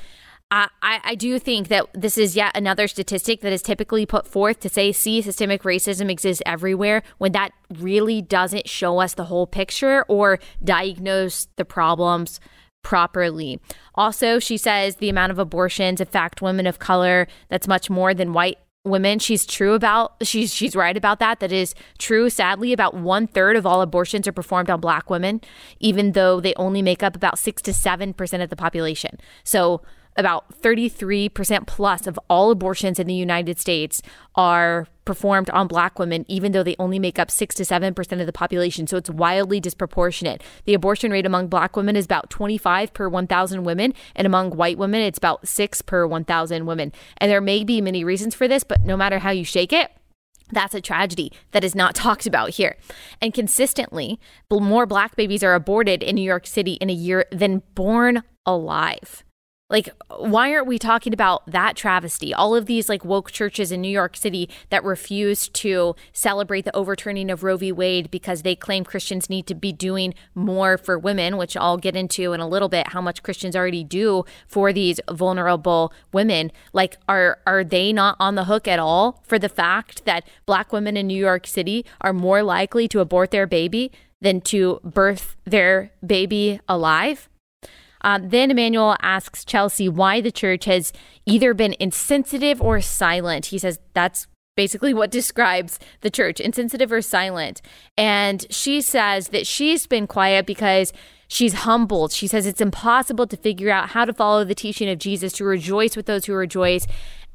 I, 0.52 0.68
I 0.82 1.14
do 1.14 1.38
think 1.38 1.68
that 1.68 1.86
this 1.94 2.18
is 2.18 2.34
yet 2.34 2.56
another 2.56 2.88
statistic 2.88 3.40
that 3.42 3.52
is 3.52 3.62
typically 3.62 4.04
put 4.04 4.26
forth 4.26 4.58
to 4.60 4.68
say, 4.68 4.90
see, 4.90 5.22
systemic 5.22 5.62
racism 5.62 6.10
exists 6.10 6.42
everywhere 6.44 7.04
when 7.18 7.30
that 7.30 7.52
really 7.78 8.20
doesn't 8.20 8.68
show 8.68 8.98
us 8.98 9.14
the 9.14 9.26
whole 9.26 9.46
picture 9.46 10.04
or 10.08 10.40
diagnose 10.64 11.46
the 11.54 11.64
problems 11.64 12.40
properly. 12.82 13.60
Also, 13.94 14.40
she 14.40 14.56
says 14.56 14.96
the 14.96 15.08
amount 15.08 15.30
of 15.30 15.38
abortions 15.38 16.00
affect 16.00 16.42
women 16.42 16.66
of 16.66 16.80
color 16.80 17.28
that's 17.48 17.68
much 17.68 17.88
more 17.88 18.12
than 18.12 18.32
white 18.32 18.58
women. 18.84 19.18
She's 19.18 19.44
true 19.44 19.74
about 19.74 20.14
she's 20.22 20.54
she's 20.54 20.74
right 20.74 20.96
about 20.96 21.18
that. 21.18 21.40
That 21.40 21.52
is 21.52 21.74
true. 21.98 22.30
Sadly, 22.30 22.72
about 22.72 22.94
one 22.94 23.26
third 23.26 23.56
of 23.56 23.66
all 23.66 23.82
abortions 23.82 24.26
are 24.26 24.32
performed 24.32 24.70
on 24.70 24.80
black 24.80 25.10
women, 25.10 25.40
even 25.78 26.12
though 26.12 26.40
they 26.40 26.54
only 26.56 26.82
make 26.82 27.02
up 27.02 27.14
about 27.14 27.38
six 27.38 27.62
to 27.62 27.72
seven 27.72 28.14
percent 28.14 28.42
of 28.42 28.50
the 28.50 28.56
population. 28.56 29.18
So 29.44 29.82
about 30.16 30.60
33% 30.60 31.66
plus 31.66 32.06
of 32.06 32.18
all 32.28 32.50
abortions 32.50 32.98
in 32.98 33.06
the 33.06 33.14
United 33.14 33.58
States 33.58 34.02
are 34.34 34.86
performed 35.04 35.50
on 35.50 35.66
black 35.66 35.98
women, 35.98 36.24
even 36.28 36.52
though 36.52 36.62
they 36.62 36.76
only 36.78 36.98
make 36.98 37.18
up 37.18 37.30
6 37.30 37.54
to 37.56 37.62
7% 37.62 38.20
of 38.20 38.26
the 38.26 38.32
population. 38.32 38.86
So 38.86 38.96
it's 38.96 39.10
wildly 39.10 39.60
disproportionate. 39.60 40.42
The 40.66 40.74
abortion 40.74 41.10
rate 41.10 41.26
among 41.26 41.48
black 41.48 41.76
women 41.76 41.96
is 41.96 42.04
about 42.04 42.30
25 42.30 42.92
per 42.92 43.08
1,000 43.08 43.64
women, 43.64 43.94
and 44.14 44.26
among 44.26 44.50
white 44.50 44.78
women, 44.78 45.00
it's 45.00 45.18
about 45.18 45.48
6 45.48 45.82
per 45.82 46.06
1,000 46.06 46.66
women. 46.66 46.92
And 47.18 47.30
there 47.30 47.40
may 47.40 47.64
be 47.64 47.80
many 47.80 48.04
reasons 48.04 48.34
for 48.34 48.46
this, 48.46 48.62
but 48.62 48.84
no 48.84 48.96
matter 48.96 49.20
how 49.20 49.30
you 49.30 49.44
shake 49.44 49.72
it, 49.72 49.90
that's 50.52 50.74
a 50.74 50.80
tragedy 50.80 51.32
that 51.52 51.64
is 51.64 51.74
not 51.74 51.94
talked 51.96 52.26
about 52.26 52.50
here. 52.50 52.76
And 53.20 53.32
consistently, 53.32 54.20
more 54.50 54.86
black 54.86 55.16
babies 55.16 55.42
are 55.42 55.54
aborted 55.54 56.02
in 56.02 56.16
New 56.16 56.22
York 56.22 56.46
City 56.46 56.74
in 56.74 56.90
a 56.90 56.94
year 56.94 57.26
than 57.32 57.62
born 57.74 58.22
alive. 58.46 59.24
Like, 59.70 59.88
why 60.18 60.52
aren't 60.52 60.66
we 60.66 60.80
talking 60.80 61.14
about 61.14 61.46
that 61.46 61.76
travesty? 61.76 62.34
All 62.34 62.56
of 62.56 62.66
these 62.66 62.88
like 62.88 63.04
woke 63.04 63.30
churches 63.30 63.70
in 63.70 63.80
New 63.80 63.88
York 63.88 64.16
City 64.16 64.50
that 64.70 64.82
refuse 64.82 65.48
to 65.48 65.94
celebrate 66.12 66.64
the 66.64 66.74
overturning 66.76 67.30
of 67.30 67.44
Roe 67.44 67.56
v. 67.56 67.70
Wade 67.70 68.10
because 68.10 68.42
they 68.42 68.56
claim 68.56 68.82
Christians 68.82 69.30
need 69.30 69.46
to 69.46 69.54
be 69.54 69.72
doing 69.72 70.12
more 70.34 70.76
for 70.76 70.98
women, 70.98 71.36
which 71.36 71.56
I'll 71.56 71.78
get 71.78 71.94
into 71.94 72.32
in 72.32 72.40
a 72.40 72.48
little 72.48 72.68
bit 72.68 72.88
how 72.88 73.00
much 73.00 73.22
Christians 73.22 73.54
already 73.54 73.84
do 73.84 74.24
for 74.48 74.72
these 74.72 74.98
vulnerable 75.08 75.92
women. 76.12 76.50
Like, 76.72 76.96
are 77.08 77.38
are 77.46 77.62
they 77.62 77.92
not 77.92 78.16
on 78.18 78.34
the 78.34 78.44
hook 78.44 78.66
at 78.66 78.80
all 78.80 79.22
for 79.24 79.38
the 79.38 79.48
fact 79.48 80.04
that 80.04 80.26
black 80.46 80.72
women 80.72 80.96
in 80.96 81.06
New 81.06 81.14
York 81.18 81.46
City 81.46 81.86
are 82.00 82.12
more 82.12 82.42
likely 82.42 82.88
to 82.88 82.98
abort 82.98 83.30
their 83.30 83.46
baby 83.46 83.92
than 84.20 84.40
to 84.40 84.80
birth 84.82 85.36
their 85.44 85.92
baby 86.04 86.60
alive? 86.68 87.28
Um, 88.02 88.30
then 88.30 88.50
Emmanuel 88.50 88.96
asks 89.02 89.44
Chelsea 89.44 89.88
why 89.88 90.20
the 90.20 90.32
church 90.32 90.64
has 90.64 90.92
either 91.26 91.54
been 91.54 91.74
insensitive 91.78 92.60
or 92.60 92.80
silent. 92.80 93.46
He 93.46 93.58
says 93.58 93.78
that's 93.94 94.26
basically 94.56 94.94
what 94.94 95.10
describes 95.20 95.78
the 96.00 96.10
church 96.10 96.40
insensitive 96.40 96.92
or 96.92 97.02
silent. 97.02 97.62
And 97.96 98.46
she 98.50 98.80
says 98.80 99.28
that 99.28 99.46
she's 99.46 99.86
been 99.86 100.06
quiet 100.06 100.46
because 100.46 100.92
she's 101.28 101.54
humbled. 101.54 102.12
She 102.12 102.26
says 102.26 102.46
it's 102.46 102.60
impossible 102.60 103.26
to 103.28 103.36
figure 103.36 103.70
out 103.70 103.90
how 103.90 104.04
to 104.04 104.12
follow 104.12 104.44
the 104.44 104.54
teaching 104.54 104.88
of 104.90 104.98
Jesus, 104.98 105.32
to 105.34 105.44
rejoice 105.44 105.96
with 105.96 106.06
those 106.06 106.26
who 106.26 106.34
rejoice, 106.34 106.86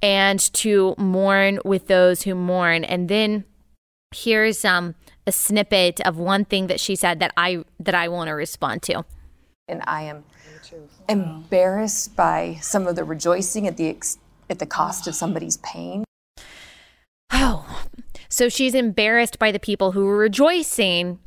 and 0.01 0.39
to 0.54 0.93
mourn 0.97 1.60
with 1.65 1.88
those 1.88 2.23
who 2.23 2.36
mourn. 2.36 2.84
And 2.84 3.10
then 3.10 3.45
here's 4.13 4.63
um, 4.63 4.95
a 5.25 5.32
snippet 5.32 6.01
of 6.01 6.17
one 6.17 6.45
thing 6.45 6.67
that 6.67 6.80
she 6.80 6.95
said 6.95 7.19
that 7.19 7.34
I 7.38 7.63
that 7.80 7.95
I 7.95 8.08
want 8.08 8.28
to 8.28 8.34
respond 8.34 8.84
to. 8.84 9.06
And 9.67 9.82
I 9.88 10.04
am 10.04 10.23
embarrassed 11.10 12.15
by 12.15 12.60
some 12.62 12.88
of 12.88 12.95
the 12.95 13.04
rejoicing 13.04 13.67
at 13.67 13.78
the 13.78 13.89
ex- 13.89 14.19
at 14.49 14.60
the 14.60 14.65
cost 14.65 15.08
of 15.08 15.15
somebody's 15.23 15.58
pain. 15.58 16.04
Oh, 17.32 17.84
so 18.30 18.49
she's 18.49 18.75
embarrassed 18.75 19.39
by 19.39 19.51
the 19.51 19.60
people 19.60 19.93
who 19.93 20.06
were 20.06 20.17
rejoicing 20.17 21.19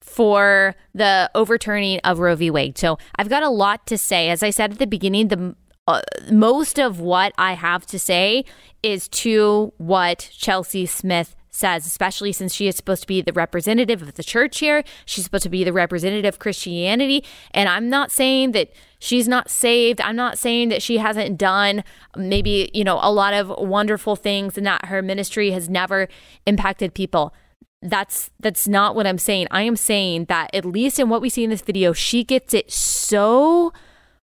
for 0.00 0.74
the 0.94 1.30
overturning 1.34 1.98
of 2.00 2.20
Roe 2.20 2.36
v. 2.36 2.50
Wade. 2.50 2.78
So 2.78 2.98
I've 3.16 3.28
got 3.28 3.42
a 3.42 3.50
lot 3.50 3.86
to 3.88 3.98
say. 3.98 4.30
As 4.30 4.42
I 4.42 4.50
said 4.50 4.72
at 4.72 4.78
the 4.78 4.86
beginning, 4.86 5.28
the 5.28 5.56
uh, 5.88 6.02
most 6.32 6.78
of 6.78 7.00
what 7.00 7.32
I 7.38 7.54
have 7.54 7.86
to 7.86 7.98
say 7.98 8.44
is 8.82 9.08
to 9.08 9.72
what 9.78 10.30
Chelsea 10.32 10.86
Smith 10.86 11.36
says, 11.56 11.86
especially 11.86 12.32
since 12.32 12.54
she 12.54 12.68
is 12.68 12.76
supposed 12.76 13.02
to 13.02 13.06
be 13.06 13.20
the 13.22 13.32
representative 13.32 14.02
of 14.02 14.14
the 14.14 14.22
church 14.22 14.58
here. 14.58 14.84
She's 15.04 15.24
supposed 15.24 15.44
to 15.44 15.48
be 15.48 15.64
the 15.64 15.72
representative 15.72 16.34
of 16.34 16.38
Christianity. 16.38 17.24
And 17.52 17.68
I'm 17.68 17.88
not 17.88 18.12
saying 18.12 18.52
that 18.52 18.72
she's 18.98 19.26
not 19.26 19.50
saved. 19.50 20.00
I'm 20.00 20.16
not 20.16 20.38
saying 20.38 20.68
that 20.68 20.82
she 20.82 20.98
hasn't 20.98 21.38
done 21.38 21.82
maybe, 22.16 22.70
you 22.74 22.84
know, 22.84 22.98
a 23.00 23.10
lot 23.10 23.34
of 23.34 23.48
wonderful 23.58 24.16
things 24.16 24.58
and 24.58 24.66
that 24.66 24.86
her 24.86 25.02
ministry 25.02 25.50
has 25.50 25.68
never 25.68 26.08
impacted 26.46 26.94
people. 26.94 27.34
That's 27.82 28.30
that's 28.40 28.66
not 28.66 28.94
what 28.94 29.06
I'm 29.06 29.18
saying. 29.18 29.48
I 29.50 29.62
am 29.62 29.76
saying 29.76 30.26
that 30.26 30.54
at 30.54 30.64
least 30.64 30.98
in 30.98 31.08
what 31.08 31.20
we 31.20 31.28
see 31.28 31.44
in 31.44 31.50
this 31.50 31.62
video, 31.62 31.92
she 31.92 32.24
gets 32.24 32.52
it 32.54 32.70
so 32.70 33.72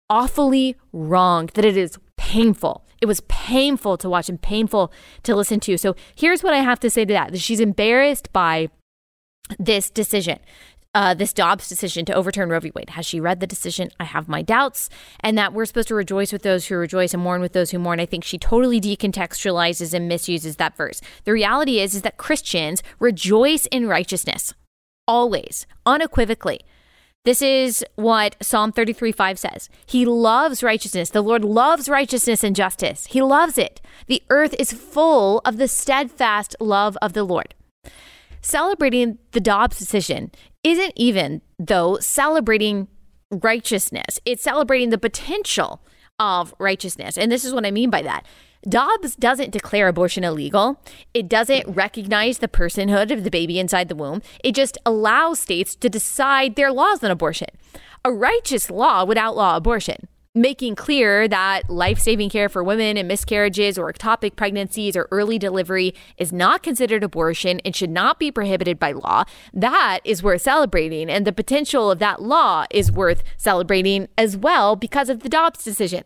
awfully 0.09 0.77
wrong 0.93 1.49
that 1.55 1.65
it 1.65 1.77
is 1.77 1.99
painful. 2.17 2.85
It 3.01 3.07
was 3.07 3.21
painful 3.29 3.97
to 3.99 4.11
watch 4.11 4.29
and 4.29 4.41
painful 4.41 4.93
to 5.23 5.35
listen 5.35 5.61
to. 5.61 5.79
So 5.79 5.97
here's 6.15 6.43
what 6.43 6.55
I 6.55 6.59
have 6.59 6.81
to 6.81 6.91
say 6.91 7.05
to 7.05 7.13
that. 7.13 7.39
She's 7.39 7.61
embarrassed 7.61 8.33
by 8.33 8.69
this 9.59 9.91
decision. 9.91 10.39
Uh, 10.93 11.15
this 11.15 11.33
Dobbs 11.33 11.69
decision 11.69 12.05
to 12.05 12.15
overturn 12.15 12.49
Roe 12.49 12.59
v. 12.59 12.73
Wade. 12.75 12.91
Has 12.91 13.07
she 13.07 13.21
read 13.21 13.39
the 13.39 13.47
decision? 13.47 13.91
I 14.01 14.05
have 14.05 14.29
my 14.29 14.43
doubts. 14.43 14.91
And 15.21 15.39
that 15.39 15.53
we're 15.53 15.65
supposed 15.65 15.87
to 15.89 15.95
rejoice 15.95 16.33
with 16.33 16.43
those 16.43 16.67
who 16.67 16.75
rejoice 16.77 17.15
and 17.15 17.23
mourn 17.23 17.41
with 17.41 17.53
those 17.53 17.71
who 17.71 17.79
mourn. 17.79 18.01
I 18.01 18.07
think 18.07 18.25
she 18.25 18.39
totally 18.39 18.81
decontextualizes 18.81 19.95
and 19.95 20.09
misuses 20.09 20.57
that 20.57 20.77
verse. 20.77 21.01
The 21.25 21.33
reality 21.33 21.79
is, 21.79 21.95
is 21.95 22.03
that 22.03 22.17
Christians 22.17 22.83
rejoice 22.99 23.67
in 23.67 23.87
righteousness 23.87 24.53
always, 25.07 25.67
unequivocally. 25.87 26.61
This 27.25 27.43
is 27.43 27.85
what 27.97 28.37
Psalm 28.41 28.73
33 28.73 29.13
5 29.13 29.39
says. 29.39 29.69
He 29.87 30.07
loves 30.07 30.63
righteousness. 30.63 31.11
The 31.11 31.21
Lord 31.21 31.45
loves 31.45 31.89
righteousness 31.89 32.43
and 32.43 32.57
justice. 32.57 33.07
He 33.07 33.21
loves 33.21 33.59
it. 33.59 33.81
The 34.07 34.23
earth 34.31 34.55
is 34.59 34.73
full 34.73 35.41
of 35.45 35.59
the 35.59 35.69
steadfast 35.69 36.57
love 36.61 36.97
of 37.03 37.13
the 37.13 37.25
Lord. 37.25 37.55
Celebrating 38.41 39.19
the 39.33 39.41
Dobbs 39.41 39.79
decision 39.79 40.31
isn't 40.65 40.95
even, 40.97 41.43
though, 41.59 41.99
celebrating 41.99 42.89
righteousness, 43.31 44.19
it's 44.25 44.43
celebrating 44.43 44.91
the 44.91 44.99
potential 44.99 45.83
of 46.19 46.55
righteousness. 46.59 47.17
And 47.17 47.31
this 47.31 47.45
is 47.45 47.55
what 47.55 47.67
I 47.67 47.71
mean 47.71 47.91
by 47.91 48.03
that. 48.03 48.25
Dobbs 48.69 49.17
doesn't 49.17 49.53
declare 49.53 49.89
abortion 49.89 50.23
illegal. 50.23 50.83
It 51.15 51.29
doesn't 51.29 51.67
recognize 51.67 52.39
the 52.39 52.49
personhood 52.49 53.11
of 53.11 53.25
the 53.25 53.31
baby 53.31 53.59
inside 53.59 53.89
the 53.89 53.95
womb. 53.95 54.21
It 54.45 54.55
just 54.55 54.77
allows 54.85 55.41
states 55.41 55.75
to 55.77 55.89
decide 55.89 56.57
their 56.57 56.71
laws 56.71 57.03
on 57.03 57.11
abortion. 57.11 57.49
A 58.05 58.13
righteous 58.13 58.71
law 58.71 59.05
would 59.05 59.17
outlaw 59.17 59.57
abortion, 59.57 60.09
making 60.35 60.75
clear 60.75 61.27
that 61.27 61.71
life 61.71 61.99
saving 61.99 62.29
care 62.29 62.51
for 62.51 62.63
women 62.63 62.99
in 62.99 63.07
miscarriages 63.07 63.79
or 63.79 63.91
ectopic 63.91 64.37
pregnancies 64.37 64.95
or 64.95 65.09
early 65.11 65.39
delivery 65.39 65.95
is 66.19 66.31
not 66.31 66.63
considered 66.63 67.03
abortion 67.03 67.61
and 67.65 67.75
should 67.75 67.91
not 67.91 68.19
be 68.19 68.31
prohibited 68.31 68.79
by 68.79 68.93
law. 68.93 69.25
That 69.55 70.01
is 70.05 70.23
worth 70.23 70.43
celebrating. 70.43 71.09
And 71.09 71.27
the 71.27 71.33
potential 71.33 71.91
of 71.91 71.99
that 72.01 72.21
law 72.21 72.67
is 72.71 72.93
worth 72.93 73.23
celebrating 73.39 74.09
as 74.19 74.37
well 74.37 74.77
because 74.77 75.09
of 75.09 75.21
the 75.21 75.31
Dobbs 75.31 75.65
decision. 75.65 76.05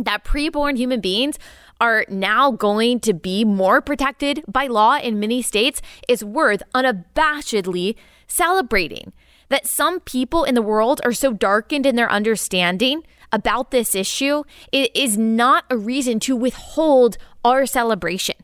That 0.00 0.22
preborn 0.22 0.76
human 0.76 1.00
beings 1.00 1.40
are 1.80 2.04
now 2.08 2.50
going 2.50 3.00
to 3.00 3.12
be 3.12 3.44
more 3.44 3.80
protected 3.80 4.44
by 4.48 4.66
law 4.66 4.98
in 4.98 5.20
many 5.20 5.42
states 5.42 5.80
is 6.08 6.24
worth 6.24 6.62
unabashedly 6.74 7.94
celebrating. 8.26 9.12
That 9.48 9.66
some 9.66 10.00
people 10.00 10.44
in 10.44 10.54
the 10.54 10.62
world 10.62 11.00
are 11.04 11.12
so 11.12 11.32
darkened 11.32 11.86
in 11.86 11.96
their 11.96 12.10
understanding 12.10 13.02
about 13.32 13.70
this 13.70 13.94
issue, 13.94 14.44
it 14.72 14.94
is 14.94 15.16
not 15.16 15.64
a 15.70 15.76
reason 15.76 16.18
to 16.20 16.36
withhold 16.36 17.18
our 17.44 17.66
celebration. 17.66 18.36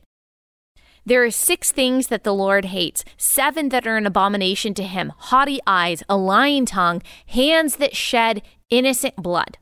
There 1.07 1.23
are 1.23 1.31
six 1.31 1.70
things 1.70 2.07
that 2.07 2.25
the 2.25 2.35
Lord 2.35 2.66
hates, 2.66 3.05
seven 3.18 3.68
that 3.68 3.87
are 3.87 3.99
an 3.99 4.07
abomination 4.07 4.73
to 4.75 4.83
him 4.83 5.12
haughty 5.16 5.61
eyes, 5.66 6.03
a 6.09 6.16
lying 6.16 6.64
tongue, 6.64 7.03
hands 7.27 7.77
that 7.77 7.94
shed 7.94 8.42
innocent 8.70 9.16
blood 9.16 9.59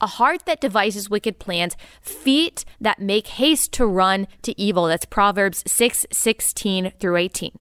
a 0.00 0.06
heart 0.06 0.46
that 0.46 0.60
devises 0.60 1.10
wicked 1.10 1.38
plans, 1.38 1.76
feet 2.00 2.64
that 2.80 3.00
make 3.00 3.26
haste 3.26 3.72
to 3.72 3.86
run 3.86 4.26
to 4.42 4.58
evil. 4.60 4.86
That's 4.86 5.06
Proverbs 5.06 5.62
6 5.66 6.06
16 6.10 6.92
through 6.98 7.16
18. 7.16 7.52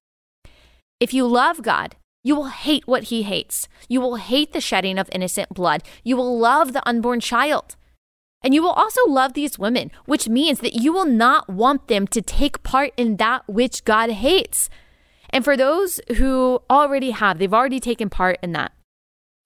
If 1.00 1.14
you 1.14 1.28
love 1.28 1.62
God, 1.62 1.96
you 2.24 2.36
will 2.36 2.48
hate 2.48 2.88
what 2.88 3.04
he 3.04 3.24
hates. 3.24 3.68
You 3.90 4.00
will 4.00 4.16
hate 4.16 4.54
the 4.54 4.62
shedding 4.62 4.98
of 4.98 5.10
innocent 5.12 5.50
blood. 5.50 5.84
You 6.04 6.16
will 6.16 6.40
love 6.40 6.72
the 6.72 6.88
unborn 6.88 7.20
child. 7.20 7.76
And 8.42 8.54
you 8.54 8.62
will 8.62 8.72
also 8.72 9.02
love 9.08 9.34
these 9.34 9.60
women, 9.60 9.92
which 10.06 10.28
means 10.28 10.60
that 10.60 10.76
you 10.76 10.92
will 10.92 11.06
not 11.06 11.50
want 11.50 11.88
them 11.88 12.08
to 12.08 12.22
take 12.22 12.64
part 12.64 12.92
in 12.98 13.18
that 13.18 13.44
which 13.48 13.86
God 13.86 14.10
hates. 14.12 14.70
And 15.30 15.44
for 15.44 15.58
those 15.58 16.00
who 16.18 16.62
already 16.70 17.12
have, 17.12 17.40
they've 17.40 17.54
already 17.54 17.80
taken 17.80 18.10
part 18.10 18.38
in 18.44 18.52
that. 18.52 18.74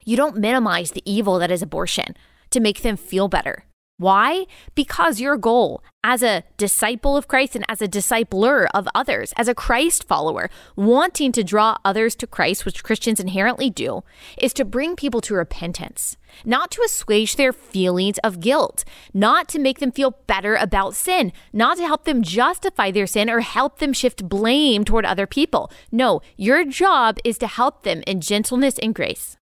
You 0.04 0.18
don't 0.18 0.38
minimize 0.38 0.92
the 0.92 1.04
evil 1.06 1.38
that 1.40 1.52
is 1.52 1.62
abortion 1.62 2.16
to 2.52 2.60
make 2.60 2.82
them 2.82 2.98
feel 2.98 3.28
better. 3.28 3.64
Why? 4.00 4.46
Because 4.76 5.20
your 5.20 5.38
goal 5.38 5.84
as 6.04 6.22
a 6.22 6.44
disciple 6.56 7.18
of 7.18 7.28
Christ 7.28 7.56
and 7.56 7.66
as 7.68 7.82
a 7.82 7.88
discipler 7.88 8.68
of 8.72 8.88
others, 8.94 9.34
as 9.36 9.48
a 9.48 9.56
Christ 9.56 10.08
follower, 10.08 10.52
wanting 10.76 11.32
to 11.32 11.44
draw 11.44 11.78
others 11.84 12.16
to 12.18 12.28
Christ, 12.28 12.64
which 12.64 12.84
Christians 12.84 13.20
inherently 13.20 13.72
do, 13.72 14.04
is 14.38 14.54
to 14.54 14.64
bring 14.64 14.96
people 14.96 15.20
to 15.22 15.34
repentance, 15.34 16.16
not 16.46 16.70
to 16.72 16.84
assuage 16.84 17.38
their 17.38 17.52
feelings 17.52 18.20
of 18.20 18.40
guilt, 18.40 18.86
not 19.16 19.48
to 19.48 19.60
make 19.60 19.80
them 19.80 19.92
feel 19.92 20.12
better 20.28 20.56
about 20.56 20.96
sin, 20.96 21.34
not 21.52 21.78
to 21.78 21.88
help 21.88 22.06
them 22.06 22.22
justify 22.22 22.92
their 22.92 23.08
sin 23.08 23.32
or 23.32 23.40
help 23.40 23.80
them 23.80 23.94
shift 23.94 24.30
blame 24.30 24.86
toward 24.86 25.06
other 25.06 25.26
people. 25.26 25.72
No, 25.92 26.22
your 26.36 26.64
job 26.66 27.18
is 27.26 27.40
to 27.40 27.48
help 27.48 27.82
them 27.82 28.04
in 28.06 28.22
gentleness 28.22 28.78
and 28.78 28.94
grace. 28.94 29.38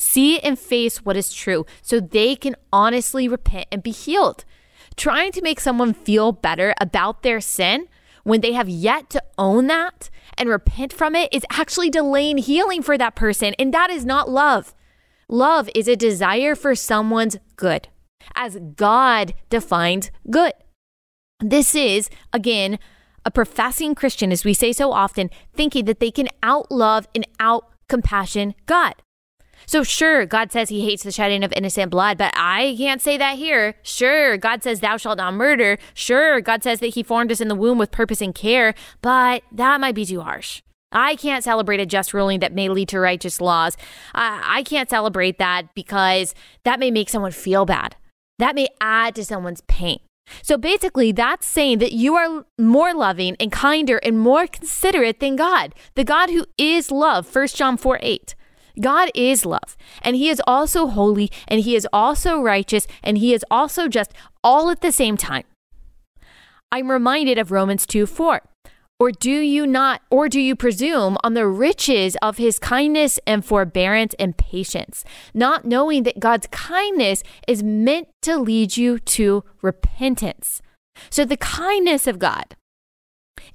See 0.00 0.40
and 0.40 0.58
face 0.58 1.04
what 1.04 1.18
is 1.18 1.30
true 1.30 1.66
so 1.82 2.00
they 2.00 2.34
can 2.34 2.56
honestly 2.72 3.28
repent 3.28 3.66
and 3.70 3.82
be 3.82 3.90
healed. 3.90 4.46
Trying 4.96 5.30
to 5.32 5.42
make 5.42 5.60
someone 5.60 5.92
feel 5.92 6.32
better 6.32 6.74
about 6.80 7.22
their 7.22 7.38
sin 7.38 7.86
when 8.24 8.40
they 8.40 8.54
have 8.54 8.68
yet 8.68 9.10
to 9.10 9.22
own 9.36 9.66
that 9.66 10.08
and 10.38 10.48
repent 10.48 10.94
from 10.94 11.14
it 11.14 11.28
is 11.34 11.44
actually 11.50 11.90
delaying 11.90 12.38
healing 12.38 12.80
for 12.80 12.96
that 12.96 13.14
person. 13.14 13.52
And 13.58 13.74
that 13.74 13.90
is 13.90 14.06
not 14.06 14.30
love. 14.30 14.74
Love 15.28 15.68
is 15.74 15.86
a 15.86 15.96
desire 15.96 16.54
for 16.54 16.74
someone's 16.74 17.36
good, 17.56 17.88
as 18.34 18.58
God 18.76 19.34
defines 19.50 20.10
good. 20.30 20.54
This 21.40 21.74
is, 21.74 22.08
again, 22.32 22.78
a 23.26 23.30
professing 23.30 23.94
Christian, 23.94 24.32
as 24.32 24.46
we 24.46 24.54
say 24.54 24.72
so 24.72 24.92
often, 24.92 25.28
thinking 25.54 25.84
that 25.84 26.00
they 26.00 26.10
can 26.10 26.28
outlove 26.42 27.04
and 27.14 27.26
out 27.38 27.66
compassion 27.86 28.54
God. 28.64 28.94
So, 29.70 29.84
sure, 29.84 30.26
God 30.26 30.50
says 30.50 30.68
he 30.68 30.84
hates 30.84 31.04
the 31.04 31.12
shedding 31.12 31.44
of 31.44 31.52
innocent 31.52 31.92
blood, 31.92 32.18
but 32.18 32.32
I 32.34 32.74
can't 32.76 33.00
say 33.00 33.16
that 33.18 33.38
here. 33.38 33.76
Sure, 33.84 34.36
God 34.36 34.64
says, 34.64 34.80
Thou 34.80 34.96
shalt 34.96 35.18
not 35.18 35.34
murder. 35.34 35.78
Sure, 35.94 36.40
God 36.40 36.64
says 36.64 36.80
that 36.80 36.88
he 36.88 37.04
formed 37.04 37.30
us 37.30 37.40
in 37.40 37.46
the 37.46 37.54
womb 37.54 37.78
with 37.78 37.92
purpose 37.92 38.20
and 38.20 38.34
care, 38.34 38.74
but 39.00 39.44
that 39.52 39.80
might 39.80 39.94
be 39.94 40.04
too 40.04 40.22
harsh. 40.22 40.62
I 40.90 41.14
can't 41.14 41.44
celebrate 41.44 41.78
a 41.78 41.86
just 41.86 42.12
ruling 42.12 42.40
that 42.40 42.52
may 42.52 42.68
lead 42.68 42.88
to 42.88 42.98
righteous 42.98 43.40
laws. 43.40 43.76
I, 44.12 44.42
I 44.44 44.62
can't 44.64 44.90
celebrate 44.90 45.38
that 45.38 45.72
because 45.76 46.34
that 46.64 46.80
may 46.80 46.90
make 46.90 47.08
someone 47.08 47.30
feel 47.30 47.64
bad. 47.64 47.94
That 48.40 48.56
may 48.56 48.66
add 48.80 49.14
to 49.14 49.24
someone's 49.24 49.60
pain. 49.68 50.00
So 50.42 50.58
basically, 50.58 51.12
that's 51.12 51.46
saying 51.46 51.78
that 51.78 51.92
you 51.92 52.16
are 52.16 52.44
more 52.58 52.92
loving 52.92 53.36
and 53.38 53.52
kinder 53.52 53.98
and 53.98 54.18
more 54.18 54.48
considerate 54.48 55.20
than 55.20 55.36
God, 55.36 55.76
the 55.94 56.02
God 56.02 56.30
who 56.30 56.46
is 56.58 56.90
love, 56.90 57.32
1 57.32 57.46
John 57.46 57.76
4 57.76 58.00
8. 58.02 58.34
God 58.80 59.10
is 59.14 59.44
love, 59.44 59.76
and 60.02 60.16
He 60.16 60.28
is 60.28 60.42
also 60.46 60.86
holy, 60.86 61.30
and 61.46 61.60
He 61.60 61.76
is 61.76 61.86
also 61.92 62.40
righteous, 62.40 62.86
and 63.02 63.18
He 63.18 63.34
is 63.34 63.44
also 63.50 63.88
just 63.88 64.12
all 64.42 64.70
at 64.70 64.80
the 64.80 64.92
same 64.92 65.16
time. 65.16 65.44
I'm 66.72 66.90
reminded 66.90 67.38
of 67.38 67.50
Romans 67.50 67.86
2 67.86 68.06
4. 68.06 68.42
Or 69.00 69.10
do 69.10 69.30
you 69.30 69.66
not, 69.66 70.02
or 70.10 70.28
do 70.28 70.38
you 70.38 70.54
presume 70.54 71.16
on 71.24 71.32
the 71.32 71.46
riches 71.46 72.18
of 72.20 72.36
his 72.36 72.58
kindness 72.58 73.18
and 73.26 73.42
forbearance 73.42 74.14
and 74.18 74.36
patience, 74.36 75.04
not 75.32 75.64
knowing 75.64 76.02
that 76.02 76.20
God's 76.20 76.46
kindness 76.48 77.22
is 77.48 77.62
meant 77.62 78.08
to 78.20 78.36
lead 78.36 78.76
you 78.76 78.98
to 78.98 79.42
repentance? 79.62 80.60
So 81.08 81.24
the 81.24 81.38
kindness 81.38 82.06
of 82.06 82.18
God, 82.18 82.54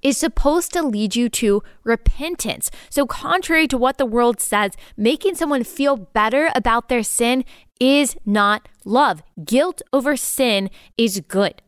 is 0.02 0.18
supposed 0.18 0.74
to 0.74 0.84
lead 0.84 1.16
you 1.16 1.30
to 1.30 1.64
repentance. 1.84 2.72
So, 2.90 3.06
contrary 3.06 3.68
to 3.68 3.78
what 3.78 3.98
the 3.98 4.06
world 4.06 4.40
says, 4.40 4.72
making 4.98 5.36
someone 5.36 5.64
feel 5.64 5.98
better 5.98 6.50
about 6.56 6.90
their 6.90 7.04
sin 7.04 7.46
is 7.80 8.16
not 8.26 8.68
love. 8.86 9.24
Guilt 9.44 9.82
over 9.92 10.16
sin 10.16 10.70
is 10.98 11.22
good. 11.28 11.62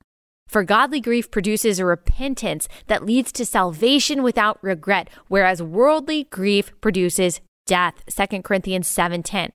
For 0.48 0.64
godly 0.64 1.02
grief 1.02 1.30
produces 1.30 1.78
a 1.78 1.86
repentance 1.86 2.68
that 2.88 3.06
leads 3.06 3.32
to 3.34 3.46
salvation 3.46 4.24
without 4.24 4.58
regret, 4.64 5.10
whereas 5.28 5.62
worldly 5.62 6.24
grief 6.26 6.72
produces 6.80 7.42
death. 7.66 8.02
2 8.10 8.44
Corinthians 8.44 8.88
7:10. 8.88 9.52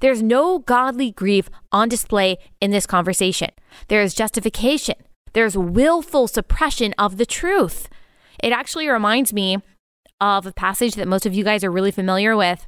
There's 0.00 0.22
no 0.22 0.58
godly 0.58 1.10
grief 1.10 1.48
on 1.70 1.88
display 1.88 2.38
in 2.60 2.70
this 2.70 2.86
conversation. 2.86 3.50
There 3.88 4.02
is 4.02 4.14
justification. 4.14 4.96
There's 5.32 5.56
willful 5.56 6.26
suppression 6.26 6.94
of 6.98 7.16
the 7.16 7.26
truth. 7.26 7.88
It 8.42 8.52
actually 8.52 8.88
reminds 8.88 9.32
me 9.32 9.58
of 10.20 10.46
a 10.46 10.52
passage 10.52 10.94
that 10.94 11.08
most 11.08 11.26
of 11.26 11.34
you 11.34 11.44
guys 11.44 11.64
are 11.64 11.70
really 11.70 11.90
familiar 11.90 12.36
with. 12.36 12.66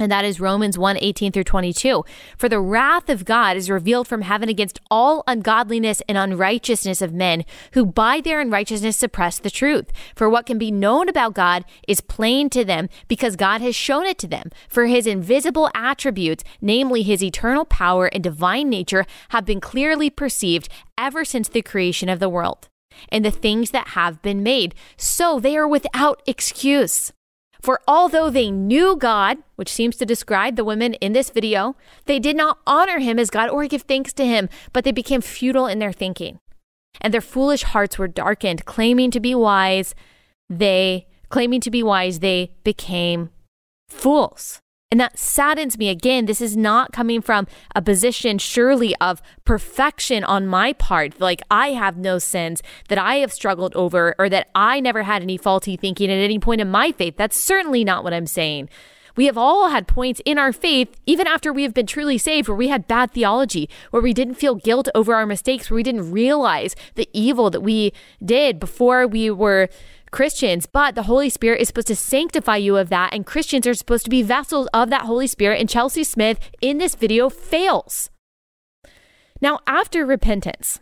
And 0.00 0.10
that 0.10 0.24
is 0.24 0.40
Romans 0.40 0.78
1 0.78 0.96
18 0.98 1.30
through 1.30 1.44
22. 1.44 2.04
For 2.38 2.48
the 2.48 2.58
wrath 2.58 3.10
of 3.10 3.26
God 3.26 3.58
is 3.58 3.68
revealed 3.68 4.08
from 4.08 4.22
heaven 4.22 4.48
against 4.48 4.80
all 4.90 5.22
ungodliness 5.26 6.00
and 6.08 6.16
unrighteousness 6.16 7.02
of 7.02 7.12
men 7.12 7.44
who 7.74 7.84
by 7.84 8.22
their 8.22 8.40
unrighteousness 8.40 8.96
suppress 8.96 9.38
the 9.38 9.50
truth. 9.50 9.92
For 10.16 10.30
what 10.30 10.46
can 10.46 10.56
be 10.56 10.70
known 10.70 11.10
about 11.10 11.34
God 11.34 11.66
is 11.86 12.00
plain 12.00 12.48
to 12.50 12.64
them 12.64 12.88
because 13.08 13.36
God 13.36 13.60
has 13.60 13.76
shown 13.76 14.06
it 14.06 14.16
to 14.20 14.26
them. 14.26 14.50
For 14.70 14.86
his 14.86 15.06
invisible 15.06 15.68
attributes, 15.74 16.44
namely 16.62 17.02
his 17.02 17.22
eternal 17.22 17.66
power 17.66 18.06
and 18.06 18.24
divine 18.24 18.70
nature, 18.70 19.04
have 19.30 19.44
been 19.44 19.60
clearly 19.60 20.08
perceived 20.08 20.70
ever 20.96 21.26
since 21.26 21.48
the 21.50 21.60
creation 21.60 22.08
of 22.08 22.20
the 22.20 22.30
world 22.30 22.69
and 23.08 23.24
the 23.24 23.30
things 23.30 23.70
that 23.70 23.88
have 23.88 24.22
been 24.22 24.42
made. 24.42 24.74
So 24.96 25.40
they 25.40 25.56
are 25.56 25.68
without 25.68 26.22
excuse. 26.26 27.12
For 27.60 27.80
although 27.86 28.30
they 28.30 28.50
knew 28.50 28.96
God, 28.96 29.38
which 29.56 29.68
seems 29.68 29.96
to 29.96 30.06
describe 30.06 30.56
the 30.56 30.64
women 30.64 30.94
in 30.94 31.12
this 31.12 31.30
video, 31.30 31.76
they 32.06 32.18
did 32.18 32.36
not 32.36 32.58
honor 32.66 32.98
him 32.98 33.18
as 33.18 33.30
God 33.30 33.50
or 33.50 33.66
give 33.66 33.82
thanks 33.82 34.12
to 34.14 34.24
him, 34.24 34.48
but 34.72 34.84
they 34.84 34.92
became 34.92 35.20
futile 35.20 35.66
in 35.66 35.78
their 35.78 35.92
thinking. 35.92 36.38
And 37.00 37.12
their 37.12 37.20
foolish 37.20 37.62
hearts 37.62 37.98
were 37.98 38.08
darkened, 38.08 38.64
claiming 38.64 39.10
to 39.10 39.20
be 39.20 39.34
wise, 39.34 39.94
they 40.48 41.06
claiming 41.28 41.60
to 41.60 41.70
be 41.70 41.82
wise, 41.82 42.18
they 42.18 42.52
became 42.64 43.30
fools. 43.88 44.60
And 44.90 44.98
that 44.98 45.18
saddens 45.18 45.78
me. 45.78 45.88
Again, 45.88 46.26
this 46.26 46.40
is 46.40 46.56
not 46.56 46.92
coming 46.92 47.22
from 47.22 47.46
a 47.76 47.80
position, 47.80 48.38
surely, 48.38 48.96
of 48.96 49.22
perfection 49.44 50.24
on 50.24 50.48
my 50.48 50.72
part. 50.72 51.20
Like 51.20 51.42
I 51.48 51.68
have 51.68 51.96
no 51.96 52.18
sins 52.18 52.60
that 52.88 52.98
I 52.98 53.16
have 53.16 53.32
struggled 53.32 53.74
over 53.76 54.16
or 54.18 54.28
that 54.28 54.48
I 54.52 54.80
never 54.80 55.04
had 55.04 55.22
any 55.22 55.36
faulty 55.36 55.76
thinking 55.76 56.10
at 56.10 56.18
any 56.18 56.40
point 56.40 56.60
in 56.60 56.70
my 56.70 56.90
faith. 56.90 57.16
That's 57.16 57.38
certainly 57.38 57.84
not 57.84 58.02
what 58.02 58.12
I'm 58.12 58.26
saying. 58.26 58.68
We 59.16 59.26
have 59.26 59.38
all 59.38 59.68
had 59.68 59.86
points 59.86 60.20
in 60.24 60.38
our 60.38 60.52
faith, 60.52 60.96
even 61.06 61.26
after 61.26 61.52
we 61.52 61.62
have 61.64 61.74
been 61.74 61.86
truly 61.86 62.16
saved, 62.16 62.48
where 62.48 62.56
we 62.56 62.68
had 62.68 62.88
bad 62.88 63.12
theology, 63.12 63.68
where 63.90 64.02
we 64.02 64.14
didn't 64.14 64.34
feel 64.34 64.54
guilt 64.54 64.88
over 64.94 65.14
our 65.14 65.26
mistakes, 65.26 65.70
where 65.70 65.76
we 65.76 65.82
didn't 65.82 66.10
realize 66.10 66.74
the 66.94 67.08
evil 67.12 67.50
that 67.50 67.60
we 67.60 67.92
did 68.24 68.58
before 68.58 69.06
we 69.06 69.30
were 69.30 69.68
Christians, 70.10 70.66
but 70.66 70.94
the 70.94 71.04
Holy 71.04 71.30
Spirit 71.30 71.60
is 71.60 71.68
supposed 71.68 71.86
to 71.88 71.96
sanctify 71.96 72.56
you 72.56 72.76
of 72.76 72.88
that, 72.90 73.12
and 73.14 73.26
Christians 73.26 73.66
are 73.66 73.74
supposed 73.74 74.04
to 74.04 74.10
be 74.10 74.22
vessels 74.22 74.68
of 74.74 74.90
that 74.90 75.02
Holy 75.02 75.26
Spirit. 75.26 75.60
And 75.60 75.68
Chelsea 75.68 76.04
Smith 76.04 76.50
in 76.60 76.78
this 76.78 76.94
video 76.94 77.28
fails. 77.28 78.10
Now, 79.40 79.60
after 79.66 80.04
repentance, 80.04 80.80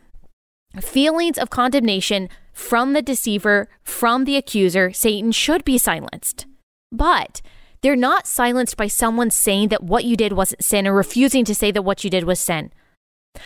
feelings 0.81 1.39
of 1.39 1.51
condemnation 1.51 2.29
from 2.53 2.93
the 2.93 3.03
deceiver, 3.03 3.69
from 3.83 4.25
the 4.25 4.37
accuser, 4.37 4.93
Satan 4.93 5.33
should 5.33 5.65
be 5.65 5.79
silenced. 5.79 6.47
But 6.91 7.41
they're 7.83 7.97
not 7.97 8.27
silenced 8.27 8.77
by 8.77 8.89
someone 8.89 9.31
saying 9.31 9.69
that 9.69 9.85
what 9.85 10.05
you 10.05 10.17
did 10.17 10.33
wasn't 10.33 10.65
sin 10.65 10.87
or 10.87 10.95
refusing 10.95 11.45
to 11.45 11.55
say 11.55 11.71
that 11.71 11.83
what 11.83 12.03
you 12.03 12.11
did 12.11 12.25
was 12.25 12.41
sin, 12.41 12.73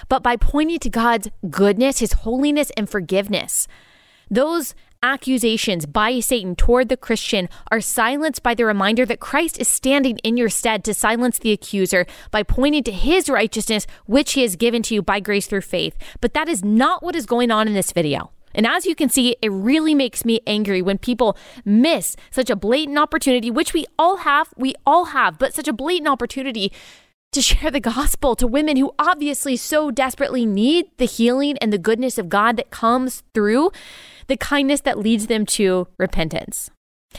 but 0.09 0.22
by 0.22 0.37
pointing 0.37 0.78
to 0.78 0.89
God's 0.89 1.28
goodness, 1.51 1.99
his 1.99 2.12
holiness, 2.12 2.70
and 2.76 2.89
forgiveness. 2.89 3.68
Those 4.30 4.74
accusations 5.03 5.87
by 5.87 6.21
Satan 6.21 6.55
toward 6.57 6.89
the 6.89 6.97
Christian 6.97 7.49
are 7.71 7.81
silenced 7.81 8.43
by 8.43 8.55
the 8.55 8.65
reminder 8.65 9.05
that 9.07 9.21
Christ 9.21 9.61
is 9.61 9.69
standing 9.69 10.19
in 10.19 10.37
your 10.37 10.49
stead 10.49 10.85
to 10.85 10.95
silence 10.95 11.39
the 11.39 11.53
accuser 11.53 12.07
by 12.31 12.43
pointing 12.43 12.85
to 12.85 12.93
his 12.93 13.29
righteousness, 13.29 13.87
which 14.07 14.33
he 14.33 14.43
has 14.43 14.57
given 14.57 14.83
to 14.85 14.95
you 14.95 15.03
by 15.03 15.21
grace 15.21 15.47
through 15.47 15.63
faith. 15.63 15.97
But 16.21 16.35
that 16.35 16.49
is 16.49 16.65
not 16.65 17.03
what 17.03 17.17
is 17.17 17.27
going 17.27 17.51
on 17.51 17.67
in 17.67 17.75
this 17.75 17.93
video. 17.93 18.31
And 18.55 18.67
as 18.67 18.87
you 18.87 18.95
can 18.95 19.09
see, 19.09 19.37
it 19.41 19.51
really 19.51 19.95
makes 19.95 20.25
me 20.25 20.41
angry 20.47 20.83
when 20.83 20.99
people 20.99 21.37
miss 21.65 22.17
such 22.31 22.51
a 22.51 22.57
blatant 22.57 22.99
opportunity, 22.99 23.51
which 23.51 23.73
we 23.73 23.87
all 23.99 24.19
have, 24.19 24.53
we 24.57 24.75
all 24.87 25.07
have, 25.07 25.39
but 25.39 25.55
such 25.55 25.69
a 25.69 25.73
blatant 25.73 26.09
opportunity 26.09 26.73
to 27.33 27.43
share 27.43 27.70
the 27.70 27.80
gospel 27.80 28.37
to 28.37 28.47
women 28.47 28.76
who 28.76 28.93
obviously 28.99 29.57
so 29.57 29.91
desperately 29.91 30.47
need 30.47 30.87
the 30.99 31.07
healing 31.07 31.57
and 31.59 31.72
the 31.72 31.78
goodness 31.78 32.18
of 32.18 32.28
God 32.28 32.57
that 32.57 32.70
comes 32.70 33.22
through 33.35 33.72
the 34.26 34.37
kindness 34.37 34.83
that 34.83 34.99
leads 34.99 35.26
them 35.26 35.47
to 35.47 35.89
repentance. 35.99 36.70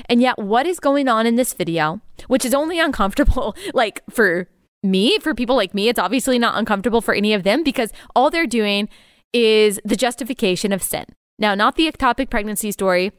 And 0.08 0.22
yet, 0.22 0.40
what 0.40 0.66
is 0.66 0.80
going 0.80 1.08
on 1.08 1.26
in 1.26 1.36
this 1.36 1.54
video, 1.54 2.02
which 2.28 2.46
is 2.46 2.54
only 2.54 2.80
uncomfortable, 2.80 3.56
like 3.74 4.02
for 4.10 4.48
me, 4.82 5.20
for 5.20 5.34
people 5.34 5.56
like 5.56 5.74
me, 5.74 5.88
it's 5.88 6.00
obviously 6.00 6.40
not 6.40 6.58
uncomfortable 6.58 7.02
for 7.02 7.14
any 7.14 7.34
of 7.34 7.44
them 7.44 7.64
because 7.64 7.92
all 8.16 8.30
they're 8.30 8.48
doing 8.48 8.90
is 9.34 9.80
the 9.84 9.96
justification 9.96 10.72
of 10.72 10.84
sin. 10.84 11.06
Now, 11.40 11.56
not 11.56 11.76
the 11.76 11.92
ectopic 11.92 12.30
pregnancy 12.30 12.72
story. 12.72 13.12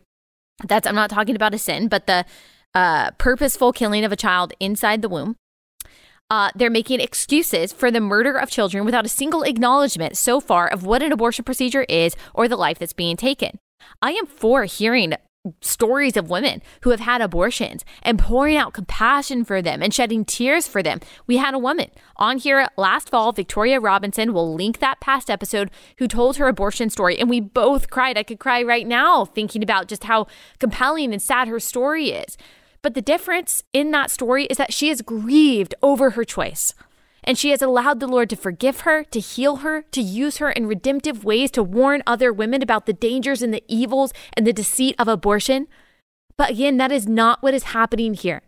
That's, 0.66 0.86
I'm 0.86 0.94
not 0.94 1.10
talking 1.10 1.34
about 1.34 1.54
a 1.54 1.58
sin, 1.58 1.88
but 1.88 2.06
the 2.06 2.24
uh, 2.74 3.10
purposeful 3.12 3.72
killing 3.72 4.04
of 4.04 4.12
a 4.12 4.16
child 4.16 4.52
inside 4.60 5.02
the 5.02 5.08
womb. 5.08 5.36
Uh, 6.30 6.50
they're 6.54 6.70
making 6.70 7.00
excuses 7.00 7.72
for 7.72 7.90
the 7.90 8.00
murder 8.00 8.36
of 8.36 8.50
children 8.50 8.84
without 8.84 9.04
a 9.04 9.10
single 9.10 9.42
acknowledgement 9.42 10.16
so 10.16 10.40
far 10.40 10.66
of 10.66 10.84
what 10.84 11.02
an 11.02 11.12
abortion 11.12 11.44
procedure 11.44 11.84
is 11.88 12.16
or 12.32 12.48
the 12.48 12.56
life 12.56 12.78
that's 12.78 12.92
being 12.92 13.16
taken. 13.16 13.58
I 14.00 14.12
am 14.12 14.26
for 14.26 14.64
hearing 14.64 15.14
stories 15.60 16.16
of 16.16 16.30
women 16.30 16.62
who 16.82 16.90
have 16.90 17.00
had 17.00 17.20
abortions 17.20 17.84
and 18.02 18.18
pouring 18.18 18.56
out 18.56 18.72
compassion 18.72 19.44
for 19.44 19.60
them 19.60 19.82
and 19.82 19.92
shedding 19.92 20.24
tears 20.24 20.66
for 20.66 20.82
them. 20.82 21.00
We 21.26 21.36
had 21.36 21.54
a 21.54 21.58
woman 21.58 21.90
on 22.16 22.38
here 22.38 22.66
last 22.76 23.10
fall, 23.10 23.32
Victoria 23.32 23.78
Robinson. 23.78 24.32
We'll 24.32 24.54
link 24.54 24.78
that 24.78 25.00
past 25.00 25.28
episode 25.28 25.70
who 25.98 26.08
told 26.08 26.38
her 26.38 26.48
abortion 26.48 26.88
story, 26.88 27.18
and 27.18 27.28
we 27.28 27.40
both 27.40 27.90
cried. 27.90 28.16
I 28.16 28.22
could 28.22 28.38
cry 28.38 28.62
right 28.62 28.86
now 28.86 29.26
thinking 29.26 29.62
about 29.62 29.88
just 29.88 30.04
how 30.04 30.26
compelling 30.58 31.12
and 31.12 31.20
sad 31.20 31.48
her 31.48 31.60
story 31.60 32.08
is. 32.08 32.38
But 32.84 32.92
the 32.92 33.00
difference 33.00 33.62
in 33.72 33.92
that 33.92 34.10
story 34.10 34.44
is 34.44 34.58
that 34.58 34.74
she 34.74 34.90
is 34.90 35.00
grieved 35.00 35.74
over 35.82 36.10
her 36.10 36.22
choice. 36.22 36.74
And 37.24 37.38
she 37.38 37.48
has 37.48 37.62
allowed 37.62 37.98
the 37.98 38.06
Lord 38.06 38.28
to 38.28 38.36
forgive 38.36 38.80
her, 38.80 39.04
to 39.04 39.20
heal 39.20 39.56
her, 39.56 39.86
to 39.92 40.02
use 40.02 40.36
her 40.36 40.50
in 40.50 40.66
redemptive 40.66 41.24
ways 41.24 41.50
to 41.52 41.62
warn 41.62 42.02
other 42.06 42.30
women 42.30 42.62
about 42.62 42.84
the 42.84 42.92
dangers 42.92 43.40
and 43.40 43.54
the 43.54 43.64
evils 43.68 44.12
and 44.34 44.46
the 44.46 44.52
deceit 44.52 44.96
of 44.98 45.08
abortion. 45.08 45.66
But 46.36 46.50
again, 46.50 46.76
that 46.76 46.92
is 46.92 47.08
not 47.08 47.42
what 47.42 47.54
is 47.54 47.72
happening 47.72 48.12
here. 48.12 48.42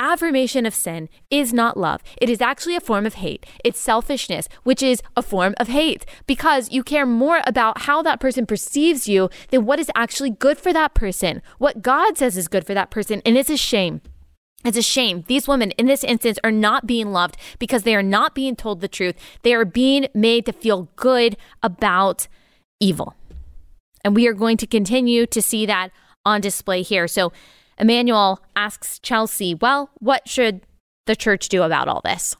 Affirmation 0.00 0.64
of 0.64 0.74
sin 0.74 1.08
is 1.30 1.52
not 1.52 1.76
love. 1.76 2.02
It 2.20 2.30
is 2.30 2.40
actually 2.40 2.76
a 2.76 2.80
form 2.80 3.04
of 3.04 3.14
hate. 3.14 3.44
It's 3.64 3.80
selfishness, 3.80 4.48
which 4.62 4.82
is 4.82 5.02
a 5.16 5.22
form 5.22 5.54
of 5.58 5.68
hate 5.68 6.06
because 6.26 6.70
you 6.70 6.84
care 6.84 7.06
more 7.06 7.42
about 7.46 7.82
how 7.82 8.02
that 8.02 8.20
person 8.20 8.46
perceives 8.46 9.08
you 9.08 9.28
than 9.50 9.64
what 9.64 9.80
is 9.80 9.90
actually 9.96 10.30
good 10.30 10.58
for 10.58 10.72
that 10.72 10.94
person, 10.94 11.42
what 11.58 11.82
God 11.82 12.16
says 12.16 12.36
is 12.36 12.46
good 12.46 12.64
for 12.64 12.74
that 12.74 12.90
person. 12.90 13.20
And 13.26 13.36
it's 13.36 13.50
a 13.50 13.56
shame. 13.56 14.00
It's 14.64 14.76
a 14.76 14.82
shame. 14.82 15.24
These 15.28 15.48
women 15.48 15.70
in 15.72 15.86
this 15.86 16.04
instance 16.04 16.38
are 16.42 16.52
not 16.52 16.86
being 16.86 17.12
loved 17.12 17.36
because 17.58 17.82
they 17.82 17.94
are 17.94 18.02
not 18.02 18.34
being 18.34 18.56
told 18.56 18.80
the 18.80 18.88
truth. 18.88 19.16
They 19.42 19.54
are 19.54 19.64
being 19.64 20.08
made 20.14 20.46
to 20.46 20.52
feel 20.52 20.88
good 20.96 21.36
about 21.62 22.26
evil. 22.80 23.14
And 24.04 24.14
we 24.14 24.26
are 24.26 24.32
going 24.32 24.56
to 24.58 24.66
continue 24.66 25.26
to 25.26 25.42
see 25.42 25.66
that 25.66 25.90
on 26.24 26.40
display 26.40 26.82
here. 26.82 27.08
So 27.08 27.32
Emmanuel 27.78 28.40
asks 28.56 28.98
Chelsea, 28.98 29.54
well, 29.54 29.90
what 29.98 30.28
should 30.28 30.62
the 31.06 31.16
church 31.16 31.48
do 31.48 31.62
about 31.62 31.88
all 31.88 32.00
this? 32.04 32.36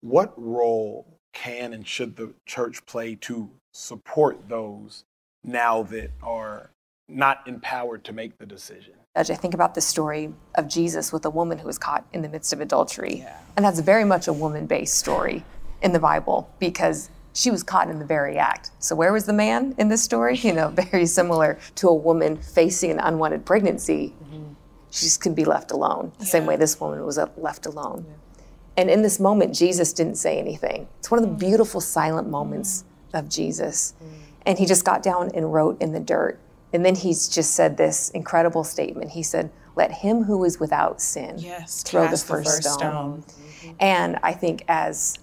What 0.00 0.32
role 0.36 1.18
can 1.32 1.72
and 1.72 1.86
should 1.86 2.16
the 2.16 2.34
church 2.46 2.84
play 2.86 3.14
to 3.16 3.50
support 3.72 4.48
those 4.48 5.04
now 5.42 5.82
that 5.84 6.10
are 6.22 6.70
not 7.08 7.46
empowered 7.46 8.04
to 8.04 8.12
make 8.12 8.38
the 8.38 8.46
decision? 8.46 8.94
As 9.14 9.30
I 9.30 9.34
think 9.34 9.54
about 9.54 9.74
the 9.74 9.80
story 9.80 10.32
of 10.54 10.68
Jesus 10.68 11.12
with 11.12 11.24
a 11.24 11.30
woman 11.30 11.58
who 11.58 11.66
was 11.66 11.78
caught 11.78 12.06
in 12.12 12.22
the 12.22 12.28
midst 12.28 12.52
of 12.52 12.60
adultery. 12.60 13.18
Yeah. 13.18 13.38
And 13.56 13.64
that's 13.64 13.80
very 13.80 14.04
much 14.04 14.28
a 14.28 14.32
woman 14.32 14.66
based 14.66 14.94
story 14.94 15.44
in 15.82 15.92
the 15.92 15.98
Bible 15.98 16.50
because 16.58 17.10
she 17.34 17.50
was 17.50 17.62
caught 17.62 17.88
in 17.88 17.98
the 17.98 18.04
very 18.04 18.38
act. 18.38 18.70
So, 18.78 18.94
where 18.94 19.12
was 19.12 19.26
the 19.26 19.32
man 19.32 19.74
in 19.78 19.88
this 19.88 20.02
story? 20.02 20.36
You 20.36 20.52
know, 20.52 20.68
very 20.90 21.06
similar 21.06 21.58
to 21.76 21.88
a 21.88 21.94
woman 21.94 22.36
facing 22.36 22.90
an 22.90 22.98
unwanted 23.00 23.44
pregnancy. 23.44 24.14
Mm-hmm. 24.24 24.51
She 24.92 25.06
just 25.06 25.22
can 25.22 25.32
be 25.34 25.46
left 25.46 25.70
alone, 25.70 26.12
the 26.18 26.26
yeah. 26.26 26.30
same 26.30 26.44
way 26.44 26.56
this 26.56 26.78
woman 26.78 27.04
was 27.06 27.18
left 27.38 27.64
alone. 27.64 28.04
Yeah. 28.06 28.44
And 28.76 28.90
in 28.90 29.00
this 29.00 29.18
moment, 29.18 29.54
Jesus 29.54 29.94
didn't 29.94 30.16
say 30.16 30.38
anything. 30.38 30.86
It's 30.98 31.10
one 31.10 31.22
of 31.22 31.28
the 31.28 31.34
beautiful 31.34 31.80
silent 31.80 32.28
moments 32.28 32.84
mm. 33.12 33.18
of 33.18 33.30
Jesus. 33.30 33.94
Mm. 34.02 34.08
And 34.44 34.58
he 34.58 34.66
just 34.66 34.84
got 34.84 35.02
down 35.02 35.30
and 35.34 35.50
wrote 35.50 35.80
in 35.80 35.92
the 35.92 36.00
dirt. 36.00 36.38
And 36.74 36.84
then 36.84 36.94
he's 36.94 37.26
just 37.26 37.52
said 37.52 37.78
this 37.78 38.10
incredible 38.10 38.64
statement. 38.64 39.10
He 39.12 39.22
said, 39.22 39.50
Let 39.76 39.92
him 39.92 40.24
who 40.24 40.44
is 40.44 40.60
without 40.60 41.00
sin 41.00 41.36
yes, 41.38 41.82
throw 41.82 42.02
the 42.02 42.10
first, 42.10 42.26
the 42.26 42.34
first 42.44 42.62
stone. 42.62 42.76
stone. 42.76 43.22
Mm-hmm. 43.22 43.72
And 43.80 44.18
I 44.22 44.32
think 44.34 44.62
as 44.68 45.18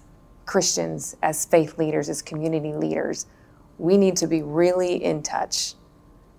Christians, 0.46 1.16
as 1.22 1.44
faith 1.44 1.78
leaders, 1.78 2.08
as 2.08 2.22
community 2.22 2.72
leaders, 2.72 3.26
we 3.78 3.96
need 3.96 4.16
to 4.16 4.26
be 4.26 4.42
really 4.42 5.02
in 5.02 5.22
touch 5.22 5.74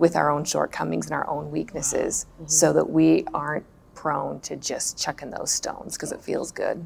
with 0.01 0.15
our 0.15 0.31
own 0.31 0.43
shortcomings 0.43 1.05
and 1.05 1.13
our 1.13 1.29
own 1.29 1.51
weaknesses 1.51 2.25
wow. 2.25 2.35
mm-hmm. 2.35 2.49
so 2.49 2.73
that 2.73 2.89
we 2.89 3.23
aren't 3.33 3.65
prone 3.93 4.39
to 4.41 4.55
just 4.55 4.97
chucking 4.99 5.29
those 5.29 5.51
stones 5.51 5.95
because 5.95 6.11
it 6.11 6.21
feels 6.21 6.51
good. 6.51 6.85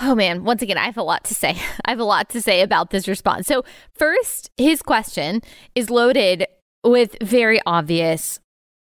Oh 0.00 0.16
man, 0.16 0.42
once 0.42 0.60
again, 0.60 0.76
I 0.76 0.86
have 0.86 0.96
a 0.96 1.04
lot 1.04 1.22
to 1.24 1.34
say. 1.34 1.50
I 1.84 1.90
have 1.90 2.00
a 2.00 2.04
lot 2.04 2.28
to 2.30 2.42
say 2.42 2.62
about 2.62 2.90
this 2.90 3.06
response. 3.06 3.46
So, 3.46 3.64
first, 3.94 4.50
his 4.56 4.82
question 4.82 5.40
is 5.76 5.88
loaded 5.88 6.46
with 6.82 7.16
very 7.22 7.60
obvious 7.64 8.40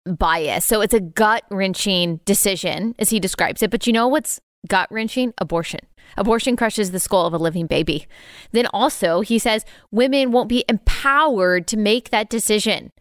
bias. 0.04 0.64
So 0.64 0.80
it's 0.80 0.94
a 0.94 1.00
gut 1.00 1.44
wrenching 1.50 2.20
decision, 2.24 2.96
as 2.98 3.10
he 3.10 3.20
describes 3.20 3.62
it. 3.62 3.70
But 3.70 3.86
you 3.86 3.92
know 3.92 4.08
what's 4.08 4.40
gut 4.66 4.88
wrenching? 4.90 5.34
Abortion. 5.38 5.80
Abortion 6.16 6.56
crushes 6.56 6.90
the 6.90 7.00
skull 7.00 7.26
of 7.26 7.34
a 7.34 7.38
living 7.38 7.66
baby. 7.66 8.06
Then 8.52 8.66
also, 8.72 9.20
he 9.20 9.38
says 9.38 9.64
women 9.90 10.32
won't 10.32 10.48
be 10.48 10.64
empowered 10.68 11.66
to 11.68 11.76
make 11.76 12.10
that 12.10 12.30
decision. 12.30 12.92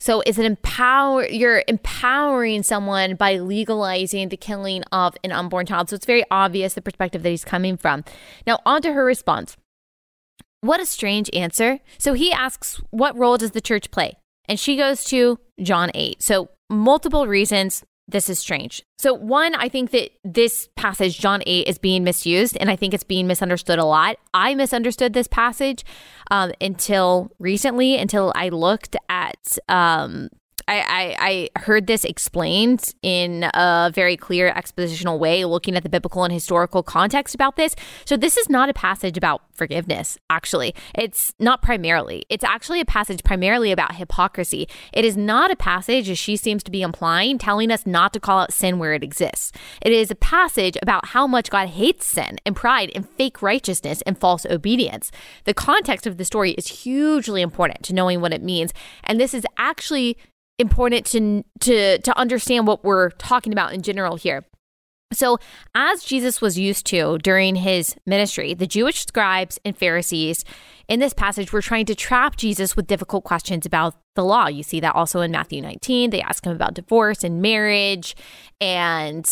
So 0.00 0.22
is 0.24 0.38
it 0.38 0.46
empower 0.46 1.26
you're 1.26 1.62
empowering 1.68 2.62
someone 2.62 3.16
by 3.16 3.36
legalizing 3.36 4.30
the 4.30 4.36
killing 4.36 4.82
of 4.92 5.16
an 5.22 5.32
unborn 5.32 5.66
child. 5.66 5.90
So 5.90 5.96
it's 5.96 6.06
very 6.06 6.24
obvious 6.30 6.74
the 6.74 6.80
perspective 6.80 7.22
that 7.22 7.28
he's 7.28 7.44
coming 7.44 7.76
from. 7.76 8.04
Now 8.46 8.60
on 8.64 8.80
to 8.82 8.92
her 8.92 9.04
response. 9.04 9.56
What 10.62 10.80
a 10.80 10.86
strange 10.86 11.30
answer. 11.34 11.80
So 11.98 12.14
he 12.14 12.32
asks, 12.32 12.80
what 12.90 13.16
role 13.16 13.36
does 13.36 13.50
the 13.50 13.60
church 13.60 13.90
play? 13.90 14.16
and 14.50 14.58
she 14.58 14.76
goes 14.76 15.04
to 15.04 15.38
John 15.62 15.92
8. 15.94 16.20
So, 16.20 16.50
multiple 16.68 17.28
reasons 17.28 17.84
this 18.10 18.28
is 18.28 18.38
strange. 18.38 18.82
So, 18.98 19.14
one, 19.14 19.54
I 19.54 19.68
think 19.68 19.90
that 19.90 20.10
this 20.24 20.68
passage, 20.76 21.18
John 21.18 21.42
8, 21.46 21.66
is 21.66 21.78
being 21.78 22.04
misused, 22.04 22.56
and 22.58 22.70
I 22.70 22.76
think 22.76 22.94
it's 22.94 23.04
being 23.04 23.26
misunderstood 23.26 23.78
a 23.78 23.84
lot. 23.84 24.16
I 24.34 24.54
misunderstood 24.54 25.12
this 25.12 25.26
passage 25.26 25.84
um, 26.30 26.52
until 26.60 27.30
recently, 27.38 27.96
until 27.96 28.32
I 28.34 28.48
looked 28.48 28.96
at 29.08 29.58
um, 29.68 30.28
I, 30.70 30.76
I, 31.18 31.48
I 31.56 31.60
heard 31.60 31.88
this 31.88 32.04
explained 32.04 32.94
in 33.02 33.50
a 33.54 33.90
very 33.92 34.16
clear 34.16 34.52
expositional 34.52 35.18
way, 35.18 35.44
looking 35.44 35.74
at 35.74 35.82
the 35.82 35.88
biblical 35.88 36.22
and 36.22 36.32
historical 36.32 36.84
context 36.84 37.34
about 37.34 37.56
this. 37.56 37.74
So, 38.04 38.16
this 38.16 38.36
is 38.36 38.48
not 38.48 38.68
a 38.68 38.72
passage 38.72 39.16
about 39.16 39.42
forgiveness, 39.52 40.16
actually. 40.30 40.72
It's 40.94 41.34
not 41.40 41.60
primarily. 41.60 42.24
It's 42.28 42.44
actually 42.44 42.80
a 42.80 42.84
passage 42.84 43.24
primarily 43.24 43.72
about 43.72 43.96
hypocrisy. 43.96 44.68
It 44.92 45.04
is 45.04 45.16
not 45.16 45.50
a 45.50 45.56
passage, 45.56 46.08
as 46.08 46.18
she 46.18 46.36
seems 46.36 46.62
to 46.62 46.70
be 46.70 46.82
implying, 46.82 47.36
telling 47.36 47.72
us 47.72 47.84
not 47.84 48.12
to 48.12 48.20
call 48.20 48.38
out 48.38 48.52
sin 48.52 48.78
where 48.78 48.94
it 48.94 49.02
exists. 49.02 49.50
It 49.82 49.92
is 49.92 50.12
a 50.12 50.14
passage 50.14 50.78
about 50.80 51.06
how 51.06 51.26
much 51.26 51.50
God 51.50 51.70
hates 51.70 52.06
sin 52.06 52.38
and 52.46 52.54
pride 52.54 52.92
and 52.94 53.08
fake 53.08 53.42
righteousness 53.42 54.02
and 54.06 54.16
false 54.16 54.46
obedience. 54.46 55.10
The 55.44 55.54
context 55.54 56.06
of 56.06 56.16
the 56.16 56.24
story 56.24 56.52
is 56.52 56.68
hugely 56.68 57.42
important 57.42 57.82
to 57.86 57.92
knowing 57.92 58.20
what 58.20 58.32
it 58.32 58.42
means. 58.42 58.72
And 59.02 59.18
this 59.18 59.34
is 59.34 59.44
actually 59.58 60.16
important 60.60 61.06
to 61.06 61.42
to 61.60 61.98
to 61.98 62.18
understand 62.18 62.66
what 62.66 62.84
we're 62.84 63.10
talking 63.10 63.52
about 63.52 63.72
in 63.72 63.82
general 63.82 64.16
here. 64.16 64.44
So, 65.12 65.38
as 65.74 66.04
Jesus 66.04 66.40
was 66.40 66.56
used 66.56 66.86
to 66.86 67.18
during 67.18 67.56
his 67.56 67.96
ministry, 68.06 68.54
the 68.54 68.66
Jewish 68.66 69.04
scribes 69.04 69.58
and 69.64 69.76
Pharisees 69.76 70.44
in 70.88 71.00
this 71.00 71.12
passage 71.12 71.52
were 71.52 71.62
trying 71.62 71.86
to 71.86 71.96
trap 71.96 72.36
Jesus 72.36 72.76
with 72.76 72.86
difficult 72.86 73.24
questions 73.24 73.66
about 73.66 73.96
the 74.14 74.22
law. 74.22 74.46
You 74.46 74.62
see 74.62 74.78
that 74.80 74.94
also 74.94 75.20
in 75.20 75.32
Matthew 75.32 75.62
19. 75.62 76.10
They 76.10 76.22
ask 76.22 76.46
him 76.46 76.52
about 76.52 76.74
divorce 76.74 77.24
and 77.24 77.42
marriage 77.42 78.14
and 78.60 79.28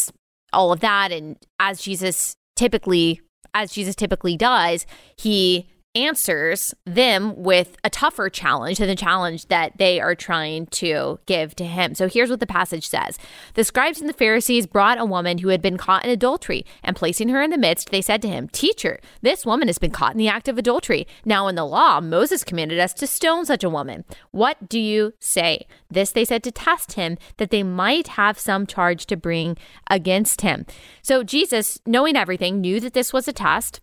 all 0.53 0.73
of 0.73 0.81
that. 0.81 1.13
And 1.13 1.37
as 1.61 1.81
Jesus 1.81 2.35
typically, 2.57 3.21
as 3.55 3.73
Jesus 3.73 3.95
typically 3.95 4.37
does, 4.37 4.85
he 5.17 5.69
answers 5.95 6.75
them 6.85 7.35
with 7.43 7.77
a 7.83 7.91
tougher 7.91 8.29
challenge 8.29 8.79
than 8.79 8.89
the 8.89 8.95
challenge 8.95 9.47
that 9.47 9.77
they 9.79 10.01
are 10.01 10.15
trying 10.15 10.67
to 10.67 11.19
give 11.27 11.57
to 11.57 11.65
him. 11.65 11.95
So 11.95 12.09
here's 12.09 12.31
what 12.31 12.41
the 12.41 12.47
passage 12.47 12.87
says 12.87 13.19
The 13.55 13.65
scribes 13.65 14.01
and 14.01 14.09
the 14.09 14.15
Pharisees 14.15 14.67
brought 14.67 15.01
a 15.01 15.05
woman 15.05 15.39
who 15.39 15.49
had 15.49 15.63
been 15.63 15.77
caught 15.77 16.05
in 16.05 16.11
adultery, 16.11 16.65
and 16.83 16.97
placing 16.97 17.29
her 17.31 17.43
in 17.43 17.51
the 17.51 17.59
midst, 17.59 17.91
they 17.91 18.03
said 18.03 18.23
to 18.23 18.29
him, 18.29 18.49
Teacher, 18.49 19.01
this 19.23 19.47
woman 19.47 19.69
has 19.69 19.79
been 19.79 19.91
caught 19.91 20.13
in 20.13 20.19
the 20.19 20.29
act 20.29 20.49
of 20.49 20.59
adultery. 20.59 21.07
Now, 21.25 21.49
in 21.49 21.55
the 21.55 21.65
law, 21.65 22.01
Moses 22.01 22.45
commanded 22.45 22.79
us 22.79 22.93
to 22.95 23.07
stone 23.07 23.45
such 23.45 23.65
a 23.65 23.71
woman. 23.71 24.05
What 24.31 24.69
do 24.69 24.79
you 24.79 25.15
say? 25.19 25.67
This 25.91 26.13
they 26.13 26.25
said 26.25 26.43
to 26.45 26.53
test 26.53 26.93
him, 26.93 27.19
that 27.39 27.51
they 27.51 27.63
might 27.63 28.09
have 28.09 28.39
some 28.39 28.67
charge 28.67 29.07
to 29.07 29.17
bring 29.17 29.57
against 29.91 30.43
him. 30.43 30.67
So 31.03 31.23
Jesus, 31.23 31.79
knowing 31.87 32.17
everything, 32.17 32.61
knew 32.61 32.81
that 32.81 32.93
this 32.93 33.13
was 33.13 33.27
a 33.27 33.33
test. 33.33 33.81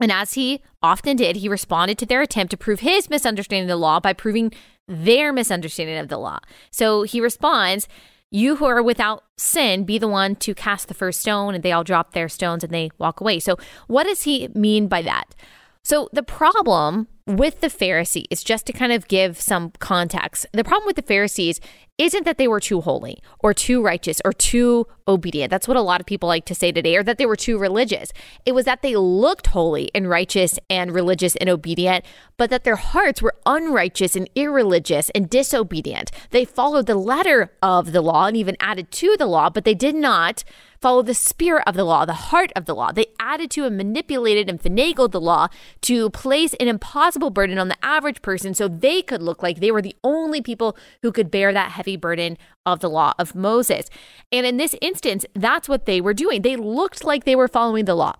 And 0.00 0.10
as 0.10 0.34
he 0.34 0.60
often 0.82 1.16
did, 1.16 1.36
he 1.36 1.48
responded 1.48 1.98
to 1.98 2.06
their 2.06 2.22
attempt 2.22 2.50
to 2.50 2.56
prove 2.56 2.80
his 2.80 3.08
misunderstanding 3.08 3.64
of 3.64 3.68
the 3.68 3.76
law 3.76 4.00
by 4.00 4.12
proving 4.12 4.52
their 4.88 5.32
misunderstanding 5.32 5.98
of 5.98 6.08
the 6.08 6.18
law. 6.18 6.40
So 6.70 7.02
he 7.02 7.20
responds, 7.20 7.88
You 8.30 8.56
who 8.56 8.64
are 8.66 8.82
without 8.82 9.24
sin, 9.36 9.84
be 9.84 9.98
the 9.98 10.08
one 10.08 10.36
to 10.36 10.54
cast 10.54 10.88
the 10.88 10.94
first 10.94 11.20
stone. 11.20 11.54
And 11.54 11.62
they 11.62 11.72
all 11.72 11.84
drop 11.84 12.12
their 12.12 12.28
stones 12.28 12.64
and 12.64 12.72
they 12.72 12.90
walk 12.98 13.20
away. 13.20 13.38
So, 13.40 13.56
what 13.86 14.04
does 14.04 14.22
he 14.22 14.48
mean 14.54 14.88
by 14.88 15.02
that? 15.02 15.34
So, 15.82 16.08
the 16.12 16.22
problem 16.22 17.08
with 17.26 17.60
the 17.60 17.70
Pharisees, 17.70 18.44
just 18.44 18.66
to 18.66 18.72
kind 18.72 18.92
of 18.92 19.08
give 19.08 19.40
some 19.40 19.72
context, 19.78 20.46
the 20.52 20.64
problem 20.64 20.86
with 20.86 20.96
the 20.96 21.02
Pharisees 21.02 21.58
isn't 21.96 22.24
that 22.24 22.38
they 22.38 22.48
were 22.48 22.60
too 22.60 22.80
holy 22.80 23.18
or 23.38 23.54
too 23.54 23.80
righteous 23.80 24.20
or 24.24 24.32
too 24.32 24.86
obedient. 25.06 25.50
That's 25.50 25.68
what 25.68 25.76
a 25.76 25.82
lot 25.82 26.00
of 26.00 26.06
people 26.06 26.28
like 26.28 26.44
to 26.46 26.54
say 26.54 26.72
today, 26.72 26.96
or 26.96 27.04
that 27.04 27.18
they 27.18 27.26
were 27.26 27.36
too 27.36 27.56
religious. 27.56 28.12
It 28.44 28.52
was 28.52 28.64
that 28.64 28.82
they 28.82 28.96
looked 28.96 29.48
holy 29.48 29.90
and 29.94 30.08
righteous 30.08 30.58
and 30.68 30.92
religious 30.92 31.36
and 31.36 31.48
obedient, 31.48 32.04
but 32.36 32.50
that 32.50 32.64
their 32.64 32.76
hearts 32.76 33.22
were 33.22 33.34
unrighteous 33.46 34.16
and 34.16 34.28
irreligious 34.34 35.08
and 35.14 35.30
disobedient. 35.30 36.10
They 36.30 36.44
followed 36.44 36.86
the 36.86 36.96
letter 36.96 37.52
of 37.62 37.92
the 37.92 38.02
law 38.02 38.26
and 38.26 38.36
even 38.36 38.56
added 38.58 38.90
to 38.90 39.14
the 39.16 39.26
law, 39.26 39.48
but 39.48 39.64
they 39.64 39.74
did 39.74 39.94
not 39.94 40.42
follow 40.80 41.02
the 41.02 41.14
spirit 41.14 41.62
of 41.66 41.76
the 41.76 41.84
law, 41.84 42.04
the 42.04 42.12
heart 42.12 42.52
of 42.56 42.64
the 42.64 42.74
law. 42.74 42.90
They 42.92 43.06
added 43.20 43.52
to 43.52 43.64
and 43.66 43.76
manipulated 43.76 44.50
and 44.50 44.60
finagled 44.60 45.12
the 45.12 45.20
law 45.20 45.46
to 45.82 46.10
place 46.10 46.54
an 46.54 46.66
impossible 46.66 47.13
burden 47.30 47.58
on 47.58 47.68
the 47.68 47.84
average 47.84 48.22
person 48.22 48.54
so 48.54 48.68
they 48.68 49.02
could 49.02 49.22
look 49.22 49.42
like 49.42 49.60
they 49.60 49.70
were 49.70 49.82
the 49.82 49.96
only 50.04 50.40
people 50.40 50.76
who 51.02 51.12
could 51.12 51.30
bear 51.30 51.52
that 51.52 51.72
heavy 51.72 51.96
burden 51.96 52.36
of 52.66 52.80
the 52.80 52.90
law 52.90 53.12
of 53.18 53.34
Moses. 53.34 53.88
And 54.32 54.46
in 54.46 54.56
this 54.56 54.74
instance, 54.80 55.24
that's 55.34 55.68
what 55.68 55.86
they 55.86 56.00
were 56.00 56.14
doing. 56.14 56.42
They 56.42 56.56
looked 56.56 57.04
like 57.04 57.24
they 57.24 57.36
were 57.36 57.48
following 57.48 57.84
the 57.84 57.94
law 57.94 58.14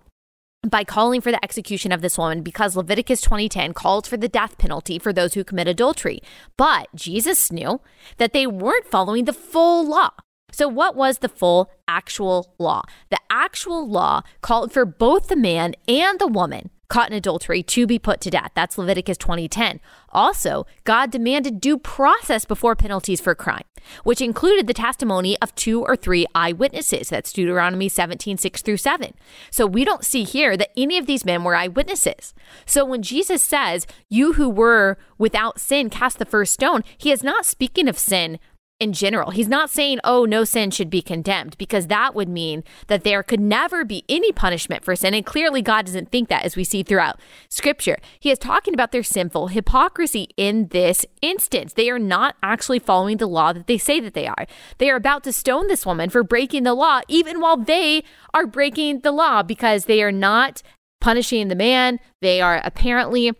by 0.69 0.83
calling 0.83 1.21
for 1.21 1.31
the 1.31 1.43
execution 1.43 1.91
of 1.91 2.01
this 2.01 2.17
woman 2.17 2.41
because 2.41 2.75
Leviticus 2.75 3.21
20:10 3.21 3.73
called 3.73 4.07
for 4.07 4.17
the 4.17 4.27
death 4.27 4.57
penalty 4.57 4.97
for 4.99 5.13
those 5.13 5.33
who 5.33 5.43
commit 5.43 5.67
adultery. 5.67 6.21
But 6.57 6.87
Jesus 6.95 7.51
knew 7.51 7.81
that 8.17 8.33
they 8.33 8.47
weren't 8.47 8.87
following 8.87 9.25
the 9.25 9.33
full 9.33 9.85
law. 9.85 10.11
So, 10.51 10.67
what 10.67 10.95
was 10.95 11.17
the 11.17 11.29
full 11.29 11.69
actual 11.87 12.53
law? 12.57 12.83
The 13.09 13.19
actual 13.29 13.87
law 13.87 14.21
called 14.41 14.71
for 14.71 14.85
both 14.85 15.27
the 15.27 15.35
man 15.35 15.75
and 15.87 16.19
the 16.19 16.27
woman 16.27 16.69
caught 16.87 17.09
in 17.09 17.15
adultery 17.15 17.63
to 17.63 17.87
be 17.87 17.99
put 17.99 18.21
to 18.21 18.29
death. 18.29 18.51
That's 18.55 18.77
Leviticus 18.77 19.17
20:10. 19.17 19.79
Also, 20.09 20.65
God 20.83 21.11
demanded 21.11 21.59
due 21.59 21.77
process 21.77 22.45
before 22.45 22.75
penalties 22.75 23.19
for 23.19 23.35
crime, 23.35 23.63
which 24.03 24.21
included 24.21 24.67
the 24.67 24.73
testimony 24.73 25.37
of 25.41 25.53
two 25.55 25.83
or 25.83 25.95
three 25.95 26.25
eyewitnesses. 26.33 27.09
That's 27.09 27.33
Deuteronomy 27.33 27.89
17:6 27.89 28.61
through 28.61 28.77
7. 28.77 29.13
So 29.51 29.65
we 29.65 29.83
don't 29.83 30.05
see 30.05 30.23
here 30.23 30.55
that 30.55 30.71
any 30.77 30.97
of 30.97 31.05
these 31.05 31.25
men 31.25 31.43
were 31.43 31.55
eyewitnesses. 31.55 32.33
So 32.65 32.85
when 32.85 33.01
Jesus 33.01 33.43
says, 33.43 33.85
"You 34.09 34.33
who 34.33 34.49
were 34.49 34.97
without 35.17 35.59
sin 35.59 35.89
cast 35.89 36.19
the 36.19 36.25
first 36.25 36.53
stone," 36.53 36.83
he 36.97 37.11
is 37.11 37.23
not 37.23 37.45
speaking 37.45 37.87
of 37.87 37.97
sin 37.97 38.39
in 38.79 38.91
general. 38.91 39.31
He's 39.31 39.47
not 39.47 39.69
saying, 39.69 39.99
oh, 40.03 40.25
no 40.25 40.43
sin 40.43 40.69
should 40.69 40.89
be 40.89 41.01
condemned, 41.01 41.57
because 41.57 41.87
that 41.87 42.13
would 42.13 42.27
mean 42.27 42.63
that 42.87 43.03
there 43.05 43.23
could 43.23 43.39
never 43.39 43.85
be 43.85 44.03
any 44.09 44.33
punishment 44.33 44.83
for 44.83 44.95
sin. 44.95 45.13
And 45.13 45.25
clearly, 45.25 45.61
God 45.61 45.85
doesn't 45.85 46.11
think 46.11 46.27
that, 46.27 46.43
as 46.43 46.57
we 46.57 46.65
see 46.65 46.83
throughout 46.83 47.19
scripture. 47.49 47.97
He 48.19 48.31
is 48.31 48.37
talking 48.37 48.73
about 48.73 48.91
their 48.91 49.03
sinful 49.03 49.47
hypocrisy 49.47 50.27
in 50.35 50.67
this 50.67 51.05
instance. 51.21 51.73
They 51.73 51.89
are 51.89 51.99
not 51.99 52.35
actually 52.43 52.79
following 52.79 53.17
the 53.17 53.27
law 53.27 53.53
that 53.53 53.67
they 53.67 53.77
say 53.77 54.01
that 54.01 54.13
they 54.13 54.27
are. 54.27 54.45
They 54.77 54.89
are 54.89 54.97
about 54.97 55.23
to 55.23 55.31
stone 55.31 55.67
this 55.67 55.85
woman 55.85 56.09
for 56.09 56.23
breaking 56.23 56.63
the 56.63 56.73
law, 56.73 56.99
even 57.07 57.39
while 57.39 57.57
they 57.57 58.03
are 58.33 58.45
breaking 58.45 58.99
the 58.99 59.13
law, 59.13 59.41
because 59.41 59.85
they 59.85 60.03
are 60.03 60.11
not 60.11 60.61
punishing 60.99 61.47
the 61.47 61.55
man. 61.55 61.99
They 62.21 62.41
are 62.41 62.59
apparently 62.63 63.31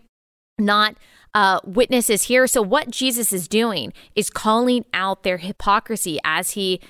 not 0.58 0.96
uh, 1.36 1.60
witnesses 1.66 2.22
here. 2.22 2.46
So, 2.46 2.62
what 2.62 2.90
Jesus 2.90 3.30
is 3.30 3.46
doing 3.46 3.92
is 4.14 4.30
calling 4.30 4.86
out 4.94 5.22
their 5.22 5.36
hypocrisy 5.36 6.18
as 6.24 6.52
he 6.52 6.80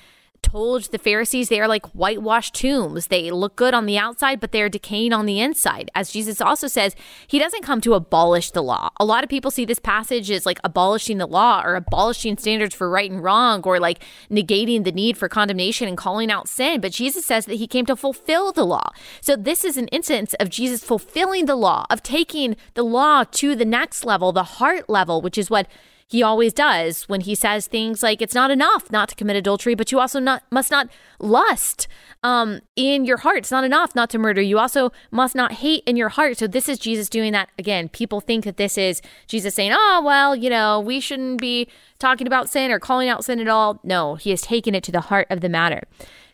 told 0.41 0.91
the 0.91 0.97
Pharisees 0.97 1.49
they 1.49 1.59
are 1.59 1.67
like 1.67 1.85
whitewashed 1.87 2.55
tombs. 2.55 3.07
They 3.07 3.31
look 3.31 3.55
good 3.55 3.73
on 3.73 3.85
the 3.85 3.97
outside, 3.97 4.39
but 4.39 4.51
they're 4.51 4.69
decaying 4.69 5.13
on 5.13 5.25
the 5.25 5.39
inside. 5.39 5.91
As 5.93 6.11
Jesus 6.11 6.41
also 6.41 6.67
says, 6.67 6.95
he 7.27 7.39
doesn't 7.39 7.63
come 7.63 7.81
to 7.81 7.93
abolish 7.93 8.51
the 8.51 8.63
law. 8.63 8.89
A 8.99 9.05
lot 9.05 9.23
of 9.23 9.29
people 9.29 9.51
see 9.51 9.65
this 9.65 9.79
passage 9.79 10.31
as 10.31 10.45
like 10.45 10.59
abolishing 10.63 11.17
the 11.17 11.27
law 11.27 11.61
or 11.63 11.75
abolishing 11.75 12.37
standards 12.37 12.75
for 12.75 12.89
right 12.89 13.11
and 13.11 13.23
wrong 13.23 13.61
or 13.63 13.79
like 13.79 14.03
negating 14.31 14.83
the 14.83 14.91
need 14.91 15.17
for 15.17 15.29
condemnation 15.29 15.87
and 15.87 15.97
calling 15.97 16.31
out 16.31 16.47
sin. 16.47 16.81
But 16.81 16.91
Jesus 16.93 17.25
says 17.25 17.45
that 17.45 17.55
he 17.55 17.67
came 17.67 17.85
to 17.85 17.95
fulfill 17.95 18.51
the 18.51 18.65
law. 18.65 18.89
So 19.21 19.35
this 19.35 19.65
is 19.65 19.77
an 19.77 19.87
instance 19.89 20.33
of 20.35 20.49
Jesus 20.49 20.83
fulfilling 20.83 21.45
the 21.45 21.55
law, 21.55 21.85
of 21.89 22.03
taking 22.03 22.55
the 22.73 22.83
law 22.83 23.23
to 23.23 23.55
the 23.55 23.65
next 23.65 24.05
level, 24.05 24.31
the 24.31 24.43
heart 24.43 24.89
level, 24.89 25.21
which 25.21 25.37
is 25.37 25.49
what 25.49 25.67
he 26.09 26.23
always 26.23 26.53
does 26.53 27.03
when 27.09 27.21
he 27.21 27.35
says 27.35 27.67
things 27.67 28.01
like 28.01 28.21
it's 28.21 28.33
not 28.33 28.49
enough 28.49 28.89
not 28.91 29.09
to 29.09 29.15
commit 29.15 29.35
adultery 29.35 29.75
but 29.75 29.91
you 29.91 29.99
also 29.99 30.19
not 30.19 30.43
must 30.51 30.71
not 30.71 30.89
lust 31.19 31.87
um, 32.23 32.61
in 32.75 33.05
your 33.05 33.17
heart. 33.17 33.39
It's 33.39 33.51
not 33.51 33.63
enough 33.63 33.93
not 33.93 34.09
to 34.11 34.17
murder. 34.17 34.41
You 34.41 34.57
also 34.57 34.91
must 35.11 35.35
not 35.35 35.53
hate 35.53 35.83
in 35.85 35.95
your 35.95 36.09
heart. 36.09 36.37
So 36.37 36.47
this 36.47 36.69
is 36.69 36.79
jesus 36.79 37.09
doing 37.09 37.33
that. 37.33 37.49
Again 37.59 37.89
people 37.89 38.21
think 38.21 38.45
that 38.45 38.57
this 38.57 38.77
is 38.77 39.01
jesus 39.27 39.55
saying 39.55 39.71
oh 39.73 40.01
well 40.03 40.35
you 40.35 40.49
know 40.49 40.79
we 40.79 40.99
shouldn't 40.99 41.41
be 41.41 41.67
talking 41.99 42.25
about 42.25 42.49
sin 42.49 42.71
or 42.71 42.79
calling 42.79 43.09
out 43.09 43.25
sin 43.25 43.39
at 43.39 43.47
all. 43.47 43.79
No 43.83 44.15
he 44.15 44.29
has 44.29 44.41
taken 44.41 44.73
it 44.73 44.83
to 44.85 44.91
the 44.91 45.01
heart 45.01 45.27
of 45.29 45.41
the 45.41 45.49
matter. 45.49 45.83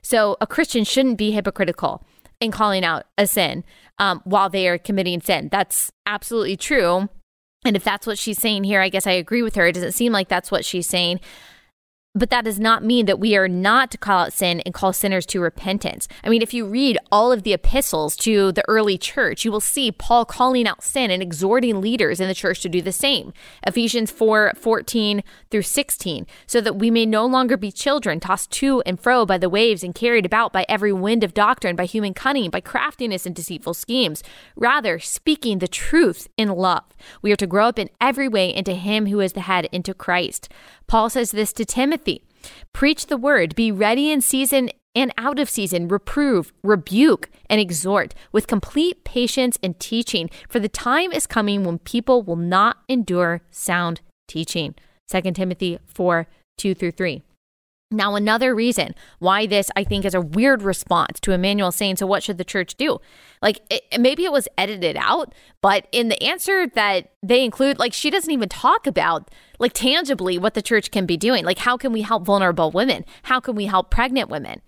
So 0.02 0.38
a 0.40 0.46
christian 0.46 0.84
shouldn't 0.84 1.18
be 1.18 1.32
hypocritical 1.32 2.06
in 2.40 2.52
calling 2.52 2.86
out 2.86 3.06
a 3.18 3.26
sin 3.26 3.64
um, 3.98 4.22
while 4.24 4.50
they 4.50 4.68
are 4.68 4.78
committing 4.78 5.22
sin. 5.22 5.50
That's 5.52 5.92
absolutely 6.06 6.58
true 6.58 7.10
and 7.66 7.76
if 7.76 7.84
that's 7.84 8.06
what 8.06 8.18
she's 8.18 8.38
saying 8.38 8.64
here, 8.64 8.82
I 8.82 8.90
guess 8.90 9.08
I 9.08 9.12
agree 9.12 9.42
with 9.42 9.56
her. 9.56 9.68
It 9.68 9.74
doesn't 9.74 9.94
seem 9.94 10.12
like 10.12 10.28
that's 10.28 10.52
what 10.52 10.66
she's 10.66 10.88
saying. 10.88 11.20
But 12.16 12.30
that 12.30 12.46
does 12.46 12.60
not 12.60 12.84
mean 12.84 13.08
that 13.08 13.20
we 13.20 13.36
are 13.36 13.48
not 13.48 13.90
to 13.90 13.98
call 13.98 14.20
out 14.20 14.34
sin 14.34 14.60
and 14.60 14.74
call 14.74 14.94
sinners 14.94 15.26
to 15.28 15.42
repentance. 15.42 16.08
I 16.24 16.30
mean, 16.30 16.44
if 16.44 16.54
you 16.54 16.64
read 16.64 17.00
all 17.12 17.32
of 17.32 17.42
the 17.42 17.54
epistles 17.54 18.16
to 18.18 18.52
the 18.52 18.64
early 18.68 19.00
church, 19.00 19.44
you 19.44 19.52
will 19.52 19.60
see 19.60 19.92
Paul 19.92 20.24
calling 20.24 20.68
out 20.68 20.84
sin 20.84 21.10
and 21.10 21.24
exhorting 21.24 21.82
leaders 21.82 22.20
in 22.20 22.28
the 22.28 22.36
church 22.36 22.62
to 22.62 22.70
do 22.70 22.84
the 22.84 22.92
same. 22.92 23.34
Ephesians 23.66 24.12
4 24.12 24.54
14 24.56 25.24
through 25.50 25.64
16, 25.64 26.28
so 26.46 26.62
that 26.62 26.76
we 26.76 26.92
may 26.92 27.08
no 27.08 27.26
longer 27.26 27.58
be 27.58 27.72
children 27.72 28.20
tossed 28.20 28.52
to 28.52 28.82
and 28.86 29.00
fro 29.00 29.26
by 29.26 29.40
the 29.40 29.50
waves 29.50 29.84
and 29.84 29.96
carried 29.96 30.26
about 30.26 30.54
by 30.54 30.68
every 30.70 30.94
wind 30.94 31.24
of 31.24 31.34
doctrine, 31.34 31.76
by 31.76 31.86
human 31.86 32.14
cunning, 32.14 32.52
by 32.52 32.62
craftiness 32.62 33.26
and 33.26 33.36
deceitful 33.36 33.74
schemes. 33.74 34.22
Rather, 34.56 35.00
speaking 35.00 35.58
the 35.58 35.68
truth 35.68 36.28
in 36.38 36.50
love, 36.50 36.84
we 37.24 37.32
are 37.32 37.38
to 37.38 37.48
grow 37.48 37.70
up 37.70 37.80
in 37.80 37.90
every 38.00 38.28
way 38.28 38.54
into 38.54 38.76
Him 38.76 39.08
who 39.08 39.20
is 39.20 39.34
the 39.34 39.42
head, 39.42 39.68
into 39.72 39.96
Christ. 39.96 40.48
Paul 40.86 41.10
says 41.10 41.32
this 41.32 41.54
to 41.54 41.66
Timothy 41.66 42.03
Preach 42.74 43.08
the 43.08 43.18
word, 43.18 43.56
be 43.56 43.72
ready 43.72 44.12
in 44.12 44.22
season 44.22 44.70
and 44.96 45.12
out 45.18 45.40
of 45.40 45.50
season, 45.50 45.88
reprove, 45.88 46.54
rebuke, 46.64 47.30
and 47.50 47.60
exhort 47.60 48.14
with 48.32 48.48
complete 48.48 49.04
patience 49.04 49.58
and 49.64 49.80
teaching, 49.80 50.30
for 50.48 50.60
the 50.60 50.70
time 50.70 51.12
is 51.12 51.26
coming 51.26 51.64
when 51.64 51.80
people 51.80 52.22
will 52.22 52.36
not 52.36 52.78
endure 52.88 53.42
sound 53.50 54.02
teaching. 54.28 54.76
2 55.10 55.22
Timothy 55.32 55.80
4 55.86 56.28
2 56.58 56.76
through 56.76 56.92
3. 56.92 57.24
Now, 57.94 58.16
another 58.16 58.56
reason 58.56 58.96
why 59.20 59.46
this 59.46 59.70
I 59.76 59.84
think 59.84 60.04
is 60.04 60.14
a 60.14 60.22
weird 60.22 60.64
response 60.64 61.20
to 61.22 61.32
Emmanuel 61.32 61.72
saying, 61.72 61.98
So, 61.98 62.08
what 62.08 62.24
should 62.24 62.38
the 62.38 62.44
church 62.44 62.76
do? 62.76 63.00
Like, 63.42 63.62
it, 63.70 63.84
maybe 64.00 64.26
it 64.26 64.32
was 64.32 64.48
edited 64.58 64.98
out, 64.98 65.34
but 65.62 65.88
in 65.92 66.10
the 66.10 66.22
answer 66.24 66.68
that 66.68 67.12
they 67.22 67.44
include, 67.44 67.78
like, 67.78 67.94
she 67.94 68.10
doesn't 68.10 68.32
even 68.32 68.50
talk 68.50 68.88
about, 68.88 69.30
like, 69.60 69.74
tangibly 69.74 70.38
what 70.38 70.54
the 70.54 70.62
church 70.62 70.92
can 70.92 71.06
be 71.06 71.18
doing. 71.18 71.46
Like, 71.46 71.60
how 71.60 71.78
can 71.78 71.92
we 71.92 72.02
help 72.02 72.26
vulnerable 72.26 72.72
women? 72.72 73.06
How 73.24 73.40
can 73.40 73.56
we 73.56 73.66
help 73.66 73.92
pregnant 73.92 74.30
women? 74.30 74.62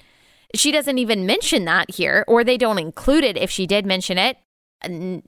She 0.54 0.72
doesn't 0.72 0.98
even 0.98 1.26
mention 1.26 1.66
that 1.66 1.96
here, 1.96 2.24
or 2.28 2.44
they 2.44 2.58
don't 2.58 2.80
include 2.80 3.24
it 3.24 3.38
if 3.38 3.50
she 3.50 3.66
did 3.66 3.86
mention 3.86 4.18
it 4.18 4.38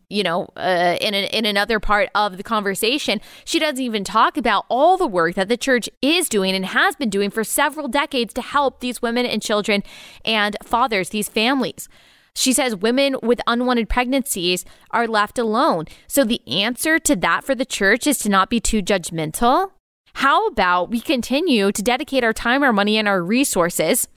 you 0.10 0.24
know, 0.24 0.48
uh, 0.56 0.98
in 1.02 1.14
in 1.14 1.46
another 1.46 1.80
part 1.80 2.10
of 2.16 2.38
the 2.38 2.44
conversation, 2.44 3.22
she 3.46 3.60
doesn't 3.60 3.84
even 3.84 4.04
talk 4.04 4.38
about 4.38 4.66
all 4.70 4.98
the 4.98 5.08
work 5.08 5.36
that 5.36 5.50
the 5.50 5.58
church 5.58 5.90
is 6.02 6.30
doing 6.30 6.56
and 6.56 6.66
has 6.68 6.96
been 6.96 7.10
doing 7.10 7.30
for 7.30 7.44
several 7.44 7.88
decades 7.88 8.34
to 8.36 8.42
help 8.42 8.80
these 8.80 9.02
women 9.02 9.26
and 9.26 9.42
children 9.42 9.84
and 10.26 10.56
fathers, 10.64 11.10
these 11.10 11.30
families. 11.30 11.88
She 12.36 12.54
says 12.54 12.76
women 12.76 13.16
with 13.24 13.42
unwanted 13.48 13.90
pregnancies 13.90 14.64
are 14.92 15.08
left 15.08 15.40
alone. 15.40 15.86
So 16.08 16.24
the 16.24 16.48
answer 16.48 17.00
to 17.00 17.16
that 17.16 17.44
for 17.44 17.56
the 17.56 17.66
church 17.66 18.06
is 18.06 18.20
to 18.20 18.30
not 18.30 18.52
be 18.52 18.60
too 18.60 18.84
judgmental. 18.84 19.72
How 20.14 20.48
about 20.48 20.92
we 20.92 21.00
continue 21.00 21.72
to 21.72 21.82
dedicate 21.82 22.24
our 22.24 22.34
time, 22.34 22.62
our 22.62 22.74
money, 22.74 22.98
and 22.98 23.08
our 23.08 23.24
resources 23.24 24.08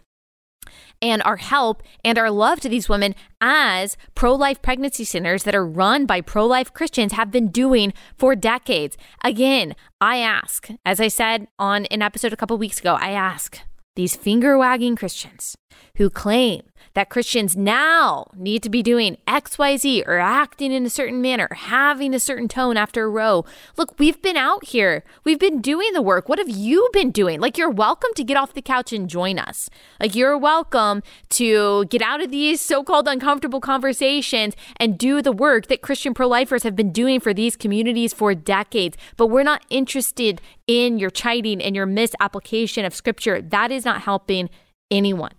and 1.03 1.22
our 1.22 1.36
help 1.36 1.82
and 2.05 2.18
our 2.18 2.30
love 2.30 2.61
to 2.61 2.68
these 2.68 2.88
women 2.88 3.14
as 3.40 3.96
pro 4.14 4.34
life 4.34 4.61
pregnancy 4.62 5.05
centers 5.05 5.44
that 5.44 5.55
are 5.55 5.66
run 5.66 6.07
by 6.07 6.20
pro 6.20 6.46
life 6.46 6.72
Christians 6.72 7.12
have 7.12 7.30
been 7.30 7.48
doing 7.48 7.92
for 8.16 8.34
decades. 8.34 8.96
Again, 9.24 9.74
I 10.01 10.18
ask, 10.18 10.68
as 10.84 11.01
I 11.01 11.09
said 11.09 11.48
on 11.59 11.86
an 11.86 12.03
episode 12.03 12.32
a 12.32 12.36
couple 12.36 12.57
weeks 12.59 12.80
ago, 12.80 12.96
I 13.01 13.11
ask 13.11 13.61
these 13.96 14.16
finger 14.16 14.57
wagging 14.57 14.96
Christians 14.96 15.57
who 15.97 16.11
claim 16.11 16.62
that 16.95 17.09
Christians 17.09 17.57
now 17.57 18.27
need 18.35 18.62
to 18.62 18.71
be 18.71 18.83
doing 18.83 19.16
XYZ 19.29 20.07
or 20.07 20.18
acting 20.18 20.73
in 20.73 20.85
a 20.85 20.91
certain 20.91 21.23
manner, 21.23 21.49
having 21.53 22.14
a 22.14 22.21
certain 22.21 22.49
tone 22.49 22.77
after 22.77 23.05
a 23.05 23.09
Roe. 23.09 23.45
Look, 23.77 23.99
we've 23.99 24.21
been 24.21 24.37
out 24.37 24.66
here. 24.66 25.05
We've 25.25 25.39
been 25.39 25.61
doing 25.61 25.93
the 25.93 26.03
work. 26.03 26.29
What 26.29 26.39
have 26.39 26.49
you 26.49 26.89
been 26.93 27.11
doing? 27.11 27.41
Like, 27.41 27.57
you're 27.57 27.71
welcome 27.71 28.11
to 28.16 28.25
get 28.25 28.37
off 28.37 28.55
the 28.55 28.62
couch 28.62 28.93
and 28.93 29.09
join 29.09 29.39
us. 29.39 29.71
Like, 30.01 30.14
you're 30.14 30.37
welcome 30.37 31.03
to 31.31 31.85
get 31.87 32.03
out 32.03 32.23
of 32.23 32.31
these 32.31 32.61
so 32.61 32.83
called 32.83 33.07
uncomfortable 33.07 33.61
conversations 33.61 34.55
and 34.77 34.99
do 34.99 35.23
the 35.23 35.33
work 35.33 35.68
that 35.68 35.83
Christian 35.83 36.14
pro 36.14 36.27
lifers 36.27 36.64
have 36.64 36.77
been 36.77 36.93
doing 36.93 37.21
for 37.21 37.33
these 37.33 37.57
communities 37.57 38.12
for 38.12 38.35
decades. 38.35 38.97
But 39.16 39.29
we're 39.29 39.43
not 39.43 39.64
interested 39.71 40.41
in 40.66 40.99
your 40.99 41.11
chiding 41.11 41.62
and 41.62 41.77
your 41.77 41.87
misapplication 41.87 42.85
of 42.85 42.95
scripture. 42.95 43.41
That 43.41 43.71
is 43.71 43.85
not 43.85 44.03
helping 44.03 44.51
anyone. 44.91 45.33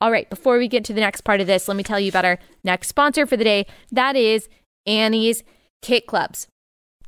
All 0.00 0.10
right, 0.10 0.28
before 0.28 0.58
we 0.58 0.68
get 0.68 0.84
to 0.84 0.92
the 0.92 1.00
next 1.00 1.22
part 1.22 1.40
of 1.40 1.46
this, 1.46 1.68
let 1.68 1.76
me 1.76 1.82
tell 1.82 1.98
you 1.98 2.10
about 2.10 2.24
our 2.24 2.38
next 2.62 2.88
sponsor 2.88 3.26
for 3.26 3.36
the 3.36 3.44
day. 3.44 3.66
That 3.90 4.14
is 4.14 4.48
Annie's 4.86 5.42
Kit 5.80 6.06
Clubs. 6.06 6.48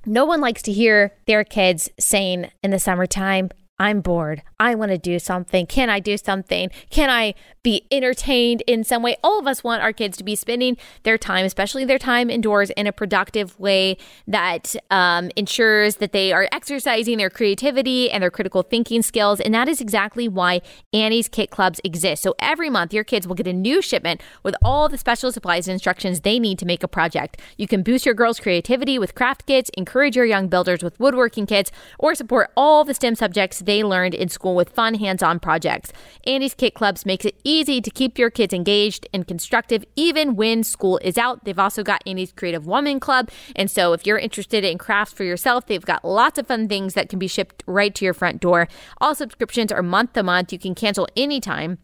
No 0.06 0.24
one 0.24 0.40
likes 0.40 0.62
to 0.62 0.72
hear 0.72 1.12
their 1.26 1.44
kids 1.44 1.90
saying 1.98 2.50
in 2.62 2.70
the 2.70 2.78
summertime, 2.78 3.50
I'm 3.80 4.00
bored. 4.00 4.42
I 4.58 4.74
want 4.74 4.90
to 4.90 4.98
do 4.98 5.20
something. 5.20 5.64
Can 5.66 5.88
I 5.88 6.00
do 6.00 6.16
something? 6.16 6.70
Can 6.90 7.10
I 7.10 7.34
be 7.62 7.86
entertained 7.92 8.62
in 8.66 8.82
some 8.82 9.02
way? 9.04 9.16
All 9.22 9.38
of 9.38 9.46
us 9.46 9.62
want 9.62 9.82
our 9.82 9.92
kids 9.92 10.16
to 10.16 10.24
be 10.24 10.34
spending 10.34 10.76
their 11.04 11.16
time, 11.16 11.44
especially 11.44 11.84
their 11.84 11.98
time 11.98 12.28
indoors, 12.28 12.70
in 12.70 12.88
a 12.88 12.92
productive 12.92 13.58
way 13.60 13.96
that 14.26 14.74
um, 14.90 15.30
ensures 15.36 15.96
that 15.96 16.10
they 16.10 16.32
are 16.32 16.48
exercising 16.50 17.18
their 17.18 17.30
creativity 17.30 18.10
and 18.10 18.20
their 18.20 18.32
critical 18.32 18.62
thinking 18.62 19.00
skills. 19.00 19.40
And 19.40 19.54
that 19.54 19.68
is 19.68 19.80
exactly 19.80 20.26
why 20.26 20.60
Annie's 20.92 21.28
Kit 21.28 21.50
Clubs 21.50 21.80
exist. 21.84 22.22
So 22.24 22.34
every 22.40 22.70
month, 22.70 22.92
your 22.92 23.04
kids 23.04 23.28
will 23.28 23.36
get 23.36 23.46
a 23.46 23.52
new 23.52 23.80
shipment 23.80 24.20
with 24.42 24.56
all 24.64 24.88
the 24.88 24.98
special 24.98 25.30
supplies 25.30 25.68
and 25.68 25.74
instructions 25.74 26.22
they 26.22 26.40
need 26.40 26.58
to 26.58 26.66
make 26.66 26.82
a 26.82 26.88
project. 26.88 27.40
You 27.56 27.68
can 27.68 27.84
boost 27.84 28.04
your 28.04 28.14
girls' 28.14 28.40
creativity 28.40 28.98
with 28.98 29.14
craft 29.14 29.46
kits, 29.46 29.70
encourage 29.74 30.16
your 30.16 30.24
young 30.24 30.48
builders 30.48 30.82
with 30.82 30.98
woodworking 30.98 31.46
kits, 31.46 31.70
or 31.96 32.16
support 32.16 32.50
all 32.56 32.82
the 32.82 32.94
STEM 32.94 33.14
subjects 33.14 33.62
they 33.68 33.84
learned 33.84 34.14
in 34.14 34.28
school 34.28 34.54
with 34.54 34.70
fun 34.70 34.94
hands-on 34.94 35.38
projects. 35.40 35.92
Annie's 36.24 36.54
Kit 36.54 36.74
Clubs 36.74 37.04
makes 37.04 37.24
it 37.24 37.38
easy 37.44 37.80
to 37.80 37.90
keep 37.90 38.18
your 38.18 38.30
kids 38.30 38.54
engaged 38.54 39.06
and 39.12 39.26
constructive 39.26 39.84
even 39.94 40.36
when 40.36 40.64
school 40.64 40.98
is 41.02 41.18
out. 41.18 41.44
They've 41.44 41.58
also 41.58 41.82
got 41.82 42.02
Annie's 42.06 42.32
Creative 42.32 42.66
Woman 42.66 42.98
Club, 43.00 43.30
and 43.54 43.70
so 43.70 43.92
if 43.92 44.06
you're 44.06 44.18
interested 44.18 44.64
in 44.64 44.78
crafts 44.78 45.12
for 45.12 45.24
yourself, 45.24 45.66
they've 45.66 45.84
got 45.84 46.04
lots 46.04 46.38
of 46.38 46.46
fun 46.46 46.68
things 46.68 46.94
that 46.94 47.08
can 47.08 47.18
be 47.18 47.28
shipped 47.28 47.62
right 47.66 47.94
to 47.94 48.04
your 48.04 48.14
front 48.14 48.40
door. 48.40 48.68
All 49.00 49.14
subscriptions 49.14 49.70
are 49.70 49.82
month 49.82 50.14
to 50.14 50.22
month. 50.22 50.52
You 50.52 50.58
can 50.58 50.74
cancel 50.74 51.06
anytime. 51.16 51.78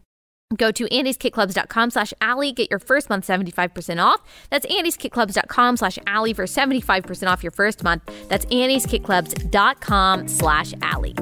Go 0.57 0.71
to 0.71 0.85
annieskitclubs.com 0.85 1.89
slash 1.91 2.13
Allie. 2.21 2.51
Get 2.51 2.69
your 2.69 2.79
first 2.79 3.09
month 3.09 3.25
75% 3.27 4.03
off. 4.03 4.21
That's 4.49 4.65
annieskitclubs.com 4.67 5.77
slash 5.77 5.97
Allie 6.05 6.33
for 6.33 6.45
75% 6.45 7.31
off 7.31 7.43
your 7.43 7.51
first 7.51 7.83
month. 7.83 8.03
That's 8.27 8.45
annieskitclubs.com 8.45 10.27
slash 10.27 10.73
Allie. 10.81 11.15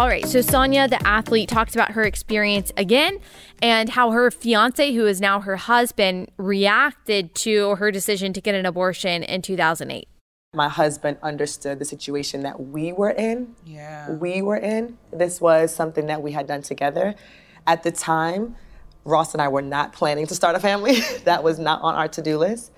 All 0.00 0.08
right, 0.08 0.26
so 0.26 0.38
Sanya, 0.38 0.88
the 0.88 1.06
athlete, 1.06 1.50
talks 1.50 1.74
about 1.74 1.90
her 1.90 2.04
experience 2.04 2.72
again 2.74 3.20
and 3.60 3.90
how 3.90 4.12
her 4.12 4.30
fiance, 4.30 4.94
who 4.94 5.06
is 5.06 5.20
now 5.20 5.40
her 5.40 5.56
husband, 5.56 6.30
reacted 6.38 7.34
to 7.34 7.74
her 7.74 7.90
decision 7.90 8.32
to 8.32 8.40
get 8.40 8.54
an 8.54 8.64
abortion 8.64 9.22
in 9.22 9.42
2008. 9.42 10.08
My 10.54 10.70
husband 10.70 11.18
understood 11.22 11.78
the 11.78 11.84
situation 11.84 12.44
that 12.44 12.68
we 12.68 12.94
were 12.94 13.10
in. 13.10 13.54
Yeah. 13.66 14.12
We 14.12 14.40
were 14.40 14.56
in. 14.56 14.96
This 15.12 15.38
was 15.38 15.74
something 15.74 16.06
that 16.06 16.22
we 16.22 16.32
had 16.32 16.46
done 16.46 16.62
together. 16.62 17.14
At 17.66 17.82
the 17.82 17.92
time, 17.92 18.56
Ross 19.04 19.34
and 19.34 19.42
I 19.42 19.48
were 19.48 19.60
not 19.60 19.92
planning 19.92 20.26
to 20.28 20.34
start 20.34 20.56
a 20.56 20.60
family. 20.60 21.00
that 21.24 21.44
was 21.44 21.58
not 21.58 21.82
on 21.82 21.94
our 21.94 22.08
to-do 22.08 22.38
list. 22.38 22.72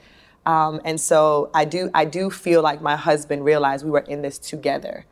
Um, 0.44 0.80
and 0.84 1.00
so 1.00 1.52
I 1.54 1.66
do, 1.66 1.88
I 1.94 2.04
do 2.04 2.30
feel 2.30 2.62
like 2.62 2.82
my 2.82 2.96
husband 2.96 3.44
realized 3.44 3.84
we 3.84 3.92
were 3.92 4.00
in 4.00 4.22
this 4.22 4.38
together. 4.38 5.06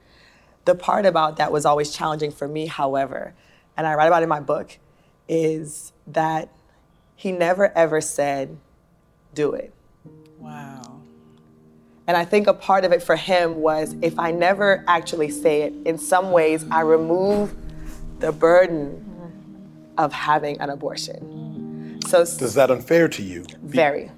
The 0.71 0.77
part 0.77 1.05
about 1.05 1.39
that 1.39 1.51
was 1.51 1.67
always 1.67 1.91
challenging 1.91 2.31
for 2.31 2.47
me, 2.47 2.67
however, 2.67 3.35
and 3.77 3.89
I 3.89 3.95
write 3.95 4.07
about 4.07 4.23
it 4.23 4.27
in 4.27 4.29
my 4.29 4.39
book, 4.39 4.79
is 5.29 5.93
that 6.07 6.49
he 7.17 7.33
never 7.33 7.77
ever 7.77 8.01
said, 8.01 8.57
do 9.35 9.53
it. 9.53 9.75
Wow. 10.39 11.01
And 12.07 12.17
I 12.17 12.25
think 12.25 12.47
a 12.47 12.55
part 12.55 12.85
of 12.85 12.93
it 12.93 13.03
for 13.03 13.17
him 13.17 13.57
was 13.57 13.97
if 14.01 14.17
I 14.17 14.31
never 14.31 14.85
actually 14.87 15.31
say 15.31 15.63
it, 15.63 15.75
in 15.85 15.99
some 15.99 16.31
ways 16.31 16.65
I 16.71 16.83
remove 16.83 17.53
the 18.21 18.31
burden 18.31 19.05
of 19.99 20.13
having 20.13 20.61
an 20.61 20.71
abortion. 20.71 21.99
So 22.07 22.21
Is 22.21 22.55
that 22.55 22.71
unfair 22.71 23.09
to 23.09 23.23
you? 23.25 23.45
very. 23.61 24.13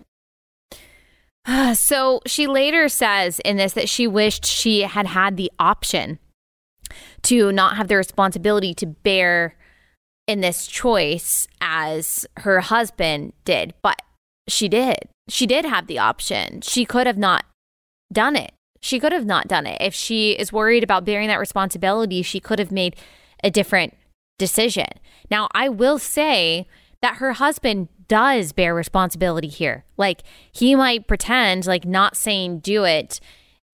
Ah, 1.46 1.72
so 1.72 2.20
she 2.26 2.46
later 2.46 2.90
says 2.90 3.40
in 3.40 3.56
this 3.56 3.72
that 3.72 3.88
she 3.88 4.06
wished 4.06 4.44
she 4.44 4.82
had 4.82 5.06
had 5.06 5.38
the 5.38 5.50
option 5.58 6.18
to 7.22 7.52
not 7.52 7.76
have 7.76 7.88
the 7.88 7.96
responsibility 7.96 8.74
to 8.74 8.86
bear 8.86 9.56
in 10.26 10.40
this 10.40 10.66
choice 10.66 11.48
as 11.60 12.26
her 12.38 12.60
husband 12.60 13.32
did, 13.44 13.74
but 13.82 14.00
she 14.48 14.68
did. 14.68 15.08
She 15.28 15.46
did 15.46 15.64
have 15.64 15.86
the 15.86 15.98
option. 15.98 16.60
She 16.60 16.84
could 16.84 17.06
have 17.06 17.18
not 17.18 17.44
done 18.12 18.36
it. 18.36 18.52
She 18.80 18.98
could 18.98 19.12
have 19.12 19.26
not 19.26 19.48
done 19.48 19.66
it. 19.66 19.78
If 19.80 19.94
she 19.94 20.32
is 20.32 20.52
worried 20.52 20.82
about 20.82 21.04
bearing 21.04 21.28
that 21.28 21.38
responsibility, 21.38 22.22
she 22.22 22.40
could 22.40 22.58
have 22.58 22.72
made 22.72 22.96
a 23.44 23.50
different 23.50 23.94
decision. 24.38 24.88
Now, 25.30 25.48
I 25.52 25.68
will 25.68 25.98
say 25.98 26.66
that 27.00 27.16
her 27.16 27.34
husband 27.34 27.88
does 28.08 28.52
bear 28.52 28.74
responsibility 28.74 29.48
here. 29.48 29.84
Like, 29.96 30.22
he 30.52 30.74
might 30.74 31.06
pretend 31.06 31.66
like 31.66 31.84
not 31.84 32.16
saying 32.16 32.58
do 32.58 32.84
it 32.84 33.20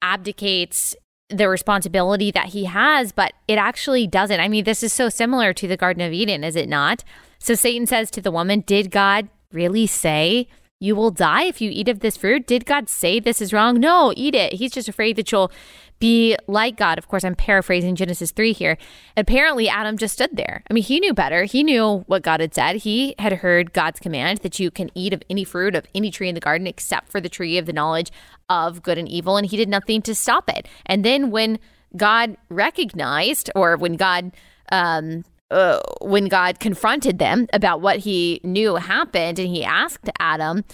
abdicates 0.03 0.95
the 1.31 1.49
responsibility 1.49 2.31
that 2.31 2.49
he 2.49 2.65
has, 2.65 3.13
but 3.13 3.33
it 3.47 3.59
actually 3.59 4.07
doesn't. 4.07 4.41
I 4.41 4.49
mean, 4.49 4.65
this 4.65 4.83
is 4.83 4.93
so 4.93 5.09
similar 5.09 5.53
to 5.55 5.69
the 5.69 5.77
Garden 5.77 6.03
of 6.03 6.13
Eden, 6.13 6.43
is 6.43 6.57
it 6.57 6.69
not? 6.69 7.05
So 7.39 7.55
Satan 7.55 7.87
says 7.87 8.11
to 8.13 8.21
the 8.21 8.31
woman, 8.31 8.61
Did 8.61 8.91
God 8.91 9.29
really 9.53 9.87
say 9.87 10.49
you 10.81 10.95
will 10.95 11.11
die 11.11 11.45
if 11.45 11.61
you 11.61 11.71
eat 11.71 11.89
of 11.89 12.01
this 12.01 12.17
fruit? 12.17 12.47
Did 12.47 12.65
God 12.65 12.89
say 12.89 13.21
this 13.21 13.43
is 13.43 13.53
wrong? 13.53 13.79
No, 13.79 14.13
eat 14.17 14.35
it. 14.35 14.55
He's 14.55 14.73
just 14.73 14.89
afraid 14.89 15.17
that 15.17 15.31
you'll 15.31 15.53
be 15.99 16.37
like 16.47 16.77
God. 16.77 16.99
Of 16.99 17.09
course, 17.09 17.25
I'm 17.25 17.35
paraphrasing 17.35 17.97
Genesis 17.97 18.31
3 18.31 18.53
here. 18.53 18.79
Apparently, 19.17 19.69
Adam 19.69 19.97
just 19.97 20.15
stood 20.15 20.37
there. 20.37 20.63
I 20.71 20.75
mean, 20.75 20.85
he 20.85 21.01
knew 21.01 21.15
better. 21.15 21.45
He 21.45 21.63
knew 21.63 22.05
what 22.07 22.23
God 22.23 22.41
had 22.41 22.55
said. 22.55 22.77
He 22.77 23.15
had 23.19 23.35
heard 23.35 23.73
God's 23.73 24.01
command 24.01 24.39
that 24.39 24.61
you 24.61 24.71
can 24.71 24.91
eat 24.95 25.13
of 25.13 25.23
any 25.29 25.45
fruit 25.45 25.75
of 25.75 25.87
any 25.95 26.11
tree 26.11 26.29
in 26.29 26.35
the 26.35 26.41
garden 26.41 26.67
except 26.67 27.11
for 27.11 27.21
the 27.21 27.29
tree 27.29 27.59
of 27.59 27.67
the 27.67 27.73
knowledge 27.73 28.11
of 28.49 28.83
good 28.83 28.99
and 28.99 29.09
evil. 29.09 29.37
And 29.37 29.47
he 29.47 29.57
did 29.57 29.69
nothing 29.69 30.03
to 30.03 30.15
stop 30.15 30.49
it. 30.49 30.67
And 30.87 31.05
then 31.05 31.31
when 31.31 31.59
God 31.97 32.37
recognized, 32.49 33.51
or 33.55 33.77
when 33.77 33.95
God, 33.95 34.33
um, 34.71 35.25
uh, 35.51 35.81
when 36.01 36.27
God 36.27 36.61
confronted 36.61 37.19
them 37.19 37.47
about 37.53 37.81
what 37.81 38.01
he 38.01 38.41
knew 38.45 38.77
happened, 38.77 39.39
and 39.39 39.49
he 39.49 39.65
asked 39.65 40.09
Adam, 40.19 40.65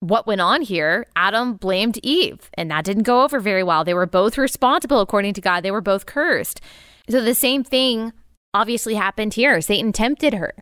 what 0.00 0.26
went 0.26 0.40
on 0.40 0.62
here, 0.62 1.06
Adam 1.14 1.54
blamed 1.54 1.98
Eve, 2.02 2.50
and 2.54 2.70
that 2.70 2.84
didn't 2.84 3.04
go 3.04 3.22
over 3.22 3.38
very 3.38 3.62
well. 3.62 3.84
They 3.84 3.94
were 3.94 4.06
both 4.06 4.38
responsible, 4.38 5.00
according 5.00 5.34
to 5.34 5.40
God. 5.40 5.62
They 5.62 5.70
were 5.70 5.80
both 5.80 6.06
cursed. 6.06 6.60
So 7.08 7.22
the 7.22 7.34
same 7.34 7.62
thing 7.62 8.12
obviously 8.54 8.94
happened 8.94 9.34
here. 9.34 9.60
Satan 9.60 9.92
tempted 9.92 10.34
her, 10.34 10.54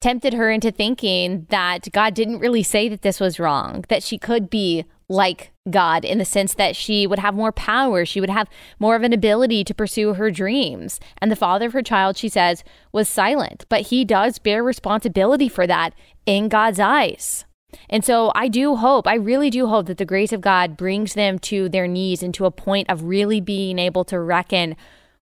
tempted 0.00 0.32
her 0.32 0.50
into 0.50 0.72
thinking 0.72 1.46
that 1.50 1.92
God 1.92 2.14
didn't 2.14 2.38
really 2.38 2.62
say 2.62 2.88
that 2.88 3.02
this 3.02 3.20
was 3.20 3.38
wrong, 3.38 3.84
that 3.88 4.02
she 4.02 4.18
could 4.18 4.48
be 4.48 4.84
like 5.08 5.52
God 5.70 6.04
in 6.04 6.16
the 6.16 6.24
sense 6.24 6.54
that 6.54 6.74
she 6.74 7.06
would 7.06 7.18
have 7.18 7.34
more 7.34 7.52
power, 7.52 8.06
she 8.06 8.20
would 8.20 8.30
have 8.30 8.48
more 8.78 8.96
of 8.96 9.02
an 9.02 9.12
ability 9.12 9.62
to 9.64 9.74
pursue 9.74 10.14
her 10.14 10.30
dreams. 10.30 10.98
And 11.18 11.30
the 11.30 11.36
father 11.36 11.66
of 11.66 11.74
her 11.74 11.82
child, 11.82 12.16
she 12.16 12.30
says, 12.30 12.64
was 12.90 13.08
silent, 13.08 13.66
but 13.68 13.82
he 13.82 14.04
does 14.04 14.38
bear 14.38 14.64
responsibility 14.64 15.48
for 15.48 15.66
that 15.66 15.94
in 16.24 16.48
God's 16.48 16.80
eyes. 16.80 17.44
And 17.88 18.04
so 18.04 18.32
I 18.34 18.48
do 18.48 18.76
hope, 18.76 19.06
I 19.06 19.14
really 19.14 19.50
do 19.50 19.66
hope 19.66 19.86
that 19.86 19.98
the 19.98 20.04
grace 20.04 20.32
of 20.32 20.40
God 20.40 20.76
brings 20.76 21.14
them 21.14 21.38
to 21.40 21.68
their 21.68 21.86
knees 21.86 22.22
and 22.22 22.32
to 22.34 22.46
a 22.46 22.50
point 22.50 22.90
of 22.90 23.04
really 23.04 23.40
being 23.40 23.78
able 23.78 24.04
to 24.06 24.20
reckon 24.20 24.76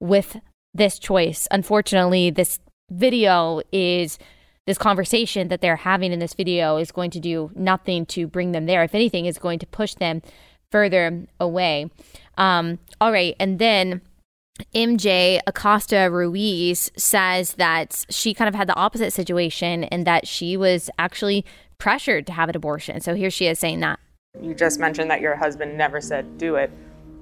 with 0.00 0.38
this 0.74 0.98
choice. 0.98 1.48
Unfortunately, 1.50 2.30
this 2.30 2.58
video 2.90 3.60
is 3.72 4.18
this 4.66 4.78
conversation 4.78 5.48
that 5.48 5.60
they're 5.60 5.76
having 5.76 6.12
in 6.12 6.18
this 6.18 6.34
video 6.34 6.76
is 6.76 6.90
going 6.92 7.10
to 7.12 7.20
do 7.20 7.50
nothing 7.54 8.04
to 8.06 8.26
bring 8.26 8.52
them 8.52 8.66
there. 8.66 8.82
If 8.82 8.94
anything, 8.94 9.26
is 9.26 9.38
going 9.38 9.60
to 9.60 9.66
push 9.66 9.94
them 9.94 10.22
further 10.70 11.26
away. 11.38 11.90
Um, 12.36 12.78
all 13.00 13.12
right, 13.12 13.36
and 13.38 13.58
then 13.58 14.02
MJ 14.74 15.40
Acosta 15.46 16.08
Ruiz 16.10 16.90
says 16.96 17.54
that 17.54 18.04
she 18.10 18.34
kind 18.34 18.48
of 18.48 18.54
had 18.54 18.68
the 18.68 18.74
opposite 18.74 19.12
situation 19.12 19.84
and 19.84 20.06
that 20.06 20.26
she 20.26 20.56
was 20.56 20.90
actually 20.98 21.44
pressured 21.78 22.26
to 22.26 22.32
have 22.32 22.48
an 22.48 22.56
abortion. 22.56 23.00
So 23.00 23.14
here 23.14 23.30
she 23.30 23.46
is 23.46 23.58
saying 23.58 23.80
that. 23.80 23.98
You 24.40 24.54
just 24.54 24.78
mentioned 24.78 25.10
that 25.10 25.20
your 25.20 25.36
husband 25.36 25.76
never 25.76 26.00
said 26.00 26.38
do 26.38 26.56
it. 26.56 26.70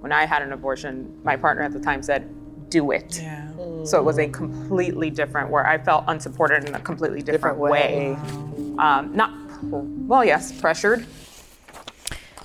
When 0.00 0.12
I 0.12 0.26
had 0.26 0.42
an 0.42 0.52
abortion, 0.52 1.18
my 1.24 1.36
partner 1.36 1.62
at 1.62 1.72
the 1.72 1.80
time 1.80 2.02
said, 2.02 2.28
do 2.68 2.90
it. 2.90 3.20
Yeah. 3.22 3.48
So 3.84 3.98
it 3.98 4.04
was 4.04 4.18
a 4.18 4.28
completely 4.28 5.10
different 5.10 5.50
where 5.50 5.66
I 5.66 5.78
felt 5.78 6.04
unsupported 6.08 6.64
in 6.64 6.74
a 6.74 6.80
completely 6.80 7.22
different, 7.22 7.58
Different 7.58 7.58
way. 7.58 8.16
Um, 8.78 9.14
not, 9.14 9.32
well, 9.62 10.24
yes, 10.24 10.58
pressured. 10.60 11.06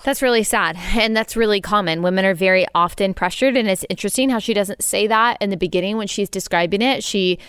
That's 0.03 0.21
really 0.21 0.43
sad. 0.43 0.77
And 0.95 1.15
that's 1.15 1.35
really 1.35 1.61
common. 1.61 2.01
Women 2.01 2.25
are 2.25 2.33
very 2.33 2.65
often 2.73 3.13
pressured. 3.13 3.57
And 3.57 3.67
it's 3.67 3.85
interesting 3.89 4.29
how 4.29 4.39
she 4.39 4.53
doesn't 4.53 4.83
say 4.83 5.07
that 5.07 5.37
in 5.41 5.49
the 5.49 5.57
beginning 5.57 5.97
when 5.97 6.07
she's 6.07 6.29
describing 6.29 6.81
it. 6.81 7.03
She 7.03 7.39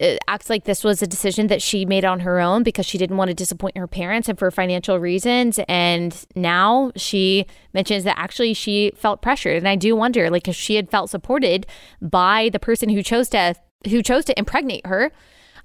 uh, 0.00 0.16
acts 0.28 0.48
like 0.48 0.64
this 0.64 0.84
was 0.84 1.02
a 1.02 1.06
decision 1.06 1.48
that 1.48 1.60
she 1.60 1.84
made 1.84 2.04
on 2.04 2.20
her 2.20 2.38
own 2.38 2.62
because 2.62 2.86
she 2.86 2.98
didn't 2.98 3.16
want 3.16 3.28
to 3.28 3.34
disappoint 3.34 3.76
her 3.76 3.88
parents 3.88 4.28
and 4.28 4.38
for 4.38 4.50
financial 4.50 4.98
reasons. 5.00 5.58
And 5.68 6.14
now 6.36 6.92
she 6.96 7.46
mentions 7.74 8.04
that 8.04 8.18
actually 8.18 8.54
she 8.54 8.92
felt 8.94 9.22
pressured. 9.22 9.56
And 9.56 9.68
I 9.68 9.76
do 9.76 9.96
wonder, 9.96 10.30
like, 10.30 10.46
if 10.46 10.54
she 10.54 10.76
had 10.76 10.90
felt 10.90 11.10
supported 11.10 11.66
by 12.00 12.48
the 12.52 12.60
person 12.60 12.88
who 12.88 13.02
chose 13.02 13.28
to 13.30 13.54
who 13.88 14.02
chose 14.02 14.24
to 14.24 14.36
impregnate 14.38 14.84
her, 14.86 15.12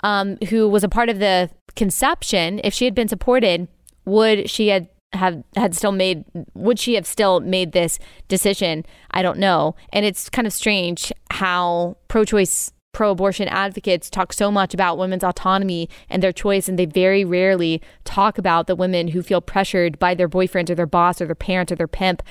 um, 0.03 0.37
who 0.49 0.67
was 0.67 0.83
a 0.83 0.89
part 0.89 1.09
of 1.09 1.19
the 1.19 1.49
conception, 1.75 2.61
if 2.63 2.73
she 2.73 2.85
had 2.85 2.93
been 2.93 3.07
supported, 3.07 3.67
would 4.05 4.49
she 4.49 4.67
had 4.67 4.87
have 5.13 5.43
had 5.55 5.75
still 5.75 5.91
made 5.91 6.25
would 6.53 6.79
she 6.79 6.95
have 6.95 7.05
still 7.05 7.39
made 7.39 7.71
this 7.71 7.99
decision? 8.27 8.85
I 9.11 9.21
don't 9.21 9.39
know. 9.39 9.75
And 9.91 10.05
it's 10.05 10.29
kind 10.29 10.47
of 10.47 10.53
strange 10.53 11.11
how 11.31 11.97
pro-choice 12.07 12.71
pro-abortion 12.93 13.47
advocates 13.47 14.09
talk 14.09 14.31
so 14.31 14.51
much 14.51 14.73
about 14.73 14.99
women's 14.99 15.23
autonomy 15.23 15.89
and 16.09 16.21
their 16.21 16.31
choice 16.31 16.69
and 16.69 16.77
they 16.77 16.85
very 16.85 17.25
rarely 17.25 17.81
talk 18.03 18.37
about 18.37 18.67
the 18.67 18.75
women 18.75 19.09
who 19.09 19.23
feel 19.23 19.41
pressured 19.41 19.97
by 19.97 20.13
their 20.13 20.29
boyfriends 20.29 20.69
or 20.69 20.75
their 20.75 20.85
boss 20.85 21.19
or 21.19 21.25
their 21.25 21.33
parents 21.33 21.71
or 21.71 21.75
their 21.75 21.87
pimp 21.87 22.21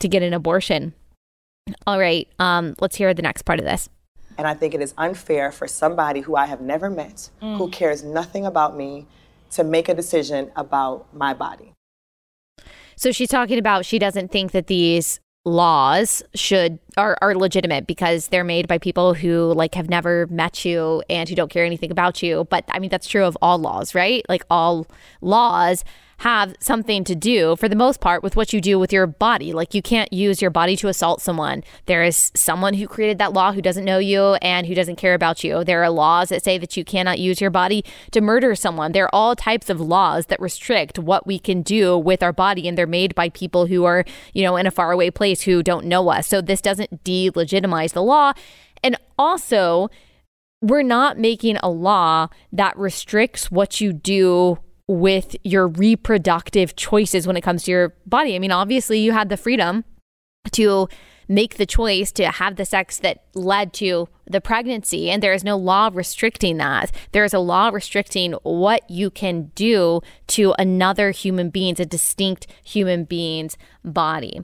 to 0.00 0.08
get 0.08 0.22
an 0.22 0.34
abortion. 0.34 0.94
All 1.86 2.00
right 2.00 2.28
um, 2.40 2.74
let's 2.80 2.96
hear 2.96 3.14
the 3.14 3.22
next 3.22 3.42
part 3.42 3.60
of 3.60 3.64
this. 3.64 3.88
And 4.36 4.48
I 4.48 4.54
think 4.54 4.74
it 4.74 4.80
is 4.80 4.94
unfair 4.96 5.52
for 5.52 5.68
somebody 5.68 6.20
who 6.20 6.34
I 6.34 6.46
have 6.46 6.60
never 6.60 6.88
met, 6.88 7.28
who 7.40 7.68
cares 7.68 8.02
nothing 8.02 8.46
about 8.46 8.76
me, 8.76 9.06
to 9.50 9.64
make 9.64 9.88
a 9.88 9.94
decision 9.94 10.50
about 10.56 11.12
my 11.12 11.34
body. 11.34 11.74
So 13.00 13.12
she's 13.12 13.30
talking 13.30 13.58
about 13.58 13.86
she 13.86 13.98
doesn't 13.98 14.30
think 14.30 14.52
that 14.52 14.66
these 14.66 15.20
laws 15.46 16.22
should 16.34 16.78
are, 16.98 17.16
are 17.22 17.34
legitimate 17.34 17.86
because 17.86 18.28
they're 18.28 18.44
made 18.44 18.68
by 18.68 18.76
people 18.76 19.14
who 19.14 19.54
like 19.54 19.74
have 19.74 19.88
never 19.88 20.26
met 20.26 20.66
you 20.66 21.02
and 21.08 21.26
who 21.26 21.34
don't 21.34 21.50
care 21.50 21.64
anything 21.64 21.90
about 21.90 22.22
you. 22.22 22.46
But 22.50 22.66
I 22.68 22.78
mean 22.78 22.90
that's 22.90 23.08
true 23.08 23.24
of 23.24 23.38
all 23.40 23.58
laws, 23.58 23.94
right? 23.94 24.22
Like 24.28 24.44
all 24.50 24.86
laws 25.22 25.82
have 26.20 26.54
something 26.60 27.02
to 27.02 27.14
do 27.14 27.56
for 27.56 27.66
the 27.66 27.74
most 27.74 27.98
part 27.98 28.22
with 28.22 28.36
what 28.36 28.52
you 28.52 28.60
do 28.60 28.78
with 28.78 28.92
your 28.92 29.06
body. 29.06 29.54
Like 29.54 29.72
you 29.72 29.80
can't 29.80 30.12
use 30.12 30.42
your 30.42 30.50
body 30.50 30.76
to 30.76 30.88
assault 30.88 31.22
someone. 31.22 31.64
There 31.86 32.02
is 32.02 32.30
someone 32.34 32.74
who 32.74 32.86
created 32.86 33.16
that 33.16 33.32
law 33.32 33.52
who 33.52 33.62
doesn't 33.62 33.86
know 33.86 33.96
you 33.96 34.34
and 34.42 34.66
who 34.66 34.74
doesn't 34.74 34.96
care 34.96 35.14
about 35.14 35.42
you. 35.42 35.64
There 35.64 35.82
are 35.82 35.88
laws 35.88 36.28
that 36.28 36.44
say 36.44 36.58
that 36.58 36.76
you 36.76 36.84
cannot 36.84 37.20
use 37.20 37.40
your 37.40 37.48
body 37.48 37.86
to 38.10 38.20
murder 38.20 38.54
someone. 38.54 38.92
There 38.92 39.06
are 39.06 39.14
all 39.14 39.34
types 39.34 39.70
of 39.70 39.80
laws 39.80 40.26
that 40.26 40.38
restrict 40.40 40.98
what 40.98 41.26
we 41.26 41.38
can 41.38 41.62
do 41.62 41.96
with 41.96 42.22
our 42.22 42.34
body 42.34 42.68
and 42.68 42.76
they're 42.76 42.86
made 42.86 43.14
by 43.14 43.30
people 43.30 43.64
who 43.64 43.84
are, 43.86 44.04
you 44.34 44.42
know, 44.42 44.56
in 44.56 44.66
a 44.66 44.70
faraway 44.70 45.08
place 45.08 45.40
who 45.40 45.62
don't 45.62 45.86
know 45.86 46.10
us. 46.10 46.26
So 46.26 46.42
this 46.42 46.60
doesn't 46.60 47.02
delegitimize 47.02 47.94
the 47.94 48.02
law. 48.02 48.34
And 48.82 48.94
also, 49.18 49.88
we're 50.60 50.82
not 50.82 51.18
making 51.18 51.56
a 51.62 51.70
law 51.70 52.28
that 52.52 52.76
restricts 52.76 53.50
what 53.50 53.80
you 53.80 53.94
do 53.94 54.58
with 54.90 55.36
your 55.44 55.68
reproductive 55.68 56.74
choices 56.74 57.24
when 57.24 57.36
it 57.36 57.42
comes 57.42 57.62
to 57.62 57.70
your 57.70 57.94
body. 58.06 58.34
I 58.34 58.40
mean, 58.40 58.50
obviously, 58.50 58.98
you 58.98 59.12
had 59.12 59.28
the 59.28 59.36
freedom 59.36 59.84
to 60.50 60.88
make 61.28 61.58
the 61.58 61.66
choice 61.66 62.10
to 62.10 62.28
have 62.28 62.56
the 62.56 62.64
sex 62.64 62.98
that 62.98 63.22
led 63.34 63.72
to 63.74 64.08
the 64.26 64.40
pregnancy, 64.40 65.08
and 65.08 65.22
there 65.22 65.32
is 65.32 65.44
no 65.44 65.56
law 65.56 65.90
restricting 65.92 66.56
that. 66.56 66.90
There 67.12 67.22
is 67.22 67.32
a 67.32 67.38
law 67.38 67.68
restricting 67.68 68.32
what 68.42 68.90
you 68.90 69.10
can 69.10 69.52
do 69.54 70.00
to 70.28 70.54
another 70.58 71.12
human 71.12 71.50
being's, 71.50 71.78
a 71.78 71.86
distinct 71.86 72.48
human 72.64 73.04
being's 73.04 73.56
body. 73.84 74.40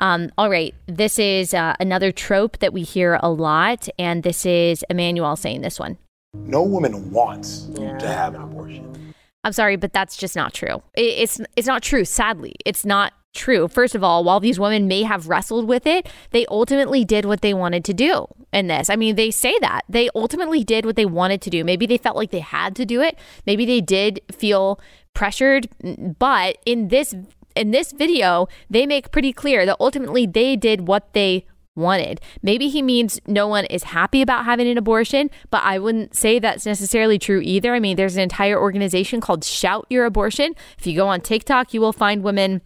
Um, 0.00 0.30
all 0.36 0.50
right, 0.50 0.74
this 0.86 1.20
is 1.20 1.54
uh, 1.54 1.76
another 1.78 2.10
trope 2.10 2.58
that 2.58 2.72
we 2.72 2.82
hear 2.82 3.20
a 3.22 3.30
lot, 3.30 3.88
and 3.96 4.24
this 4.24 4.44
is 4.44 4.84
Emmanuel 4.90 5.36
saying 5.36 5.60
this 5.60 5.78
one. 5.78 5.98
No 6.34 6.64
woman 6.64 7.12
wants 7.12 7.66
to 7.76 7.96
have 8.00 8.34
an 8.34 8.42
abortion. 8.42 9.14
I'm 9.48 9.54
sorry, 9.54 9.76
but 9.76 9.94
that's 9.94 10.18
just 10.18 10.36
not 10.36 10.52
true. 10.52 10.82
It's 10.94 11.40
it's 11.56 11.66
not 11.66 11.82
true. 11.82 12.04
Sadly, 12.04 12.54
it's 12.66 12.84
not 12.84 13.14
true. 13.34 13.66
First 13.66 13.94
of 13.94 14.04
all, 14.04 14.22
while 14.22 14.40
these 14.40 14.60
women 14.60 14.86
may 14.86 15.04
have 15.04 15.26
wrestled 15.26 15.66
with 15.66 15.86
it, 15.86 16.06
they 16.32 16.44
ultimately 16.50 17.02
did 17.02 17.24
what 17.24 17.40
they 17.40 17.54
wanted 17.54 17.82
to 17.86 17.94
do 17.94 18.26
in 18.52 18.66
this. 18.66 18.90
I 18.90 18.96
mean, 18.96 19.16
they 19.16 19.30
say 19.30 19.56
that 19.62 19.86
they 19.88 20.10
ultimately 20.14 20.64
did 20.64 20.84
what 20.84 20.96
they 20.96 21.06
wanted 21.06 21.40
to 21.40 21.50
do. 21.50 21.64
Maybe 21.64 21.86
they 21.86 21.96
felt 21.96 22.14
like 22.14 22.30
they 22.30 22.40
had 22.40 22.76
to 22.76 22.84
do 22.84 23.00
it. 23.00 23.18
Maybe 23.46 23.64
they 23.64 23.80
did 23.80 24.20
feel 24.30 24.78
pressured, 25.14 25.70
but 26.18 26.58
in 26.66 26.88
this 26.88 27.14
in 27.56 27.70
this 27.70 27.92
video, 27.92 28.48
they 28.68 28.84
make 28.84 29.10
pretty 29.10 29.32
clear 29.32 29.64
that 29.64 29.78
ultimately 29.80 30.26
they 30.26 30.56
did 30.56 30.86
what 30.86 31.14
they 31.14 31.46
wanted. 31.78 32.20
Maybe 32.42 32.68
he 32.68 32.82
means 32.82 33.20
no 33.26 33.46
one 33.46 33.64
is 33.66 33.84
happy 33.84 34.20
about 34.20 34.44
having 34.44 34.68
an 34.68 34.76
abortion, 34.76 35.30
but 35.50 35.62
I 35.62 35.78
wouldn't 35.78 36.14
say 36.14 36.38
that's 36.38 36.66
necessarily 36.66 37.18
true 37.18 37.40
either. 37.42 37.74
I 37.74 37.80
mean, 37.80 37.96
there's 37.96 38.16
an 38.16 38.22
entire 38.22 38.60
organization 38.60 39.20
called 39.20 39.44
Shout 39.44 39.86
Your 39.88 40.04
Abortion. 40.04 40.54
If 40.78 40.86
you 40.86 40.96
go 40.96 41.08
on 41.08 41.20
TikTok, 41.20 41.72
you 41.72 41.80
will 41.80 41.92
find 41.92 42.22
women 42.22 42.60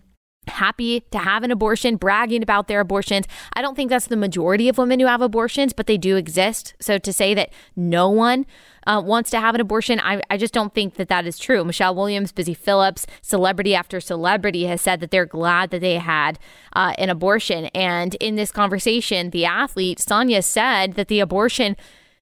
happy 0.49 1.01
to 1.11 1.19
have 1.19 1.45
an 1.45 1.51
abortion, 1.51 1.97
bragging 1.97 2.43
about 2.43 2.67
their 2.67 2.81
abortions. 2.81 3.27
I 3.55 3.63
don't 3.63 3.77
think 3.77 3.91
that's 3.91 4.07
the 4.07 4.17
majority 4.17 4.69
of 4.69 4.79
women 4.79 4.99
who 4.99 5.07
have 5.07 5.23
abortions, 5.23 5.73
but 5.73 5.87
they 5.87 5.97
do 5.97 6.17
exist. 6.17 6.75
So 6.81 6.99
to 6.99 7.13
say 7.13 7.33
that 7.35 7.53
no 7.77 8.09
one 8.11 8.47
uh, 8.87 9.01
wants 9.05 9.31
to 9.31 9.41
have 9.41 9.55
an 9.55 9.61
abortion, 9.61 10.01
I, 10.01 10.21
I 10.29 10.37
just 10.37 10.53
don't 10.53 10.75
think 10.75 10.95
that 10.95 11.09
that 11.09 11.27
is 11.27 11.39
true. 11.39 11.65
Michelle 11.65 11.95
Williams, 11.95 12.33
Busy 12.33 12.55
Phillips, 12.55 13.07
celebrity 13.21 13.75
after 13.75 14.01
celebrity 14.01 14.65
has 14.65 14.81
said 14.81 15.01
that 15.01 15.13
they're 15.13 15.27
glad 15.27 15.71
that 15.71 15.81
they 15.81 15.99
had 15.99 16.39
uh, 16.73 16.93
an 16.99 17.09
abortion. 17.09 17.67
And 17.67 18.17
in 18.17 18.35
this 18.35 18.51
conversation, 18.51 19.31
the 19.31 19.45
athlete, 19.45 19.99
Sanya, 19.99 20.43
said 20.43 20.95
that 20.95 21.09
the 21.09 21.21
abortion 21.21 21.77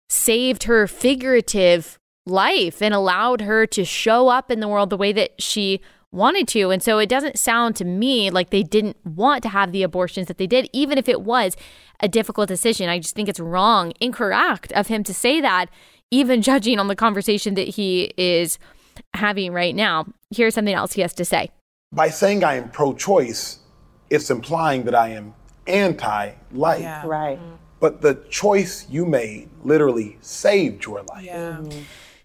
saved 0.09 0.65
her 0.65 0.87
figurative 0.87 1.99
life 2.27 2.83
and 2.83 2.93
allowed 2.93 3.41
her 3.41 3.67
to 3.67 3.85
show 3.85 4.29
up 4.29 4.51
in 4.51 4.61
the 4.61 4.69
world 4.69 4.91
the 4.91 4.97
way 4.97 5.13
that 5.13 5.41
she 5.41 5.81
wanted 6.13 6.49
to. 6.49 6.71
And 6.71 6.83
so 6.83 6.99
it 6.99 7.09
doesn't 7.09 7.39
sound 7.39 7.77
to 7.77 7.85
me 7.85 8.31
like 8.31 8.51
they 8.51 8.63
didn't 8.63 8.97
want 9.05 9.43
to 9.45 9.49
have 9.49 9.73
the 9.73 9.83
abortions 9.83 10.29
that 10.29 10.39
they 10.39 10.47
did, 10.47 10.69
even 10.73 10.99
if 10.99 11.09
it 11.09 11.23
was 11.23 11.57
a 12.01 12.09
difficult 12.09 12.49
decision. 12.49 12.89
I 12.89 12.99
just 12.99 13.15
think 13.15 13.29
it's 13.29 13.41
wrong, 13.41 13.93
incorrect 14.01 14.73
of 14.73 14.89
him 14.89 15.05
to 15.05 15.15
say 15.15 15.41
that, 15.41 15.67
even 16.11 16.43
judging 16.51 16.79
on 16.79 16.89
the 16.89 16.97
conversation 16.97 17.55
that 17.55 17.69
he 17.69 18.13
is 18.17 18.59
having 19.15 19.53
right 19.53 19.75
now. 19.75 20.07
Here's 20.35 20.55
something 20.55 20.75
else 20.75 20.95
he 20.95 21.03
has 21.03 21.15
to 21.15 21.25
say. 21.25 21.51
By 21.93 22.09
saying 22.09 22.45
I 22.45 22.55
am 22.55 22.71
pro 22.71 22.95
choice, 22.95 23.61
it's 24.11 24.31
implying 24.31 24.85
that 24.85 24.95
I 24.95 25.09
am 25.09 25.35
anti 25.67 26.33
life. 26.53 26.81
Yeah. 26.81 27.07
Right. 27.07 27.39
Mm-hmm. 27.39 27.55
But 27.81 28.03
the 28.03 28.23
choice 28.29 28.87
you 28.91 29.07
made 29.07 29.49
literally 29.65 30.19
saved 30.21 30.85
your 30.85 31.03
life. 31.03 31.25
Yeah. 31.25 31.63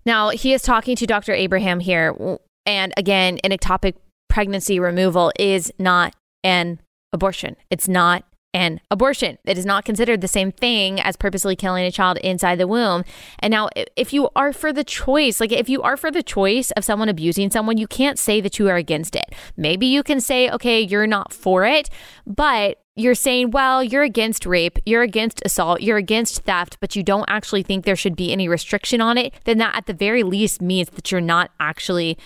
Now, 0.05 0.29
he 0.29 0.53
is 0.53 0.61
talking 0.61 0.95
to 0.97 1.07
Dr. 1.07 1.33
Abraham 1.33 1.79
here. 1.79 2.37
And 2.65 2.93
again, 2.97 3.39
an 3.43 3.51
ectopic 3.51 3.95
pregnancy 4.29 4.79
removal 4.79 5.31
is 5.39 5.71
not 5.79 6.15
an 6.43 6.79
abortion. 7.13 7.55
It's 7.69 7.87
not 7.87 8.25
an 8.53 8.79
abortion. 8.89 9.37
It 9.43 9.57
is 9.57 9.65
not 9.65 9.83
considered 9.83 10.21
the 10.21 10.29
same 10.29 10.53
thing 10.53 11.01
as 11.01 11.17
purposely 11.17 11.57
killing 11.57 11.83
a 11.83 11.91
child 11.91 12.17
inside 12.19 12.57
the 12.57 12.67
womb. 12.67 13.03
And 13.39 13.51
now, 13.51 13.67
if 13.97 14.13
you 14.13 14.29
are 14.33 14.53
for 14.53 14.71
the 14.71 14.85
choice, 14.85 15.41
like 15.41 15.51
if 15.51 15.67
you 15.67 15.81
are 15.81 15.97
for 15.97 16.09
the 16.09 16.23
choice 16.23 16.71
of 16.71 16.85
someone 16.85 17.09
abusing 17.09 17.51
someone, 17.51 17.77
you 17.77 17.85
can't 17.85 18.17
say 18.17 18.39
that 18.39 18.57
you 18.57 18.69
are 18.69 18.77
against 18.77 19.13
it. 19.13 19.25
Maybe 19.57 19.85
you 19.87 20.03
can 20.03 20.21
say, 20.21 20.49
okay, 20.49 20.79
you're 20.79 21.05
not 21.05 21.33
for 21.33 21.65
it, 21.65 21.89
but 22.25 22.81
you're 22.95 23.13
saying, 23.13 23.51
well, 23.51 23.83
you're 23.83 24.03
against 24.03 24.45
rape, 24.45 24.79
you're 24.85 25.01
against 25.01 25.41
assault, 25.43 25.81
you're 25.81 25.97
against 25.97 26.43
theft, 26.43 26.77
but 26.79 26.95
you 26.95 27.03
don't 27.03 27.25
actually 27.27 27.61
think 27.61 27.83
there 27.83 27.97
should 27.97 28.15
be 28.15 28.31
any 28.31 28.47
restriction 28.47 29.01
on 29.01 29.17
it, 29.17 29.33
then 29.43 29.57
that 29.57 29.75
at 29.75 29.85
the 29.85 29.93
very 29.93 30.23
least 30.23 30.61
means 30.61 30.89
that 30.91 31.11
you're 31.11 31.19
not 31.19 31.51
actually 31.59 32.17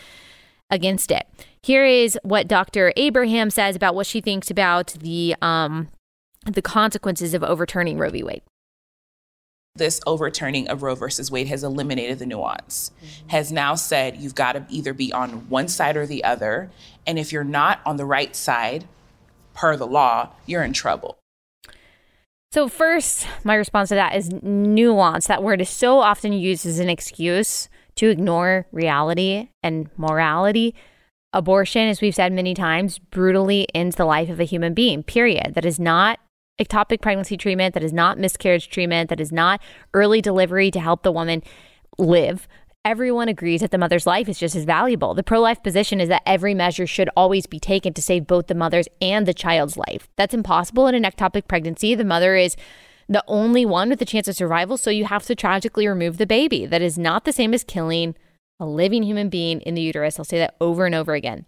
against 0.70 1.11
it. 1.11 1.28
Here 1.61 1.86
is 1.86 2.17
what 2.24 2.47
Dr. 2.47 2.93
Abraham 2.95 3.49
says 3.49 3.76
about 3.76 3.95
what 3.95 4.05
she 4.05 4.22
thinks 4.22 4.49
about 4.51 4.88
the 4.99 5.36
um 5.41 5.89
the 6.45 6.61
consequences 6.61 7.34
of 7.34 7.43
overturning 7.43 7.97
Roe 7.97 8.09
v. 8.09 8.24
Wade. 8.24 8.41
this 9.76 10.01
overturning 10.05 10.67
of 10.67 10.84
Roe 10.84 10.95
versus 10.95 11.32
Wade 11.32 11.47
has 11.47 11.63
eliminated 11.63 12.20
the 12.20 12.26
nuance, 12.26 12.91
has 13.28 13.51
now 13.51 13.76
said 13.76 14.17
you've 14.17 14.36
got 14.36 14.53
to 14.53 14.65
either 14.70 14.93
be 14.93 15.11
on 15.13 15.49
one 15.49 15.67
side 15.67 15.95
or 15.95 16.05
the 16.05 16.24
other. 16.24 16.70
And 17.07 17.17
if 17.17 17.32
you're 17.32 17.43
not 17.43 17.80
on 17.86 17.97
the 17.97 18.05
right 18.05 18.36
side, 18.36 18.88
per 19.53 19.76
the 19.78 19.88
law, 19.88 20.30
you're 20.45 20.63
in 20.63 20.74
trouble. 20.74 21.17
So 22.51 22.67
first, 22.67 23.28
my 23.43 23.55
response 23.55 23.89
to 23.89 23.95
that 23.95 24.15
is 24.15 24.32
nuance. 24.41 25.28
That 25.28 25.43
word 25.43 25.61
is 25.61 25.70
so 25.70 25.99
often 25.99 26.34
used 26.34 26.65
as 26.65 26.80
an 26.80 26.89
excuse 26.89 27.70
to 27.99 28.09
ignore 28.09 28.65
reality 28.71 29.49
and 29.61 29.89
morality. 29.97 30.73
Abortion, 31.33 31.89
as 31.89 31.99
we've 31.99 32.15
said 32.15 32.31
many 32.31 32.53
times, 32.53 32.97
brutally 32.97 33.67
ends 33.75 33.97
the 33.97 34.05
life 34.05 34.29
of 34.29 34.39
a 34.39 34.45
human 34.45 34.73
being, 34.73 35.03
period. 35.03 35.53
That 35.53 35.65
is 35.65 35.81
not 35.81 36.17
ectopic 36.61 37.01
pregnancy 37.01 37.35
treatment, 37.35 37.73
that 37.73 37.83
is 37.83 37.91
not 37.91 38.17
miscarriage 38.17 38.69
treatment, 38.69 39.09
that 39.09 39.19
is 39.19 39.33
not 39.33 39.61
early 39.93 40.21
delivery 40.21 40.71
to 40.71 40.79
help 40.79 41.03
the 41.03 41.11
woman 41.11 41.43
live. 41.97 42.47
Everyone 42.85 43.27
agrees 43.27 43.59
that 43.59 43.71
the 43.71 43.77
mother's 43.77 44.07
life 44.07 44.29
is 44.29 44.39
just 44.39 44.55
as 44.55 44.63
valuable. 44.63 45.13
The 45.13 45.21
pro 45.21 45.41
life 45.41 45.61
position 45.61 45.99
is 45.99 46.07
that 46.07 46.23
every 46.25 46.53
measure 46.53 46.87
should 46.87 47.09
always 47.17 47.47
be 47.47 47.59
taken 47.59 47.93
to 47.95 48.01
save 48.01 48.27
both 48.27 48.47
the 48.47 48.55
mother's 48.55 48.87
and 49.01 49.25
the 49.25 49.33
child's 49.33 49.75
life. 49.75 50.07
That's 50.15 50.33
impossible 50.33 50.87
in 50.87 50.95
an 50.95 51.03
ectopic 51.03 51.49
pregnancy. 51.49 51.95
The 51.95 52.05
mother 52.05 52.37
is 52.37 52.55
the 53.10 53.24
only 53.28 53.66
one 53.66 53.89
with 53.89 54.01
a 54.01 54.05
chance 54.05 54.28
of 54.28 54.36
survival, 54.36 54.78
so 54.78 54.91
you 54.91 55.05
have 55.05 55.26
to 55.26 55.36
tragically 55.36 55.88
remove 55.88 56.18
the 56.18 56.28
baby. 56.28 56.66
That 56.68 56.84
is 56.84 56.97
not 56.97 57.26
the 57.26 57.34
same 57.34 57.53
as 57.53 57.64
killing 57.64 58.16
a 58.60 58.66
living 58.66 59.03
human 59.03 59.30
being 59.30 59.62
in 59.62 59.74
the 59.74 59.82
uterus. 59.82 60.20
I'll 60.20 60.26
say 60.26 60.38
that 60.38 60.55
over 60.62 60.86
and 60.86 60.93
over 60.93 61.16
again. 61.16 61.45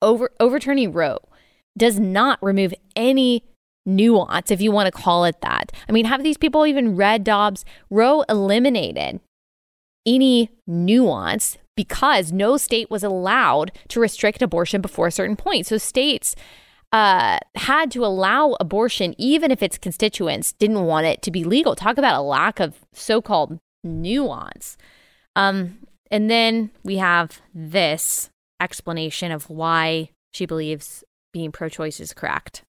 Over, 0.00 0.30
overturning 0.38 0.92
Roe 0.92 1.18
does 1.76 1.98
not 1.98 2.38
remove 2.40 2.72
any 2.94 3.44
nuance, 3.84 4.50
if 4.50 4.60
you 4.60 4.70
want 4.70 4.86
to 4.86 5.02
call 5.02 5.24
it 5.24 5.40
that. 5.40 5.72
I 5.88 5.92
mean, 5.92 6.04
have 6.04 6.22
these 6.22 6.38
people 6.38 6.66
even 6.66 6.96
read 6.96 7.24
Dobbs? 7.24 7.64
Roe 7.90 8.22
eliminated 8.28 9.20
any 10.06 10.50
nuance 10.66 11.58
because 11.76 12.30
no 12.30 12.56
state 12.56 12.90
was 12.90 13.02
allowed 13.02 13.72
to 13.88 14.00
restrict 14.00 14.42
abortion 14.42 14.80
before 14.80 15.08
a 15.08 15.12
certain 15.12 15.36
point. 15.36 15.66
So 15.66 15.78
states 15.78 16.36
uh, 16.92 17.38
had 17.54 17.90
to 17.92 18.04
allow 18.04 18.56
abortion 18.60 19.14
even 19.18 19.50
if 19.50 19.62
its 19.62 19.78
constituents 19.78 20.52
didn't 20.52 20.84
want 20.84 21.06
it 21.06 21.22
to 21.22 21.30
be 21.30 21.44
legal. 21.44 21.74
Talk 21.76 21.98
about 21.98 22.18
a 22.18 22.22
lack 22.22 22.58
of 22.60 22.74
so 22.92 23.20
called 23.22 23.58
nuance. 23.84 24.76
Um, 25.36 25.78
and 26.10 26.28
then 26.28 26.70
we 26.82 26.96
have 26.96 27.40
this 27.54 28.30
explanation 28.60 29.30
of 29.30 29.48
why 29.48 30.10
she 30.32 30.46
believes 30.46 31.04
being 31.32 31.52
pro 31.52 31.68
choice 31.68 32.00
is 32.00 32.12
correct. 32.12 32.62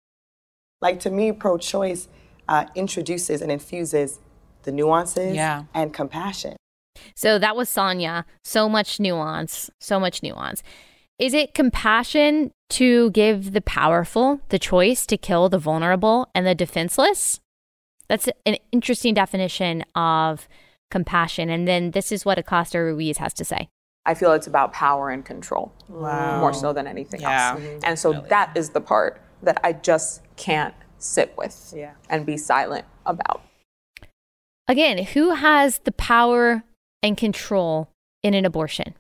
Like 0.81 0.99
to 1.01 1.09
me, 1.09 1.31
pro 1.31 1.57
choice 1.57 2.07
uh, 2.47 2.65
introduces 2.75 3.41
and 3.41 3.51
infuses 3.51 4.19
the 4.63 4.71
nuances 4.71 5.35
Yeah. 5.35 5.63
and 5.73 5.93
compassion. 5.93 6.55
So 7.15 7.39
that 7.39 7.55
was 7.55 7.69
Sanya. 7.69 8.25
So 8.43 8.69
much 8.69 8.99
nuance, 8.99 9.69
so 9.79 9.99
much 9.99 10.21
nuance. 10.21 10.61
Is 11.21 11.35
it 11.35 11.53
compassion 11.53 12.49
to 12.71 13.11
give 13.11 13.51
the 13.51 13.61
powerful 13.61 14.41
the 14.49 14.57
choice 14.57 15.05
to 15.05 15.17
kill 15.17 15.49
the 15.49 15.59
vulnerable 15.59 16.27
and 16.33 16.47
the 16.47 16.55
defenseless? 16.55 17.39
That's 18.09 18.27
an 18.43 18.57
interesting 18.71 19.13
definition 19.13 19.83
of 19.93 20.49
compassion. 20.89 21.51
And 21.51 21.67
then 21.67 21.91
this 21.91 22.11
is 22.11 22.25
what 22.25 22.39
Acosta 22.39 22.79
Ruiz 22.79 23.19
has 23.19 23.35
to 23.35 23.45
say. 23.45 23.69
I 24.03 24.15
feel 24.15 24.33
it's 24.33 24.47
about 24.47 24.73
power 24.73 25.11
and 25.11 25.23
control 25.23 25.71
Wow. 25.87 26.39
more 26.39 26.53
so 26.53 26.73
than 26.73 26.87
anything 26.87 27.21
Yeah. 27.21 27.51
else. 27.51 27.61
Mm-hmm. 27.61 27.79
And 27.83 27.99
so 27.99 28.13
that 28.29 28.57
is 28.57 28.71
the 28.71 28.81
part 28.81 29.21
that 29.43 29.61
I 29.63 29.73
just 29.73 30.23
can't 30.37 30.73
sit 30.97 31.35
with 31.37 31.71
Yeah. 31.77 31.91
and 32.09 32.25
be 32.25 32.35
silent 32.35 32.85
about. 33.05 33.43
Again, 34.67 35.05
who 35.05 35.35
has 35.35 35.81
the 35.83 35.91
power 35.91 36.63
and 37.03 37.15
control 37.15 37.89
in 38.23 38.33
an 38.33 38.43
abortion? 38.43 38.95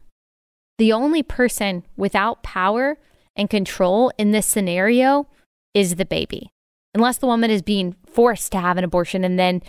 The 0.77 0.91
only 0.91 1.23
person 1.23 1.83
without 1.95 2.43
power 2.43 2.97
and 3.35 3.49
control 3.49 4.11
in 4.17 4.31
this 4.31 4.45
scenario 4.45 5.27
is 5.73 5.95
the 5.95 6.05
baby. 6.05 6.51
Unless 6.93 7.19
the 7.19 7.27
woman 7.27 7.51
is 7.51 7.61
being 7.61 7.95
forced 8.05 8.51
to 8.51 8.59
have 8.59 8.77
an 8.77 8.83
abortion, 8.83 9.23
and 9.23 9.39
then 9.39 9.61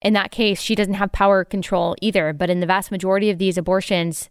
in 0.00 0.12
that 0.12 0.30
case, 0.30 0.60
she 0.60 0.74
doesn't 0.74 0.94
have 0.94 1.12
power 1.12 1.38
or 1.38 1.44
control 1.44 1.96
either. 2.00 2.32
But 2.32 2.50
in 2.50 2.60
the 2.60 2.66
vast 2.66 2.90
majority 2.90 3.30
of 3.30 3.38
these 3.38 3.56
abortions, 3.56 4.30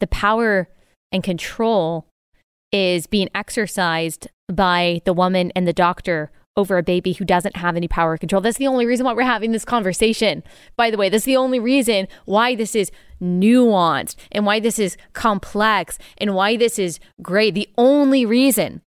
the 0.00 0.06
power 0.06 0.68
and 1.10 1.22
control 1.22 2.06
is 2.72 3.06
being 3.06 3.28
exercised 3.34 4.28
by 4.52 5.00
the 5.04 5.12
woman 5.12 5.52
and 5.54 5.66
the 5.66 5.72
doctor 5.72 6.30
over 6.56 6.76
a 6.76 6.82
baby 6.82 7.12
who 7.12 7.24
doesn't 7.24 7.56
have 7.56 7.76
any 7.76 7.88
power 7.88 8.16
control. 8.16 8.42
That's 8.42 8.58
the 8.58 8.66
only 8.66 8.86
reason 8.86 9.06
why 9.06 9.14
we're 9.14 9.22
having 9.22 9.52
this 9.52 9.64
conversation. 9.64 10.42
By 10.76 10.90
the 10.90 10.96
way, 10.96 11.08
that's 11.08 11.24
the 11.24 11.36
only 11.36 11.58
reason 11.58 12.08
why 12.26 12.54
this 12.54 12.74
is 12.74 12.90
nuanced 13.22 14.16
and 14.30 14.44
why 14.44 14.60
this 14.60 14.78
is 14.78 14.96
complex 15.12 15.98
and 16.18 16.34
why 16.34 16.56
this 16.56 16.78
is 16.78 17.00
great. 17.22 17.54
The 17.54 17.70
only 17.78 18.26
reason 18.26 18.82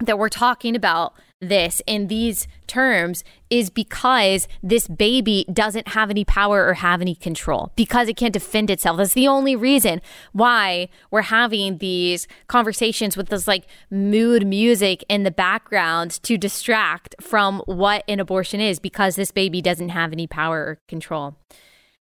that 0.00 0.18
we're 0.18 0.28
talking 0.28 0.74
about 0.74 1.14
this 1.42 1.82
in 1.86 2.06
these 2.06 2.46
terms 2.66 3.24
is 3.50 3.68
because 3.68 4.48
this 4.62 4.88
baby 4.88 5.44
doesn't 5.52 5.88
have 5.88 6.08
any 6.08 6.24
power 6.24 6.66
or 6.66 6.74
have 6.74 7.00
any 7.02 7.14
control 7.14 7.72
because 7.76 8.08
it 8.08 8.16
can't 8.16 8.32
defend 8.32 8.70
itself. 8.70 8.96
That's 8.96 9.12
the 9.12 9.28
only 9.28 9.56
reason 9.56 10.00
why 10.32 10.88
we're 11.10 11.22
having 11.22 11.78
these 11.78 12.26
conversations 12.46 13.16
with 13.16 13.28
this 13.28 13.46
like 13.48 13.66
mood 13.90 14.46
music 14.46 15.04
in 15.08 15.24
the 15.24 15.30
background 15.30 16.22
to 16.22 16.38
distract 16.38 17.14
from 17.20 17.60
what 17.66 18.04
an 18.08 18.20
abortion 18.20 18.60
is 18.60 18.78
because 18.78 19.16
this 19.16 19.32
baby 19.32 19.60
doesn't 19.60 19.90
have 19.90 20.12
any 20.12 20.26
power 20.26 20.58
or 20.58 20.78
control. 20.88 21.36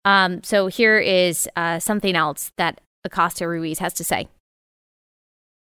Um, 0.05 0.43
so 0.43 0.67
here 0.67 0.99
is 0.99 1.49
uh, 1.57 1.79
something 1.79 2.17
else 2.17 2.53
that 2.57 2.81
Acosta 3.05 3.47
Ruiz 3.49 3.79
has 3.79 3.95
to 3.95 4.05
say. 4.05 4.29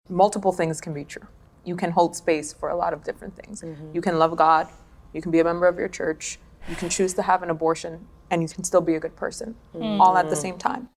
multiple 0.08 0.52
things 0.52 0.80
can 0.80 0.92
be 0.92 1.04
true. 1.04 1.26
You 1.64 1.76
can 1.76 1.90
hold 1.90 2.16
space 2.16 2.52
for 2.52 2.68
a 2.68 2.76
lot 2.76 2.92
of 2.92 3.04
different 3.04 3.36
things. 3.36 3.62
Mm-hmm. 3.62 3.94
You 3.94 4.00
can 4.00 4.18
love 4.18 4.36
God, 4.36 4.68
you 5.12 5.22
can 5.22 5.30
be 5.30 5.40
a 5.40 5.44
member 5.44 5.66
of 5.66 5.78
your 5.78 5.88
church, 5.88 6.38
you 6.68 6.76
can 6.76 6.88
choose 6.88 7.14
to 7.14 7.22
have 7.22 7.42
an 7.42 7.50
abortion, 7.50 8.06
and 8.30 8.42
you 8.42 8.48
can 8.48 8.64
still 8.64 8.80
be 8.80 8.94
a 8.94 9.00
good 9.00 9.16
person, 9.16 9.54
mm-hmm. 9.74 10.00
all 10.00 10.16
at 10.16 10.28
the 10.28 10.36
same 10.36 10.58
time. 10.58 10.88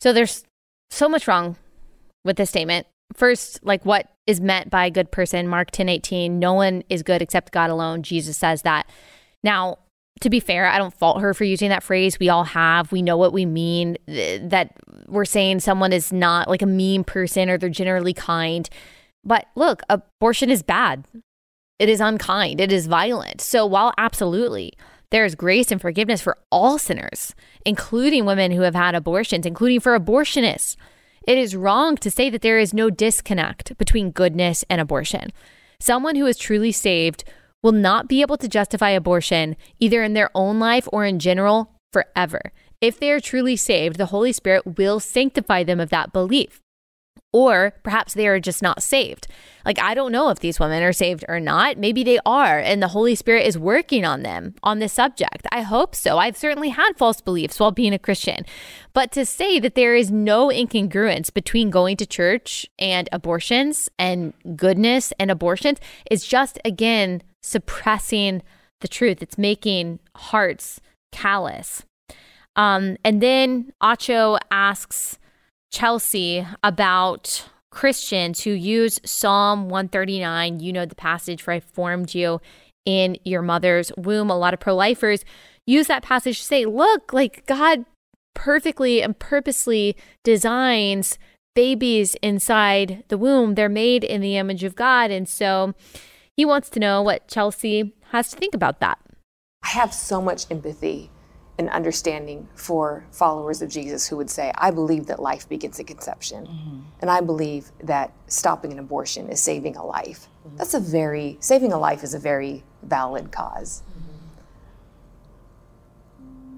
So 0.00 0.12
there's 0.12 0.44
so 0.90 1.08
much 1.08 1.26
wrong 1.26 1.56
with 2.24 2.36
this 2.36 2.50
statement. 2.50 2.86
First, 3.14 3.60
like 3.62 3.84
what 3.84 4.10
is 4.26 4.40
meant 4.40 4.70
by 4.70 4.86
a 4.86 4.90
good 4.90 5.10
person, 5.10 5.46
Mark 5.48 5.70
10 5.70 5.88
18, 5.88 6.38
no 6.38 6.54
one 6.54 6.82
is 6.88 7.02
good 7.02 7.22
except 7.22 7.52
God 7.52 7.70
alone. 7.70 8.02
Jesus 8.02 8.36
says 8.36 8.62
that. 8.62 8.88
Now, 9.42 9.78
to 10.20 10.30
be 10.30 10.40
fair, 10.40 10.66
I 10.66 10.78
don't 10.78 10.94
fault 10.94 11.20
her 11.20 11.34
for 11.34 11.44
using 11.44 11.68
that 11.68 11.82
phrase. 11.82 12.18
We 12.18 12.28
all 12.28 12.44
have. 12.44 12.90
We 12.90 13.02
know 13.02 13.16
what 13.16 13.32
we 13.32 13.44
mean. 13.44 13.96
th- 14.06 14.42
That 14.50 14.72
we're 15.06 15.24
saying 15.24 15.60
someone 15.60 15.92
is 15.92 16.12
not 16.12 16.48
like 16.48 16.62
a 16.62 16.66
mean 16.66 17.04
person 17.04 17.50
or 17.50 17.58
they're 17.58 17.68
generally 17.68 18.14
kind. 18.14 18.68
But 19.26 19.46
look, 19.56 19.82
abortion 19.90 20.50
is 20.50 20.62
bad. 20.62 21.06
It 21.78 21.88
is 21.88 22.00
unkind. 22.00 22.60
It 22.60 22.72
is 22.72 22.86
violent. 22.86 23.40
So 23.40 23.66
while 23.66 23.92
absolutely 23.98 24.72
there 25.10 25.24
is 25.24 25.34
grace 25.34 25.70
and 25.70 25.80
forgiveness 25.80 26.22
for 26.22 26.38
all 26.50 26.78
sinners, 26.78 27.34
including 27.64 28.24
women 28.24 28.52
who 28.52 28.62
have 28.62 28.74
had 28.74 28.94
abortions, 28.94 29.44
including 29.44 29.80
for 29.80 29.98
abortionists, 29.98 30.76
it 31.26 31.36
is 31.36 31.56
wrong 31.56 31.96
to 31.96 32.10
say 32.10 32.30
that 32.30 32.40
there 32.40 32.58
is 32.58 32.72
no 32.72 32.88
disconnect 32.88 33.76
between 33.78 34.12
goodness 34.12 34.64
and 34.70 34.80
abortion. 34.80 35.32
Someone 35.80 36.14
who 36.14 36.26
is 36.26 36.38
truly 36.38 36.72
saved 36.72 37.24
will 37.62 37.72
not 37.72 38.08
be 38.08 38.20
able 38.20 38.36
to 38.36 38.48
justify 38.48 38.90
abortion 38.90 39.56
either 39.80 40.04
in 40.04 40.14
their 40.14 40.30
own 40.34 40.60
life 40.60 40.88
or 40.92 41.04
in 41.04 41.18
general 41.18 41.72
forever. 41.92 42.52
If 42.80 43.00
they 43.00 43.10
are 43.10 43.20
truly 43.20 43.56
saved, 43.56 43.98
the 43.98 44.06
Holy 44.06 44.32
Spirit 44.32 44.78
will 44.78 45.00
sanctify 45.00 45.64
them 45.64 45.80
of 45.80 45.90
that 45.90 46.12
belief. 46.12 46.62
Or 47.32 47.74
perhaps 47.82 48.14
they 48.14 48.26
are 48.28 48.40
just 48.40 48.62
not 48.62 48.82
saved. 48.82 49.26
Like, 49.64 49.78
I 49.78 49.94
don't 49.94 50.12
know 50.12 50.30
if 50.30 50.38
these 50.38 50.60
women 50.60 50.82
are 50.82 50.92
saved 50.92 51.24
or 51.28 51.38
not. 51.38 51.76
Maybe 51.76 52.02
they 52.02 52.18
are, 52.24 52.58
and 52.58 52.82
the 52.82 52.88
Holy 52.88 53.14
Spirit 53.14 53.46
is 53.46 53.58
working 53.58 54.04
on 54.04 54.22
them 54.22 54.54
on 54.62 54.78
this 54.78 54.92
subject. 54.92 55.46
I 55.52 55.62
hope 55.62 55.94
so. 55.94 56.18
I've 56.18 56.36
certainly 56.36 56.70
had 56.70 56.92
false 56.96 57.20
beliefs 57.20 57.60
while 57.60 57.72
being 57.72 57.92
a 57.92 57.98
Christian. 57.98 58.46
But 58.94 59.12
to 59.12 59.26
say 59.26 59.58
that 59.58 59.74
there 59.74 59.94
is 59.94 60.10
no 60.10 60.48
incongruence 60.48 61.34
between 61.34 61.68
going 61.68 61.96
to 61.98 62.06
church 62.06 62.66
and 62.78 63.08
abortions 63.12 63.90
and 63.98 64.32
goodness 64.54 65.12
and 65.18 65.30
abortions 65.30 65.78
is 66.10 66.24
just, 66.26 66.58
again, 66.64 67.22
suppressing 67.42 68.42
the 68.80 68.88
truth. 68.88 69.20
It's 69.20 69.36
making 69.36 69.98
hearts 70.14 70.80
callous. 71.12 71.84
Um, 72.54 72.96
and 73.04 73.20
then 73.20 73.72
Acho 73.82 74.38
asks 74.50 75.18
Chelsea 75.76 76.46
about 76.62 77.46
Christians 77.70 78.44
who 78.44 78.52
use 78.52 78.98
Psalm 79.04 79.68
139. 79.68 80.60
You 80.60 80.72
know 80.72 80.86
the 80.86 80.94
passage, 80.94 81.42
for 81.42 81.52
I 81.52 81.60
formed 81.60 82.14
you 82.14 82.40
in 82.86 83.18
your 83.24 83.42
mother's 83.42 83.92
womb. 83.94 84.30
A 84.30 84.38
lot 84.38 84.54
of 84.54 84.60
pro 84.60 84.74
lifers 84.74 85.22
use 85.66 85.86
that 85.88 86.02
passage 86.02 86.38
to 86.38 86.44
say, 86.44 86.64
look, 86.64 87.12
like 87.12 87.44
God 87.44 87.84
perfectly 88.34 89.02
and 89.02 89.18
purposely 89.18 89.98
designs 90.24 91.18
babies 91.54 92.16
inside 92.22 93.04
the 93.08 93.18
womb. 93.18 93.54
They're 93.54 93.68
made 93.68 94.02
in 94.02 94.22
the 94.22 94.38
image 94.38 94.64
of 94.64 94.76
God. 94.76 95.10
And 95.10 95.28
so 95.28 95.74
he 96.38 96.46
wants 96.46 96.70
to 96.70 96.80
know 96.80 97.02
what 97.02 97.28
Chelsea 97.28 97.92
has 98.12 98.30
to 98.30 98.38
think 98.38 98.54
about 98.54 98.80
that. 98.80 98.98
I 99.62 99.68
have 99.68 99.92
so 99.92 100.22
much 100.22 100.50
empathy 100.50 101.10
and 101.58 101.70
understanding 101.70 102.46
for 102.54 103.06
followers 103.10 103.62
of 103.62 103.70
Jesus 103.70 104.06
who 104.06 104.16
would 104.16 104.28
say, 104.28 104.52
I 104.56 104.70
believe 104.70 105.06
that 105.06 105.20
life 105.20 105.48
begins 105.48 105.80
at 105.80 105.86
conception. 105.86 106.46
Mm-hmm. 106.46 106.78
And 107.00 107.10
I 107.10 107.20
believe 107.22 107.70
that 107.82 108.12
stopping 108.26 108.72
an 108.72 108.78
abortion 108.78 109.30
is 109.30 109.40
saving 109.40 109.76
a 109.76 109.84
life. 109.84 110.28
Mm-hmm. 110.46 110.56
That's 110.58 110.74
a 110.74 110.80
very, 110.80 111.38
saving 111.40 111.72
a 111.72 111.78
life 111.78 112.04
is 112.04 112.12
a 112.14 112.18
very 112.18 112.62
valid 112.82 113.32
cause. 113.32 113.82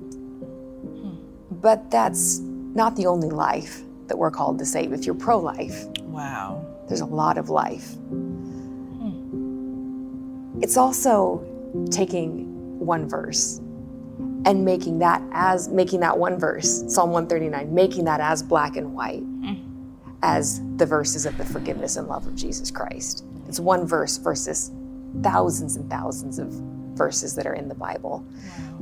Mm-hmm. 0.03 1.55
But 1.61 1.91
that's 1.91 2.39
not 2.41 2.97
the 2.97 3.07
only 3.07 3.31
life 3.31 3.83
that 4.09 4.17
we're 4.17 4.31
called 4.31 4.59
to 4.59 4.67
save. 4.67 4.93
If 4.93 5.05
you're 5.07 5.15
pro 5.15 5.39
life, 5.39 5.85
Wow. 6.03 6.65
there's 6.89 7.01
a 7.03 7.07
lot 7.07 7.39
of 7.39 7.51
life. 7.51 7.95
Hmm. 7.95 9.15
it's 10.63 10.77
also 10.77 11.45
taking 11.91 12.79
one 12.81 13.09
verse 13.09 13.61
and 14.49 14.65
making 14.65 14.99
that 14.99 15.23
as 15.33 15.69
making 15.69 16.01
that 16.01 16.17
one 16.17 16.39
verse, 16.39 16.83
Psalm 16.93 17.11
139, 17.11 17.75
making 17.75 18.05
that 18.07 18.19
as 18.19 18.43
black 18.43 18.77
and 18.77 18.95
white 18.95 19.23
mm. 19.43 19.63
as 20.23 20.63
the 20.77 20.87
verses 20.87 21.27
of 21.27 21.37
the 21.37 21.45
forgiveness 21.45 21.97
and 21.97 22.09
love 22.09 22.27
of 22.27 22.35
Jesus 22.35 22.71
Christ. 22.71 23.27
It's 23.47 23.61
one 23.61 23.87
verse 23.87 24.17
versus 24.17 24.73
thousands 25.23 25.77
and 25.77 25.91
thousands 25.91 26.39
of 26.39 26.49
verses 26.97 27.35
that 27.35 27.47
are 27.47 27.53
in 27.53 27.69
the 27.69 27.75
Bible. 27.75 28.27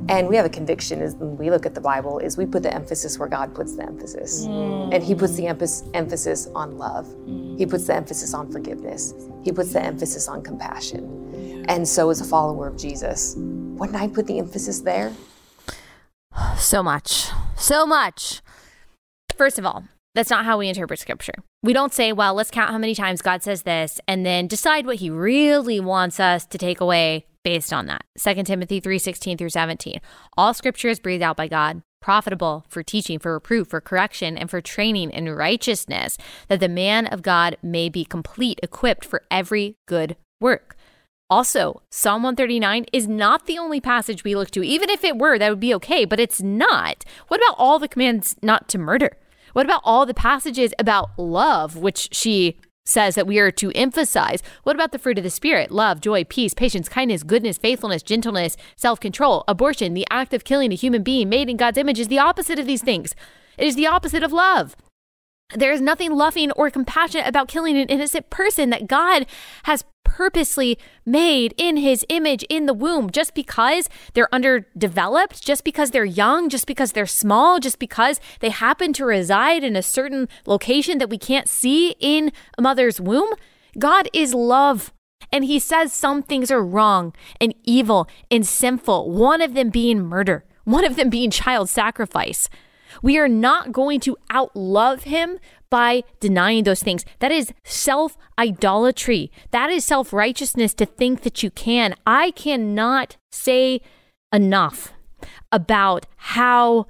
And 0.07 0.29
we 0.29 0.37
have 0.37 0.45
a 0.45 0.49
conviction 0.49 1.01
is 1.01 1.15
when 1.15 1.35
we 1.35 1.49
look 1.49 1.65
at 1.65 1.75
the 1.75 1.81
Bible 1.81 2.19
is 2.19 2.37
we 2.37 2.45
put 2.45 2.63
the 2.63 2.73
emphasis 2.73 3.19
where 3.19 3.27
God 3.27 3.53
puts 3.53 3.75
the 3.75 3.83
emphasis. 3.83 4.45
Mm. 4.45 4.93
And 4.93 5.03
he 5.03 5.13
puts 5.13 5.35
the 5.35 5.47
emphasis 5.47 6.47
on 6.55 6.77
love. 6.77 7.13
He 7.57 7.65
puts 7.65 7.87
the 7.87 7.95
emphasis 7.95 8.33
on 8.33 8.49
forgiveness. 8.49 9.13
He 9.43 9.51
puts 9.51 9.73
the 9.73 9.83
emphasis 9.83 10.29
on 10.29 10.43
compassion. 10.43 11.65
And 11.67 11.85
so 11.85 12.09
as 12.09 12.21
a 12.21 12.25
follower 12.25 12.67
of 12.67 12.77
Jesus, 12.77 13.35
wouldn't 13.37 13.99
I 13.99 14.07
put 14.07 14.27
the 14.27 14.39
emphasis 14.39 14.79
there? 14.79 15.11
So 16.57 16.83
much. 16.83 17.29
So 17.55 17.85
much. 17.85 18.41
First 19.35 19.59
of 19.59 19.65
all, 19.65 19.83
that's 20.15 20.29
not 20.29 20.45
how 20.45 20.57
we 20.57 20.67
interpret 20.67 20.99
scripture. 20.99 21.33
We 21.63 21.73
don't 21.73 21.93
say, 21.93 22.11
well, 22.11 22.33
let's 22.33 22.51
count 22.51 22.71
how 22.71 22.77
many 22.77 22.95
times 22.95 23.21
God 23.21 23.43
says 23.43 23.63
this 23.63 23.99
and 24.07 24.25
then 24.25 24.47
decide 24.47 24.85
what 24.85 24.97
he 24.97 25.09
really 25.09 25.79
wants 25.79 26.19
us 26.19 26.45
to 26.47 26.57
take 26.57 26.81
away 26.81 27.25
based 27.43 27.71
on 27.71 27.85
that. 27.85 28.03
2 28.17 28.43
Timothy 28.43 28.81
3:16 28.81 29.37
through 29.37 29.49
17. 29.49 30.01
All 30.35 30.53
scripture 30.53 30.89
is 30.89 30.99
breathed 30.99 31.23
out 31.23 31.37
by 31.37 31.47
God, 31.47 31.81
profitable 32.01 32.65
for 32.67 32.83
teaching, 32.83 33.19
for 33.19 33.33
reproof, 33.33 33.67
for 33.67 33.79
correction, 33.79 34.37
and 34.37 34.49
for 34.49 34.61
training 34.61 35.11
in 35.11 35.29
righteousness, 35.29 36.17
that 36.47 36.59
the 36.59 36.69
man 36.69 37.05
of 37.07 37.21
God 37.21 37.57
may 37.61 37.89
be 37.89 38.03
complete, 38.03 38.59
equipped 38.63 39.05
for 39.05 39.23
every 39.29 39.75
good 39.87 40.15
work. 40.41 40.75
Also, 41.29 41.81
Psalm 41.89 42.23
139 42.23 42.85
is 42.93 43.07
not 43.07 43.47
the 43.47 43.57
only 43.57 43.81
passage 43.81 44.23
we 44.23 44.35
look 44.35 44.49
to. 44.51 44.63
Even 44.63 44.89
if 44.89 45.03
it 45.03 45.17
were, 45.17 45.37
that 45.37 45.49
would 45.49 45.59
be 45.59 45.73
okay, 45.73 46.05
but 46.05 46.21
it's 46.21 46.41
not. 46.41 47.03
What 47.27 47.41
about 47.41 47.55
all 47.57 47.79
the 47.79 47.89
commands 47.89 48.37
not 48.41 48.69
to 48.69 48.77
murder? 48.77 49.17
What 49.51 49.65
about 49.65 49.81
all 49.83 50.05
the 50.05 50.13
passages 50.13 50.73
about 50.79 51.09
love, 51.17 51.75
which 51.75 52.15
she 52.15 52.57
says 52.85 53.15
that 53.15 53.27
we 53.27 53.39
are 53.39 53.51
to 53.51 53.73
emphasize? 53.73 54.41
What 54.63 54.77
about 54.77 54.93
the 54.93 54.99
fruit 54.99 55.17
of 55.17 55.25
the 55.25 55.29
Spirit? 55.29 55.69
Love, 55.69 55.99
joy, 55.99 56.23
peace, 56.23 56.53
patience, 56.53 56.87
kindness, 56.87 57.23
goodness, 57.23 57.57
faithfulness, 57.57 58.03
gentleness, 58.03 58.55
self 58.77 59.01
control, 59.01 59.43
abortion, 59.49 59.93
the 59.95 60.07
act 60.09 60.33
of 60.33 60.45
killing 60.45 60.71
a 60.71 60.75
human 60.75 61.03
being 61.03 61.27
made 61.27 61.49
in 61.49 61.57
God's 61.57 61.77
image 61.77 61.99
is 61.99 62.07
the 62.07 62.19
opposite 62.19 62.57
of 62.57 62.67
these 62.67 62.83
things. 62.83 63.15
It 63.57 63.67
is 63.67 63.75
the 63.75 63.87
opposite 63.87 64.23
of 64.23 64.31
love. 64.31 64.77
There 65.55 65.71
is 65.71 65.79
nothing 65.79 66.11
loving 66.11 66.51
or 66.51 66.69
compassionate 66.69 67.25
about 67.25 67.47
killing 67.47 67.77
an 67.77 67.87
innocent 67.87 68.29
person 68.29 68.69
that 68.71 68.87
God 68.87 69.25
has 69.63 69.85
purposely 70.03 70.77
made 71.05 71.53
in 71.57 71.77
his 71.77 72.05
image 72.09 72.43
in 72.49 72.65
the 72.65 72.73
womb 72.73 73.09
just 73.09 73.33
because 73.33 73.87
they're 74.13 74.33
underdeveloped, 74.33 75.41
just 75.41 75.63
because 75.63 75.91
they're 75.91 76.03
young, 76.03 76.49
just 76.49 76.67
because 76.67 76.91
they're 76.91 77.05
small, 77.05 77.59
just 77.59 77.79
because 77.79 78.19
they 78.41 78.49
happen 78.49 78.91
to 78.93 79.05
reside 79.05 79.63
in 79.63 79.77
a 79.77 79.83
certain 79.83 80.27
location 80.45 80.97
that 80.97 81.09
we 81.09 81.17
can't 81.17 81.47
see 81.47 81.95
in 81.99 82.31
a 82.57 82.61
mother's 82.61 82.99
womb. 82.99 83.33
God 83.79 84.09
is 84.11 84.33
love. 84.33 84.91
And 85.31 85.45
he 85.45 85.59
says 85.59 85.93
some 85.93 86.23
things 86.23 86.51
are 86.51 86.63
wrong 86.63 87.13
and 87.39 87.53
evil 87.63 88.07
and 88.29 88.45
sinful, 88.45 89.11
one 89.11 89.41
of 89.41 89.53
them 89.53 89.69
being 89.69 90.03
murder, 90.03 90.45
one 90.65 90.83
of 90.83 90.95
them 90.95 91.09
being 91.09 91.31
child 91.31 91.69
sacrifice. 91.69 92.49
We 93.01 93.17
are 93.17 93.27
not 93.27 93.71
going 93.71 93.99
to 94.01 94.17
outlove 94.31 95.03
him 95.03 95.39
by 95.69 96.03
denying 96.19 96.63
those 96.63 96.81
things. 96.81 97.05
That 97.19 97.31
is 97.31 97.53
self 97.63 98.17
idolatry. 98.37 99.31
That 99.51 99.69
is 99.69 99.85
self 99.85 100.13
righteousness 100.13 100.73
to 100.75 100.85
think 100.85 101.21
that 101.21 101.43
you 101.43 101.51
can. 101.51 101.95
I 102.05 102.31
cannot 102.31 103.17
say 103.31 103.81
enough 104.33 104.93
about 105.51 106.05
how 106.17 106.87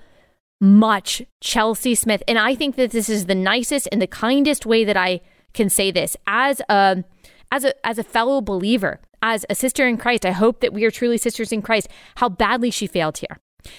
much 0.60 1.22
Chelsea 1.39 1.95
Smith, 1.95 2.24
and 2.28 2.39
I 2.39 2.56
think 2.56 2.76
that 2.76 2.91
this 2.91 3.10
is 3.10 3.26
the 3.26 3.36
nicest 3.36 3.88
and 3.91 4.02
the 4.02 4.08
kindest 4.08 4.66
way 4.66 4.84
that 4.84 4.98
I 4.98 5.22
can 5.54 5.70
say 5.70 5.91
this 5.91 6.18
as 6.26 6.62
a 6.70 7.04
as 7.52 7.64
a 7.64 7.86
as 7.86 7.98
a 7.98 8.04
fellow 8.04 8.41
believer, 8.41 9.00
as 9.22 9.45
a 9.50 9.56
sister 9.56 9.88
in 9.88 9.98
Christ. 9.98 10.26
I 10.26 10.32
hope 10.32 10.62
that 10.62 10.74
we 10.74 10.84
are 10.86 10.91
truly 10.91 11.18
sisters 11.18 11.52
in 11.52 11.62
Christ. 11.62 11.88
How 12.16 12.30
badly 12.30 12.72
she 12.72 12.88
failed 12.88 13.18
here. 13.18 13.38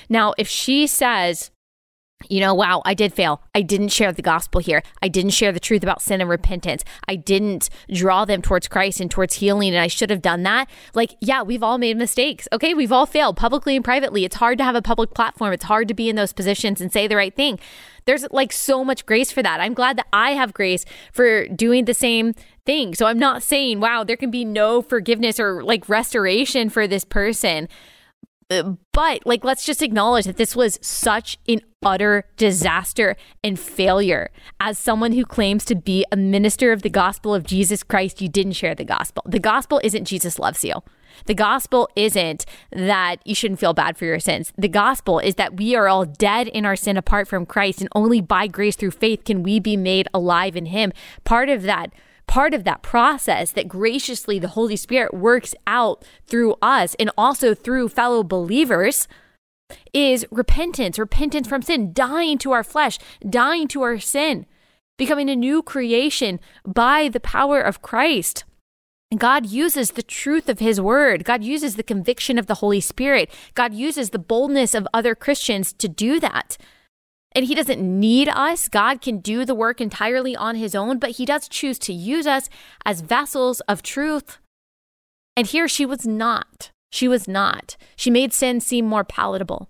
Now, 0.08 0.34
if 0.38 0.48
she 0.48 0.86
says 0.86 1.50
you 2.28 2.40
know, 2.40 2.52
wow, 2.52 2.82
I 2.84 2.94
did 2.94 3.12
fail. 3.12 3.42
I 3.54 3.62
didn't 3.62 3.88
share 3.88 4.12
the 4.12 4.22
gospel 4.22 4.60
here. 4.60 4.82
I 5.02 5.08
didn't 5.08 5.30
share 5.30 5.52
the 5.52 5.60
truth 5.60 5.82
about 5.82 6.02
sin 6.02 6.20
and 6.20 6.28
repentance. 6.28 6.84
I 7.06 7.14
didn't 7.14 7.70
draw 7.92 8.24
them 8.24 8.42
towards 8.42 8.66
Christ 8.66 9.00
and 9.00 9.10
towards 9.10 9.34
healing, 9.34 9.70
and 9.70 9.80
I 9.80 9.86
should 9.86 10.10
have 10.10 10.20
done 10.20 10.42
that. 10.42 10.68
Like, 10.94 11.14
yeah, 11.20 11.42
we've 11.42 11.62
all 11.62 11.78
made 11.78 11.96
mistakes. 11.96 12.48
Okay, 12.52 12.74
we've 12.74 12.92
all 12.92 13.06
failed 13.06 13.36
publicly 13.36 13.76
and 13.76 13.84
privately. 13.84 14.24
It's 14.24 14.36
hard 14.36 14.58
to 14.58 14.64
have 14.64 14.74
a 14.74 14.82
public 14.82 15.14
platform, 15.14 15.52
it's 15.52 15.64
hard 15.64 15.86
to 15.88 15.94
be 15.94 16.08
in 16.08 16.16
those 16.16 16.32
positions 16.32 16.80
and 16.80 16.92
say 16.92 17.06
the 17.06 17.16
right 17.16 17.34
thing. 17.34 17.58
There's 18.04 18.26
like 18.30 18.52
so 18.52 18.84
much 18.84 19.06
grace 19.06 19.30
for 19.30 19.42
that. 19.42 19.60
I'm 19.60 19.74
glad 19.74 19.98
that 19.98 20.06
I 20.12 20.32
have 20.32 20.54
grace 20.54 20.84
for 21.12 21.46
doing 21.48 21.84
the 21.84 21.94
same 21.94 22.34
thing. 22.64 22.94
So 22.94 23.06
I'm 23.06 23.18
not 23.18 23.42
saying, 23.42 23.80
wow, 23.80 24.02
there 24.02 24.16
can 24.16 24.30
be 24.30 24.44
no 24.44 24.82
forgiveness 24.82 25.38
or 25.38 25.62
like 25.62 25.88
restoration 25.88 26.70
for 26.70 26.86
this 26.86 27.04
person 27.04 27.68
uh, 28.50 28.74
but 28.92 29.26
like 29.26 29.44
let's 29.44 29.64
just 29.64 29.82
acknowledge 29.82 30.24
that 30.24 30.36
this 30.36 30.56
was 30.56 30.78
such 30.80 31.38
an 31.46 31.60
utter 31.84 32.24
disaster 32.36 33.16
and 33.44 33.58
failure 33.58 34.30
as 34.58 34.78
someone 34.78 35.12
who 35.12 35.24
claims 35.24 35.64
to 35.64 35.76
be 35.76 36.04
a 36.10 36.16
minister 36.16 36.72
of 36.72 36.82
the 36.82 36.90
gospel 36.90 37.34
of 37.34 37.44
Jesus 37.44 37.82
Christ 37.84 38.20
you 38.20 38.28
didn't 38.28 38.54
share 38.54 38.74
the 38.74 38.84
gospel 38.84 39.22
the 39.26 39.38
gospel 39.38 39.80
isn't 39.84 40.04
Jesus 40.04 40.38
loves 40.38 40.64
you 40.64 40.82
the 41.26 41.34
gospel 41.34 41.88
isn't 41.96 42.46
that 42.72 43.16
you 43.24 43.34
shouldn't 43.34 43.60
feel 43.60 43.74
bad 43.74 43.96
for 43.96 44.04
your 44.04 44.20
sins. 44.20 44.52
The 44.56 44.68
gospel 44.68 45.18
is 45.18 45.34
that 45.34 45.56
we 45.56 45.74
are 45.74 45.88
all 45.88 46.04
dead 46.04 46.46
in 46.48 46.64
our 46.64 46.76
sin 46.76 46.96
apart 46.96 47.26
from 47.26 47.46
Christ, 47.46 47.80
and 47.80 47.88
only 47.92 48.20
by 48.20 48.46
grace 48.46 48.76
through 48.76 48.92
faith 48.92 49.24
can 49.24 49.42
we 49.42 49.58
be 49.58 49.76
made 49.76 50.06
alive 50.14 50.54
in 50.54 50.66
Him. 50.66 50.92
Part 51.24 51.48
of 51.48 51.62
that 51.62 51.92
part 52.26 52.52
of 52.52 52.64
that 52.64 52.82
process 52.82 53.52
that 53.52 53.66
graciously 53.66 54.38
the 54.38 54.48
Holy 54.48 54.76
Spirit 54.76 55.14
works 55.14 55.54
out 55.66 56.04
through 56.26 56.54
us 56.60 56.94
and 57.00 57.10
also 57.16 57.54
through 57.54 57.88
fellow 57.88 58.22
believers 58.22 59.08
is 59.92 60.26
repentance, 60.30 60.98
repentance 60.98 61.48
from 61.48 61.62
sin, 61.62 61.92
dying 61.92 62.38
to 62.38 62.52
our 62.52 62.64
flesh, 62.64 62.98
dying 63.28 63.68
to 63.68 63.82
our 63.82 63.98
sin, 63.98 64.46
becoming 64.96 65.28
a 65.28 65.36
new 65.36 65.62
creation 65.62 66.40
by 66.66 67.08
the 67.08 67.20
power 67.20 67.60
of 67.60 67.82
Christ. 67.82 68.44
God 69.16 69.46
uses 69.46 69.92
the 69.92 70.02
truth 70.02 70.48
of 70.48 70.58
His 70.58 70.80
Word. 70.80 71.24
God 71.24 71.42
uses 71.42 71.76
the 71.76 71.82
conviction 71.82 72.38
of 72.38 72.46
the 72.46 72.56
Holy 72.56 72.80
Spirit. 72.80 73.30
God 73.54 73.72
uses 73.72 74.10
the 74.10 74.18
boldness 74.18 74.74
of 74.74 74.86
other 74.92 75.14
Christians 75.14 75.72
to 75.74 75.88
do 75.88 76.20
that. 76.20 76.58
And 77.32 77.46
he 77.46 77.54
doesn't 77.54 77.80
need 77.80 78.28
us. 78.28 78.68
God 78.68 79.00
can 79.00 79.18
do 79.18 79.44
the 79.44 79.54
work 79.54 79.80
entirely 79.80 80.34
on 80.34 80.56
his 80.56 80.74
own, 80.74 80.98
but 80.98 81.12
he 81.12 81.24
does 81.24 81.48
choose 81.48 81.78
to 81.80 81.92
use 81.92 82.26
us 82.26 82.48
as 82.84 83.00
vessels 83.00 83.60
of 83.60 83.82
truth. 83.82 84.38
And 85.36 85.46
here 85.46 85.68
she 85.68 85.86
was 85.86 86.06
not. 86.06 86.70
She 86.90 87.08
was 87.08 87.28
not. 87.28 87.76
She 87.96 88.10
made 88.10 88.32
sin 88.32 88.60
seem 88.60 88.86
more 88.86 89.04
palatable. 89.04 89.68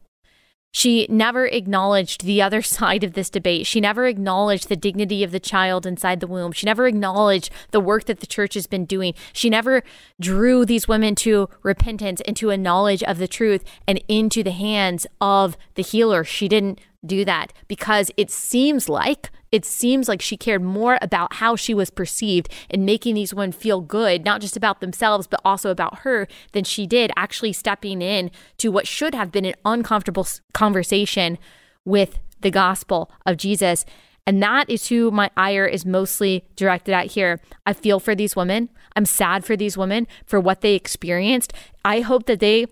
She 0.71 1.07
never 1.09 1.47
acknowledged 1.47 2.25
the 2.25 2.43
other 2.43 2.63
side 2.77 3.03
of 3.03 3.15
this 3.15 3.31
debate. 3.31 3.67
She 3.67 3.81
never 3.81 4.07
acknowledged 4.07 4.69
the 4.69 4.77
dignity 4.77 5.25
of 5.25 5.31
the 5.31 5.41
child 5.41 5.87
inside 5.87 6.21
the 6.21 6.27
womb. 6.27 6.53
She 6.53 6.67
never 6.67 6.87
acknowledged 6.87 7.51
the 7.71 7.81
work 7.81 8.05
that 8.05 8.21
the 8.21 8.27
church 8.27 8.55
has 8.55 8.67
been 8.67 8.85
doing. 8.85 9.15
She 9.33 9.51
never 9.51 9.83
drew 10.21 10.65
these 10.65 10.87
women 10.89 11.15
to 11.17 11.49
repentance 11.63 12.21
and 12.27 12.37
to 12.37 12.51
a 12.51 12.57
knowledge 12.57 13.03
of 13.03 13.19
the 13.19 13.29
truth 13.29 13.65
and 13.87 14.03
into 14.09 14.43
the 14.43 14.51
hands 14.51 15.07
of 15.21 15.57
the 15.75 15.83
healer. 15.83 16.23
She 16.25 16.49
didn't 16.49 16.81
do 17.05 17.25
that 17.25 17.53
because 17.69 18.11
it 18.17 18.31
seems 18.31 18.89
like 18.89 19.31
it 19.51 19.65
seems 19.65 20.09
like 20.09 20.21
she 20.21 20.37
cared 20.37 20.63
more 20.63 20.99
about 21.01 21.35
how 21.35 21.57
she 21.57 21.73
was 21.73 21.91
perceived 21.91 22.53
and 22.71 22.85
making 22.85 23.15
these 23.15 23.33
women 23.33 23.53
feel 23.53 23.81
good, 23.81 24.25
not 24.25 24.41
just 24.41 24.57
about 24.57 24.81
themselves, 24.81 25.27
but 25.27 25.41
also 25.45 25.71
about 25.71 26.01
her, 26.01 26.29
than 26.53 26.65
she 26.65 26.87
did 26.87 27.11
actually 27.17 27.55
stepping 27.55 28.03
in 28.03 28.31
to 28.59 28.71
what 28.71 28.87
should 28.87 29.15
have 29.15 29.33
been 29.33 29.47
an 29.47 29.55
uncomfortable 29.65 30.27
conversation 30.53 31.39
with 31.85 32.19
the 32.41 32.51
gospel 32.51 33.11
of 33.25 33.39
Jesus. 33.39 33.87
And 34.27 34.43
that 34.43 34.69
is 34.69 34.89
who 34.89 35.11
my 35.11 35.31
ire 35.39 35.65
is 35.65 35.87
mostly 35.87 36.45
directed 36.55 36.93
at 36.93 37.13
here. 37.13 37.41
I 37.65 37.73
feel 37.73 37.99
for 37.99 38.15
these 38.15 38.37
women. 38.37 38.69
I'm 38.95 39.07
sad 39.07 39.47
for 39.47 39.57
these 39.57 39.79
women 39.79 40.07
for 40.27 40.39
what 40.39 40.61
they 40.61 40.75
experienced. 40.75 41.55
I 41.83 42.01
hope 42.01 42.27
that 42.27 42.41
they 42.41 42.67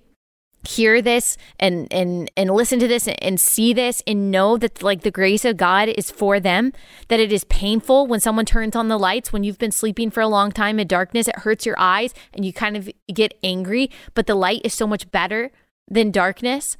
hear 0.67 1.01
this 1.01 1.37
and 1.61 1.87
and 1.93 2.29
and 2.37 2.51
listen 2.51 2.81
to 2.81 2.89
this 2.89 3.07
and 3.07 3.39
see 3.39 3.73
this 3.73 4.03
and 4.05 4.33
know 4.33 4.57
that 4.57 4.83
like 4.83 5.03
the 5.03 5.13
grace 5.13 5.45
of 5.45 5.57
God 5.57 5.89
is 5.89 6.11
for 6.11 6.41
them 6.41 6.73
that 7.07 7.21
it 7.21 7.33
is 7.33 7.45
painful 7.45 8.09
when 8.09 8.19
someone 8.19 8.47
turns 8.47 8.75
on 8.75 8.89
the 8.89 8.99
lights 8.99 9.33
when 9.33 9.45
you've 9.45 9.59
been 9.59 9.71
sleeping 9.71 10.11
for 10.11 10.21
a 10.21 10.27
long 10.27 10.51
time 10.51 10.81
in 10.81 10.89
darkness 10.89 11.29
it 11.29 11.39
hurts 11.41 11.67
your 11.67 11.77
eyes 11.79 12.13
and 12.33 12.45
you 12.45 12.53
kind 12.53 12.77
of 12.77 12.91
get 13.13 13.35
angry. 13.43 13.91
But 14.15 14.27
the 14.27 14.35
light 14.35 14.63
is 14.65 14.75
so 14.75 14.87
much 14.87 15.11
better 15.11 15.51
than 15.89 16.11
darkness. 16.11 16.77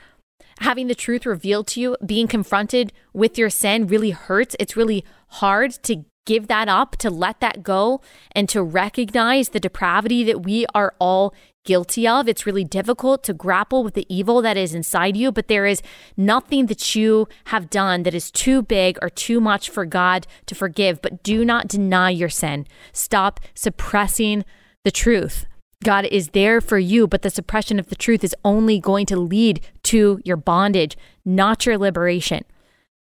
Having 0.61 0.89
the 0.89 0.95
truth 0.95 1.27
revealed 1.27 1.67
to 1.69 1.81
you 1.81 1.97
being 2.05 2.29
confronted 2.29 2.93
with 3.13 3.37
your 3.37 3.51
sin 3.51 3.87
really 3.87 4.11
hurts. 4.11 4.57
It's 4.59 4.77
really 4.77 5.05
hard 5.29 5.73
to 5.85 6.05
give 6.25 6.49
that 6.49 6.69
up, 6.69 6.97
to 6.97 7.11
let 7.11 7.41
that 7.41 7.63
go, 7.63 8.01
and 8.33 8.49
to 8.49 8.63
recognize 8.63 9.51
the 9.51 9.61
depravity 9.61 10.25
that 10.25 10.43
we 10.43 10.67
are 10.75 10.95
all 10.99 11.35
guilty 11.67 12.09
of. 12.09 12.29
It's 12.29 12.47
really 12.47 12.65
difficult 12.65 13.23
to 13.25 13.35
grapple 13.35 13.85
with 13.85 13.93
the 13.93 14.07
evil 14.09 14.41
that 14.41 14.57
is 14.57 14.75
inside 14.75 15.17
you, 15.17 15.31
but 15.31 15.49
there 15.49 15.67
is 15.67 15.83
nothing 16.17 16.67
that 16.67 16.95
you 16.95 17.29
have 17.47 17.69
done 17.69 18.05
that 18.05 18.15
is 18.15 18.31
too 18.31 18.63
big 18.63 18.99
or 19.03 19.11
too 19.11 19.41
much 19.41 19.69
for 19.69 19.85
God 19.85 20.27
to 20.47 20.55
forgive. 20.55 21.03
But 21.03 21.23
do 21.23 21.45
not 21.45 21.69
deny 21.69 22.11
your 22.11 22.31
sin. 22.31 22.67
Stop 22.93 23.41
suppressing 23.55 24.45
the 24.85 24.91
truth. 24.91 25.47
God 25.85 26.07
is 26.07 26.31
there 26.31 26.61
for 26.61 26.79
you, 26.79 27.07
but 27.07 27.23
the 27.23 27.31
suppression 27.31 27.79
of 27.79 27.89
the 27.89 27.95
truth 27.95 28.25
is 28.25 28.35
only 28.45 28.81
going 28.81 29.05
to 29.07 29.17
lead 29.17 29.61
to 29.85 30.21
your 30.25 30.37
bondage, 30.39 30.97
not 31.25 31.67
your 31.67 31.77
liberation. 31.77 32.45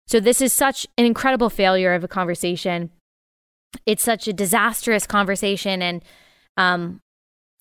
So, 0.07 0.20
this 0.20 0.41
is 0.41 0.53
such 0.53 0.87
an 0.97 1.05
incredible 1.05 1.51
failure 1.51 1.95
of 1.95 2.05
a 2.05 2.09
conversation. 2.09 2.91
It's 3.87 4.03
such 4.03 4.28
a 4.28 4.32
disastrous 4.32 5.07
conversation. 5.07 5.82
And 5.82 6.05
um, 6.57 7.01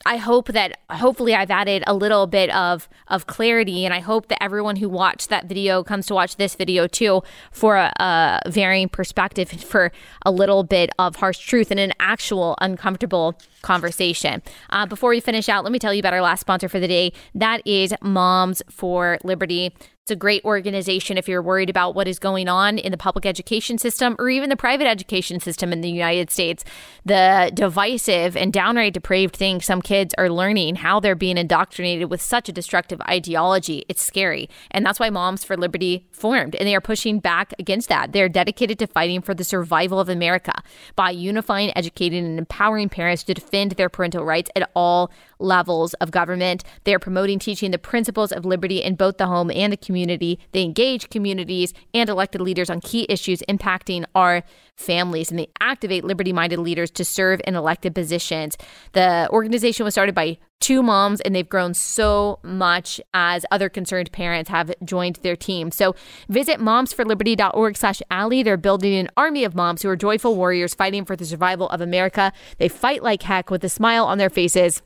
I 0.06 0.16
hope 0.16 0.48
that 0.50 0.80
hopefully 0.90 1.36
I've 1.36 1.52
added 1.52 1.84
a 1.86 1.94
little 1.94 2.26
bit 2.26 2.50
of 2.56 2.88
of 3.10 3.28
clarity, 3.28 3.84
and 3.86 3.94
I 3.94 4.00
hope 4.00 4.30
that 4.30 4.42
everyone 4.42 4.78
who 4.78 4.88
watched 4.88 5.30
that 5.30 5.46
video 5.46 5.84
comes 5.84 6.06
to 6.08 6.14
watch 6.14 6.38
this 6.38 6.56
video 6.56 6.88
too 6.88 7.22
for 7.52 7.76
a, 7.76 7.92
a 8.00 8.50
varying 8.50 8.88
perspective, 8.88 9.50
for 9.50 9.92
a 10.26 10.32
little 10.32 10.64
bit 10.64 10.90
of 10.98 11.18
harsh 11.18 11.40
truth 11.40 11.70
and 11.70 11.80
an 11.80 11.92
actual 12.00 12.56
uncomfortable 12.62 13.38
conversation. 13.62 14.42
Uh, 14.70 14.86
before 14.86 15.10
we 15.10 15.20
finish 15.20 15.50
out, 15.50 15.64
let 15.66 15.74
me 15.74 15.80
tell 15.80 15.94
you 15.94 16.00
about 16.00 16.14
our 16.14 16.22
last 16.22 16.40
sponsor 16.40 16.70
for 16.70 16.80
the 16.80 16.88
day. 16.88 17.12
That 17.36 17.62
is 17.66 17.94
Moms 18.02 18.62
for 18.70 19.18
Liberty. 19.24 19.76
It's 20.10 20.16
a 20.16 20.16
great 20.16 20.44
organization 20.44 21.20
if 21.20 21.28
you're 21.28 21.44
worried 21.44 21.70
about 21.70 21.94
what 21.94 22.08
is 22.08 22.18
going 22.18 22.48
on 22.48 22.80
in 22.80 22.92
the 22.92 22.98
public 22.98 23.28
education 23.28 23.78
system 23.78 24.16
or 24.18 24.28
even 24.28 24.50
the 24.50 24.58
private 24.58 24.88
education 24.88 25.40
system 25.40 25.72
in 25.72 25.82
the 25.82 25.92
United 25.92 26.32
States. 26.32 26.66
The 27.06 27.52
divisive 27.54 28.36
and 28.36 28.52
downright 28.52 28.96
depraved 28.96 29.36
things 29.36 29.66
some 29.66 29.84
kids 29.84 30.16
are 30.18 30.28
learning, 30.28 30.78
how 30.78 31.00
they're 31.00 31.14
being 31.14 31.38
indoctrinated 31.38 32.10
with 32.10 32.24
such 32.24 32.50
a 32.50 32.52
destructive 32.52 33.00
ideology. 33.02 33.86
It's 33.88 34.02
scary. 34.02 34.50
And 34.72 34.84
that's 34.84 35.00
why 35.00 35.12
Moms 35.12 35.44
for 35.44 35.56
Liberty 35.56 36.08
formed. 36.12 36.56
And 36.56 36.68
they 36.68 36.74
are 36.74 36.82
pushing 36.82 37.20
back 37.20 37.54
against 37.60 37.88
that. 37.90 38.12
They're 38.12 38.30
dedicated 38.30 38.80
to 38.80 38.88
fighting 38.88 39.22
for 39.22 39.36
the 39.36 39.44
survival 39.44 40.00
of 40.00 40.10
America 40.10 40.54
by 40.96 41.12
unifying, 41.12 41.72
educating, 41.78 42.26
and 42.26 42.40
empowering 42.40 42.90
parents 42.90 43.22
to 43.26 43.36
defend 43.36 43.74
their 43.74 43.90
parental 43.90 44.26
rights 44.26 44.50
at 44.56 44.72
all 44.74 45.12
levels 45.40 45.94
of 45.96 46.12
government. 46.12 46.64
They 46.84 46.94
are 46.94 47.00
promoting 47.00 47.40
teaching 47.40 47.72
the 47.72 47.78
principles 47.78 48.32
of 48.32 48.46
liberty 48.46 48.82
in 48.82 48.96
both 48.96 49.18
the 49.18 49.28
home 49.28 49.52
and 49.52 49.74
the 49.74 49.78
community. 49.78 50.40
They 50.52 50.64
engage 50.64 51.10
communities 51.10 51.74
and 51.94 52.10
elected 52.10 52.42
leaders 52.42 52.70
on 52.70 52.82
key 52.82 53.06
issues 53.10 53.42
impacting 53.50 54.06
our 54.14 54.44
families, 54.76 55.30
and 55.30 55.40
they 55.40 55.50
activate 55.60 56.04
liberty 56.04 56.32
minded 56.32 56.60
leaders 56.60 56.90
to 56.92 57.04
serve 57.04 57.42
in 57.46 57.56
elected 57.56 57.94
positions. 57.94 58.58
The 58.94 59.28
organization 59.32 59.84
was 59.84 59.94
started 59.94 60.16
by 60.16 60.38
two 60.60 60.84
moms, 60.84 61.22
and 61.22 61.34
they've 61.34 61.48
grown 61.48 61.74
so 61.74 62.40
much 62.44 63.00
as 63.14 63.46
other 63.52 63.70
concerned 63.70 64.12
parents 64.12 64.50
have 64.50 64.74
joined 64.84 65.18
their 65.18 65.36
team. 65.36 65.72
So 65.72 65.96
visit 66.28 66.60
momsforliberty.org 66.60 67.78
slash 67.78 68.02
Allie. 68.12 68.44
They're 68.44 68.58
building 68.58 68.94
an 68.96 69.10
army 69.16 69.44
of 69.44 69.56
moms 69.56 69.82
who 69.82 69.90
are 69.90 69.96
joyful 69.96 70.36
warriors 70.36 70.74
fighting 70.74 71.06
for 71.06 71.16
the 71.16 71.26
survival 71.26 71.70
of 71.70 71.82
America. 71.82 72.34
They 72.58 72.68
fight 72.68 73.04
like 73.04 73.24
heck 73.24 73.50
with 73.50 73.64
a 73.64 73.70
smile 73.70 74.06
on 74.06 74.18
their 74.18 74.30
faces 74.30 74.82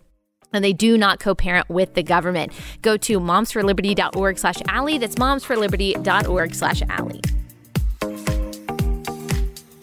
and 0.53 0.63
they 0.63 0.73
do 0.73 0.97
not 0.97 1.19
co-parent 1.19 1.69
with 1.69 1.95
the 1.95 2.03
government. 2.03 2.53
Go 2.81 2.97
to 2.97 3.19
momsforliberty.org 3.19 4.37
slash 4.37 4.61
Allie. 4.67 4.97
That's 4.97 5.15
momsforliberty.org 5.15 6.55
slash 6.55 6.81
Allie. 6.83 7.21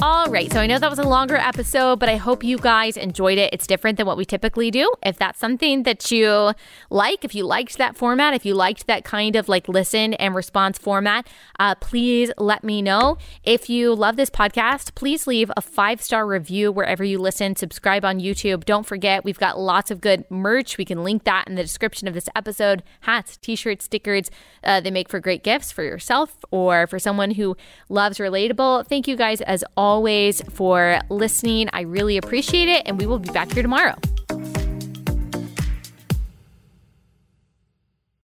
All 0.03 0.29
right, 0.29 0.51
so 0.51 0.61
I 0.61 0.67
know 0.67 0.79
that 0.79 0.89
was 0.89 0.99
a 0.99 1.07
longer 1.07 1.37
episode, 1.37 1.99
but 1.99 2.09
I 2.09 2.17
hope 2.17 2.43
you 2.43 2.57
guys 2.57 2.97
enjoyed 2.97 3.37
it. 3.37 3.53
It's 3.53 3.67
different 3.67 3.99
than 3.99 4.07
what 4.07 4.17
we 4.17 4.25
typically 4.25 4.71
do. 4.71 4.91
If 5.05 5.19
that's 5.19 5.39
something 5.39 5.83
that 5.83 6.11
you 6.11 6.55
like, 6.89 7.23
if 7.23 7.35
you 7.35 7.45
liked 7.45 7.77
that 7.77 7.99
format, 7.99 8.33
if 8.33 8.47
you 8.47 8.55
liked 8.55 8.87
that 8.87 9.05
kind 9.05 9.37
of 9.37 9.47
like 9.47 9.69
listen 9.69 10.15
and 10.15 10.35
response 10.35 10.79
format, 10.79 11.29
uh, 11.59 11.75
please 11.75 12.33
let 12.39 12.65
me 12.65 12.81
know. 12.81 13.19
If 13.45 13.69
you 13.69 13.95
love 13.95 14.17
this 14.17 14.31
podcast, 14.31 14.95
please 14.95 15.27
leave 15.27 15.53
a 15.55 15.61
five 15.61 16.01
star 16.01 16.27
review 16.27 16.73
wherever 16.73 17.05
you 17.05 17.19
listen. 17.19 17.55
Subscribe 17.55 18.03
on 18.03 18.21
YouTube. 18.21 18.65
Don't 18.65 18.87
forget, 18.87 19.23
we've 19.23 19.39
got 19.39 19.59
lots 19.59 19.91
of 19.91 20.01
good 20.01 20.25
merch. 20.31 20.79
We 20.79 20.87
can 20.87 21.05
link 21.05 21.25
that 21.25 21.47
in 21.47 21.57
the 21.57 21.63
description 21.63 22.09
of 22.09 22.15
this 22.15 22.31
episode 22.35 22.83
hats, 23.01 23.37
t 23.37 23.55
shirts, 23.55 23.85
stickers. 23.85 24.31
Uh, 24.65 24.81
they 24.81 24.91
make 24.91 25.11
for 25.11 25.21
great 25.21 25.45
gifts 25.45 25.71
for 25.71 25.83
yourself 25.83 26.43
or 26.51 26.87
for 26.87 26.99
someone 26.99 27.33
who 27.33 27.55
loves 27.91 28.17
relatable. 28.17 28.87
Thank 28.87 29.07
you 29.07 29.15
guys 29.15 29.43
as 29.43 29.63
always 29.77 29.90
always 29.91 30.41
for 30.51 31.01
listening. 31.09 31.69
I 31.73 31.81
really 31.81 32.17
appreciate 32.17 32.69
it, 32.69 32.83
and 32.87 32.97
we 32.97 33.07
will 33.07 33.19
be 33.19 33.31
back 33.31 33.51
here 33.53 33.63
tomorrow. 33.63 33.97